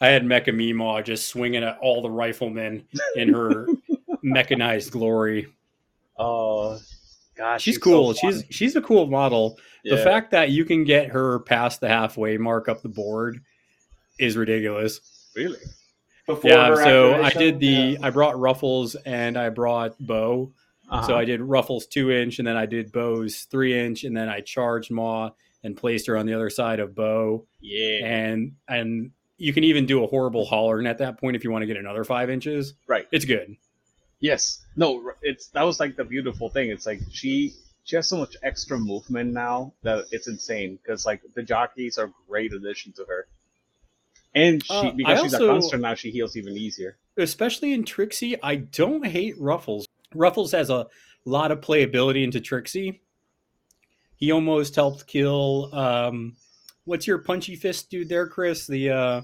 [0.02, 3.68] I had Mecha Meemaw just swinging at all the riflemen in her
[4.24, 5.48] mechanized glory.
[6.18, 6.78] Oh,
[7.36, 8.14] gosh, she's so cool.
[8.14, 8.32] fun.
[8.34, 9.57] she's she's a cool model.
[9.86, 13.41] The fact that you can get her past the halfway mark up the board
[14.20, 14.99] is ridiculous.
[15.36, 15.60] really.
[16.26, 17.98] Before yeah, so I did the Yeah.
[18.02, 20.52] I brought Ruffles and I brought Bow.
[20.89, 21.07] Uh-huh.
[21.07, 24.30] So I did Ruffles two inch and then I did Bow's three inch and then
[24.30, 25.31] I charged Mah
[25.64, 27.45] and placed her on the other side of Bow.
[27.61, 31.51] yeah, And and you can even do a horrible hollering at that point if you
[31.51, 32.73] want to get another five inches.
[32.88, 33.07] right.
[33.11, 33.55] It's good.
[34.19, 34.64] Yes.
[34.76, 36.69] No, it's that was like the beautiful thing.
[36.69, 37.53] It's like she
[37.85, 42.11] she has so much extra movement now that it's insane because like the jockeys are
[42.30, 43.27] great addition to her.
[44.35, 46.97] And she Uh, because I she's a also- monster now, she heals even easier.
[47.18, 49.88] especially in Trixie, I don't hate Ruffles.
[50.15, 50.88] Ruffles has a
[51.26, 53.02] lot of playability into Trixie.
[54.18, 56.35] He almost helped kill um
[56.85, 58.68] what's your punchy fist dude there, Chris?
[58.68, 59.22] The uh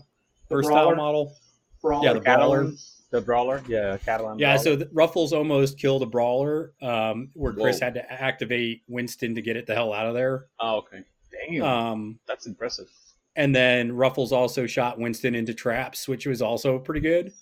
[0.49, 0.95] versatile brawler?
[0.95, 1.36] model.
[1.82, 2.06] Brawler.
[2.06, 2.72] Yeah, the brawler.
[3.11, 4.38] The brawler, yeah, Catalan.
[4.38, 4.64] Yeah, brawler.
[4.64, 9.41] so the, Ruffles almost killed a brawler, um, where Chris had to activate Winston to
[9.41, 10.45] get it the hell out of there.
[10.60, 11.02] oh, okay,
[11.49, 12.88] damn, Um, that's impressive.
[13.36, 17.34] and then Ruffles also shot Winston into traps, which was also pretty good.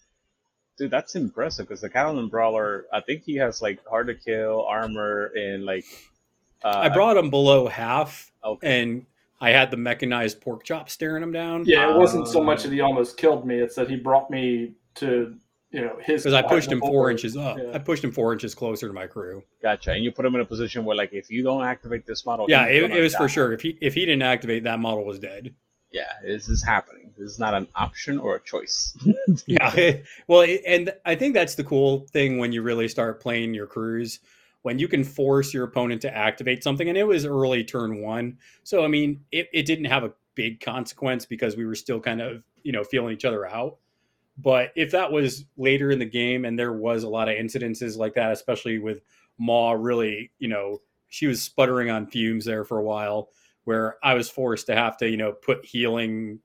[0.77, 4.63] Dude, that's impressive because the Catalan brawler, I think he has like hard to kill
[4.65, 5.85] armor and like.
[6.63, 8.81] Uh, I brought him below half, Okay.
[8.81, 9.05] and
[9.39, 11.65] I had the mechanized pork chop staring him down.
[11.65, 14.73] Yeah, it wasn't so much that he almost killed me; it's that he brought me
[14.95, 15.35] to
[15.71, 16.23] you know his.
[16.23, 17.11] because I pushed him four board.
[17.11, 17.57] inches up.
[17.57, 17.71] Yeah.
[17.73, 19.43] I pushed him four inches closer to my crew.
[19.61, 19.91] Gotcha.
[19.91, 22.45] And you put him in a position where, like, if you don't activate this model,
[22.49, 23.17] Yeah, it, it was die.
[23.19, 23.51] for sure.
[23.53, 25.53] If he if he didn't activate, that model was dead.
[25.91, 27.13] Yeah, this is happening.
[27.17, 28.95] This is not an option or a choice.
[29.45, 29.97] Yeah.
[30.27, 34.19] well, and I think that's the cool thing when you really start playing your crews,
[34.61, 36.87] when you can force your opponent to activate something.
[36.87, 40.59] And it was early turn one, so I mean, it, it didn't have a big
[40.61, 43.77] consequence because we were still kind of you know feeling each other out.
[44.37, 47.97] But if that was later in the game and there was a lot of incidences
[47.97, 49.01] like that, especially with
[49.39, 53.29] Mah really, you know, she was sputtering on fumes there for a while,
[53.67, 56.39] where I was forced to have to, you know, put healing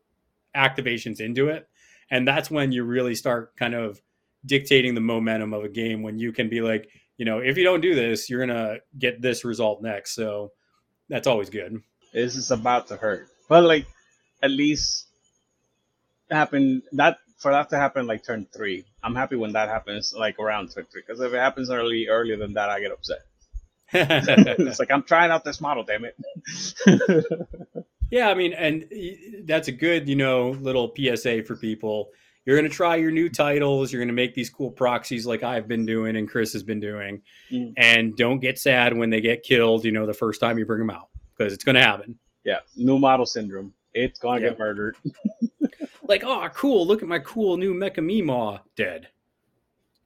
[0.56, 1.68] activations into it.
[2.10, 4.02] And that's when you really start kind of
[4.44, 7.62] dictating the momentum of a game when you can be like, you know, if you
[7.62, 10.16] don't do this, you're going to get this result next.
[10.16, 10.50] So
[11.08, 11.80] that's always good.
[12.12, 13.28] this is about to hurt.
[13.48, 13.86] But like,
[14.42, 15.06] at least
[16.28, 18.84] happen that for that to happen like turn three.
[19.02, 22.36] I'm happy when that happens like around turn three because if it happens early earlier
[22.36, 23.20] than that, I get upset.
[23.94, 26.16] it's like I'm trying out this model, damn it.
[28.10, 28.84] Yeah, I mean, and
[29.46, 32.10] that's a good, you know, little PSA for people.
[32.44, 33.90] You're going to try your new titles.
[33.90, 36.78] You're going to make these cool proxies like I've been doing and Chris has been
[36.78, 37.22] doing.
[37.50, 37.72] Mm.
[37.78, 40.80] And don't get sad when they get killed, you know, the first time you bring
[40.80, 41.08] them out
[41.38, 42.18] because it's going to happen.
[42.44, 43.72] yeah, new model syndrome.
[43.94, 44.48] It's gonna Yeah.
[44.50, 44.96] get murdered.
[46.08, 46.86] Like, oh, cool.
[46.86, 49.08] Look at my cool new Mecha Meemaw dead.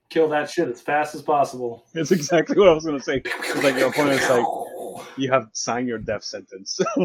[0.09, 1.85] Kill that shit as fast as possible.
[1.93, 3.21] That's exactly what I was gonna say.
[3.25, 4.45] It's like your opponent's like,
[5.17, 6.79] you have signed your death sentence.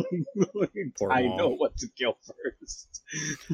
[1.10, 3.02] I know what to kill first.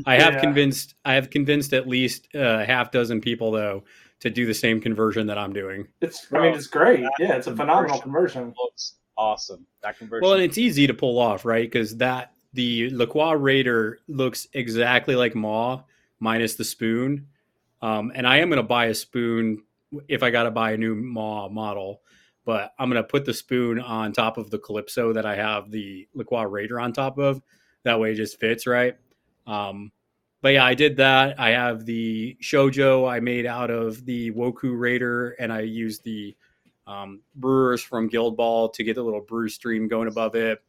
[0.06, 0.40] I have Yeah.
[0.40, 3.84] convinced, I have convinced at least a half dozen people, though,
[4.20, 5.88] to do the same conversion that I'm doing.
[6.00, 6.26] It's.
[6.32, 7.00] I mean, it's great.
[7.18, 8.52] Yeah, it's a phenomenal conversion.
[8.58, 9.66] Looks awesome.
[9.82, 10.24] That conversion.
[10.24, 11.70] Well, and it's easy to pull off, right?
[11.70, 15.82] Because that the Lacroix Raider looks exactly like Mah
[16.20, 17.26] minus the spoon.
[17.80, 19.62] Um, and I am going to buy a spoon
[20.08, 22.02] if I got to buy a new Mah model,
[22.44, 25.70] but I'm going to put the spoon on top of the Calypso that I have
[25.70, 27.40] the Lacroix Raider on top of.
[27.84, 28.96] That way it just fits, right?
[29.46, 29.92] Um,
[30.40, 31.38] but yeah, I did that.
[31.40, 36.36] I have the Shoujo I made out of the Woku Raider, and I used the
[36.86, 40.62] um, brewers from Guild Ball to get the little brew stream going above it.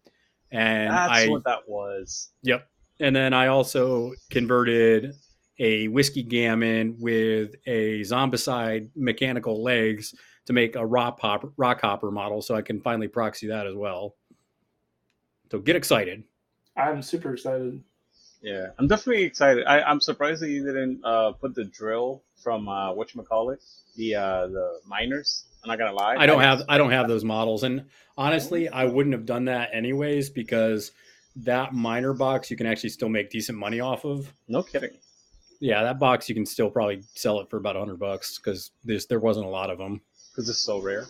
[0.52, 2.30] And That's I, what that was.
[2.42, 2.68] yep.
[3.00, 5.16] And then I also converted
[5.60, 10.16] a whiskey gammon with a zombicide mechanical legs
[10.46, 13.76] to make a rock hopper, rock hopper model, so I can finally proxy that as
[13.76, 14.16] well.
[15.52, 16.24] So get excited.
[16.78, 17.84] I'm super excited.
[18.42, 19.66] Yeah, I'm definitely excited.
[19.66, 23.50] I, I'm surprised that you didn't uh, put the drill from uh, what you call
[23.50, 23.62] it,
[23.98, 25.46] the uh, the miners.
[25.62, 26.16] I'm not gonna lie.
[26.18, 27.86] I don't have I don't have those models, and
[28.18, 30.92] honestly, I wouldn't have done that anyways because
[31.36, 34.34] that miner box you can actually still make decent money off of.
[34.48, 34.92] No kidding.
[35.60, 39.06] Yeah, that box you can still probably sell it for about hundred bucks because there's
[39.08, 40.02] there wasn't a lot of them.
[40.32, 41.06] Because it's so rare.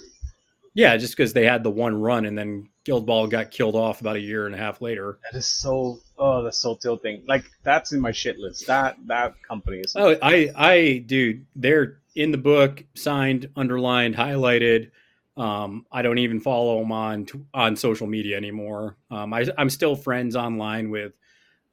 [0.74, 4.02] Yeah, just because they had the one run and then Guild Ball got killed off
[4.02, 5.20] about a year and a half later.
[5.32, 6.00] That is so.
[6.18, 7.24] Oh, that's so tilting.
[7.28, 8.68] Like that's in my shit list.
[8.68, 9.94] That that company is.
[9.96, 14.92] Oh, I I dude, they're in the book, signed, underlined, highlighted.
[15.38, 18.98] Um, I don't even follow them on on social media anymore.
[19.10, 21.14] Um, I, I'm still friends online with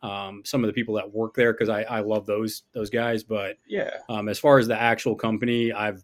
[0.07, 3.23] um, some of the people that work there because I, I love those those guys.
[3.25, 3.91] But yeah.
[4.09, 5.95] um, as far as the actual company, I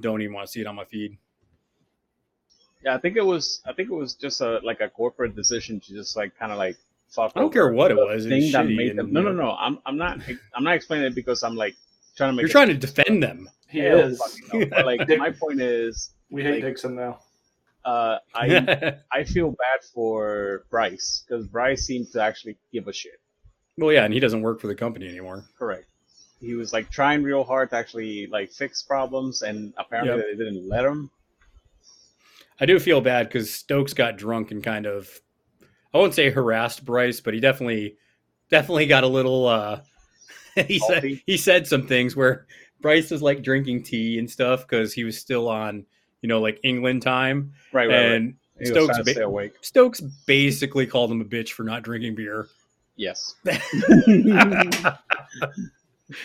[0.00, 1.16] don't even want to see it on my feed.
[2.84, 3.62] Yeah, I think it was.
[3.66, 6.58] I think it was just a like a corporate decision to just like kind of
[6.58, 6.76] like
[7.08, 7.32] fuck.
[7.34, 9.12] I don't care what it was, Thing that made them.
[9.12, 9.52] No, no, no.
[9.58, 10.18] I'm I'm not.
[10.54, 11.76] I'm not explaining it because I'm like
[12.16, 12.42] trying to make.
[12.42, 13.48] You're trying to defend them.
[13.68, 14.20] He Yeah, is.
[14.52, 17.20] But like my point is, We hate like- Dixon now.
[17.86, 23.18] uh, I I feel bad for Bryce because Bryce seemed to actually give a shit.
[23.78, 25.44] Well, yeah, and he doesn't work for the company anymore.
[25.58, 25.86] Correct.
[26.40, 30.26] He was like trying real hard to actually like fix problems, and apparently Yep.
[30.38, 31.10] they didn't let him.
[32.60, 35.10] I do feel bad because Stokes got drunk and kind of,
[35.92, 37.96] I won't say harassed Bryce, but he definitely,
[38.50, 39.46] definitely got a little.
[39.46, 39.80] uh
[40.68, 42.46] He said he said some things where
[42.80, 45.84] Bryce was like drinking tea and stuff because he was still on,
[46.22, 48.12] you know, like England time, Right, right, right.
[48.12, 49.50] and was Stokes ba-.
[49.62, 52.46] Stokes basically called him a bitch for not drinking beer.
[52.96, 53.34] Yes.
[53.46, 53.56] I'm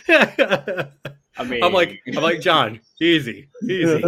[1.37, 4.03] I mean, like, I'm like John, easy, easy.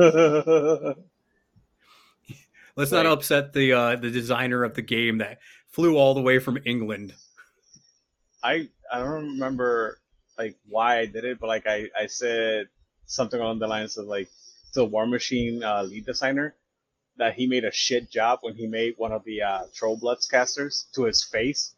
[2.75, 5.39] Let's not upset the uh, the designer of the game that
[5.69, 7.13] flew all the way from England.
[8.43, 9.99] I I don't remember
[10.37, 12.67] like why I did it, but like I I said
[13.05, 14.29] something along the lines of like
[14.73, 16.55] the Warmachine uh, lead designer
[17.17, 20.87] that he made a shit job when he made one of the uh, Trollbloods casters
[20.93, 21.75] to his face.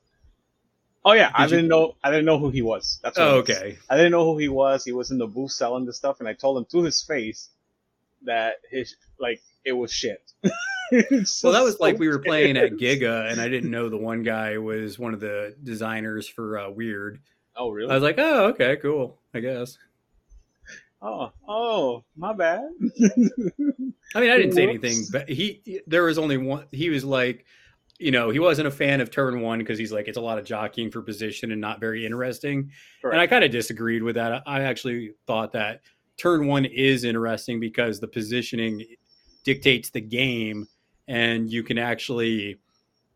[1.05, 2.99] Oh yeah, I Did you- didn't know I didn't know who he was.
[3.03, 3.49] That's what Oh, is.
[3.49, 3.77] okay.
[3.89, 4.85] I didn't know who he was.
[4.85, 7.49] He was in the booth selling the stuff, and I told him to his face
[8.23, 10.21] that his like it was shit.
[10.91, 14.21] Well, that was like we were playing at Giga, and I didn't know the one
[14.21, 17.17] guy was one of the designers for uh, Wyrd.
[17.55, 17.89] Oh really?
[17.89, 19.77] I was like, oh, okay, cool, I guess.
[21.01, 22.61] oh oh my bad.
[24.15, 26.65] I mean, I didn't say anything, but he there was only one.
[26.71, 27.45] He was like,
[27.99, 30.37] you know, he wasn't a fan of turn one because he's like, it's a lot
[30.37, 32.71] of jockeying for position and not very interesting.
[33.03, 34.43] And I kind of disagreed with that.
[34.45, 35.81] I actually thought that
[36.17, 38.83] turn one is interesting because the positioning
[39.43, 40.67] dictates the game,
[41.07, 42.59] and you can actually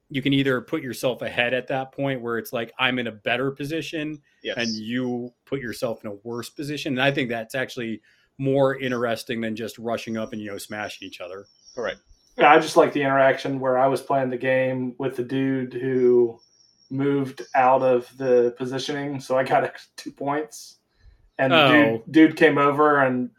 [0.10, 3.12] you can either put yourself ahead at that point where it's like I'm in a
[3.12, 4.56] better position yes.
[4.58, 6.94] and you put yourself in a worse position.
[6.94, 8.02] And I think that's actually
[8.38, 11.46] more interesting than just rushing up and you know smashing each other.
[11.76, 12.00] Correct.
[12.38, 15.74] Yeah, I just like the interaction where I was playing the game with the dude
[15.74, 16.40] who
[16.90, 20.78] moved out of the positioning, so I got two points.
[21.40, 21.98] And the Oh.
[22.06, 23.30] dude, dude came over, and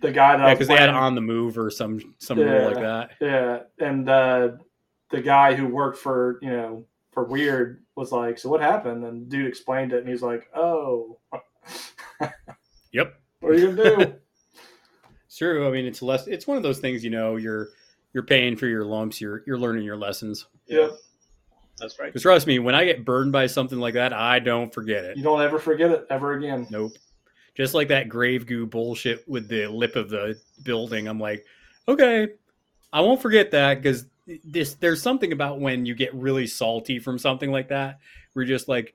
[0.00, 2.80] the guy that Yeah, because they had on the move or some some rule like
[2.80, 3.10] that.
[3.20, 4.52] Yeah, and uh,
[5.10, 9.28] the guy who worked for you know for Wyrd was like, "So what happened?" And
[9.28, 11.18] dude explained it, and he's like, "Oh,
[12.92, 13.14] Yep.
[13.40, 14.14] what are you gonna do?"
[15.36, 15.66] True.
[15.66, 16.26] I mean, it's less.
[16.26, 17.02] It's one of those things.
[17.02, 17.68] You know, you're
[18.12, 19.20] you're paying for your lumps.
[19.20, 20.46] You're you're learning your lessons.
[20.66, 20.92] yep,
[21.78, 22.06] That's right.
[22.06, 25.16] Because trust me, when I get burned by something like that, I don't forget it.
[25.16, 26.66] you don't ever forget it ever again.
[26.70, 26.92] Nope.
[27.54, 31.06] Just like that grave goo bullshit with the lip of the building.
[31.06, 31.44] I'm like,
[31.86, 32.28] okay,
[32.92, 34.06] I won't forget that because
[34.44, 34.74] this.
[34.74, 37.98] There's something about when you get really salty from something like that.
[38.34, 38.94] We're just like,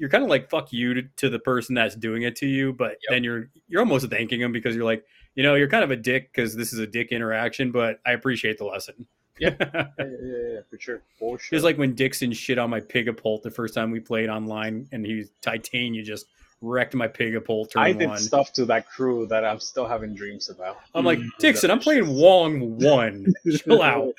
[0.00, 2.72] you're kind of like fuck you to, to the person that's doing it to you,
[2.72, 5.04] but then you're you're almost thanking them because you're like,
[5.34, 8.12] you know, you're kind of a dick because this is a dick interaction, but I
[8.12, 9.06] appreciate the lesson.
[9.38, 10.06] Yeah, yeah, yeah,
[10.54, 11.02] yeah, for sure.
[11.18, 11.56] For sure.
[11.56, 15.04] Just like when Dixon shit on my Pigapult the first time we played online, and
[15.04, 16.26] he Titania just
[16.62, 18.18] wrecked my Pigapult I did one.
[18.18, 20.78] stuff to that crew that I'm still having dreams about.
[20.94, 23.26] I'm like, Mm, Dixon, I'm playing Wong one.
[23.64, 24.14] Chill out.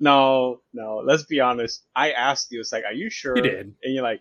[0.00, 1.02] No, no.
[1.04, 1.84] Let's be honest.
[1.94, 2.60] I asked you.
[2.60, 3.36] It's like, are you sure?
[3.36, 3.74] You did.
[3.82, 4.20] And you're like,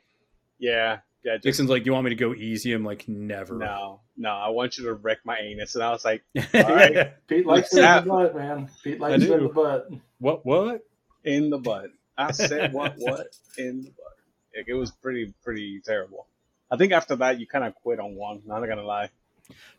[0.60, 1.34] yeah, yeah.
[1.34, 2.73] Just, Dixon's like, you want me to go easy?
[2.73, 3.57] I'm like, never.
[3.57, 4.30] no, no.
[4.30, 5.76] I want you to wreck my anus.
[5.76, 7.10] And I was like, Yeah.
[7.27, 8.69] Pete likes it in the butt, man.
[8.84, 9.90] Pete likes it in the butt.
[10.19, 10.45] What?
[10.45, 10.82] What?
[11.26, 11.90] in the butt.
[12.18, 13.27] I said, what, what?
[13.57, 14.14] In the butt.
[14.56, 16.27] Like, it was pretty, pretty terrible.
[16.72, 18.41] I think after that, you kind of quit on one.
[18.45, 19.10] Not gonna lie.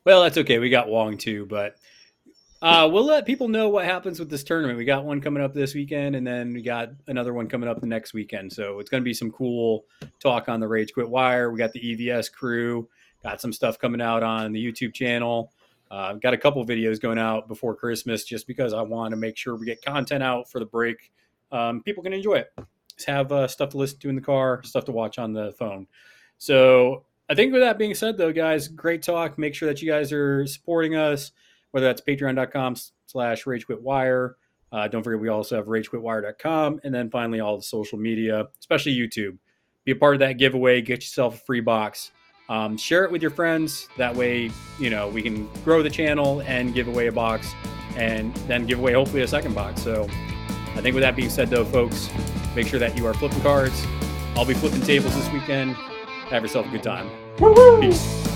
[0.05, 0.59] Well, that's okay.
[0.59, 1.77] We got Wong too, but
[2.62, 4.78] uh, we'll let people know what happens with this tournament.
[4.78, 7.81] We got one coming up this weekend, and then we got another one coming up
[7.81, 8.53] the next weekend.
[8.53, 9.85] So it's going to be some cool
[10.20, 11.51] talk on the Rage Quit Wire.
[11.51, 12.89] We got the EVS crew,
[13.23, 15.53] got some stuff coming out on the YouTube channel.
[15.91, 19.37] Uh, got a couple videos going out before Christmas, just because I want to make
[19.37, 21.12] sure we get content out for the break.
[21.53, 22.53] Um, people can enjoy it.
[22.97, 25.53] Just have uh, stuff to listen to in the car, stuff to watch on the
[25.53, 25.87] phone.
[26.39, 29.39] So I think with that being said, though, guys, great talk.
[29.39, 31.33] Make sure that you guys are supporting us,
[31.77, 32.74] whether that's patreon.com
[33.05, 34.32] slash ragequitwire.
[34.73, 36.81] Uh, don't forget, we also have ragequitwire.com.
[36.85, 39.36] And then finally, all the social media, especially YouTube.
[39.85, 40.81] Be a part of that giveaway.
[40.81, 42.12] Get yourself a free box.
[42.48, 43.89] Um, share it with your friends.
[43.98, 47.53] That way, you know, we can grow the channel and give away a box
[47.94, 49.82] and then give away hopefully a second box.
[49.82, 50.05] So
[50.77, 52.09] I think with that being said, though, folks,
[52.55, 53.86] make sure that you are flipping cards.
[54.35, 55.74] I'll be flipping tables this weekend.
[56.31, 57.11] Have yourself a good time.
[57.82, 58.36] Peace.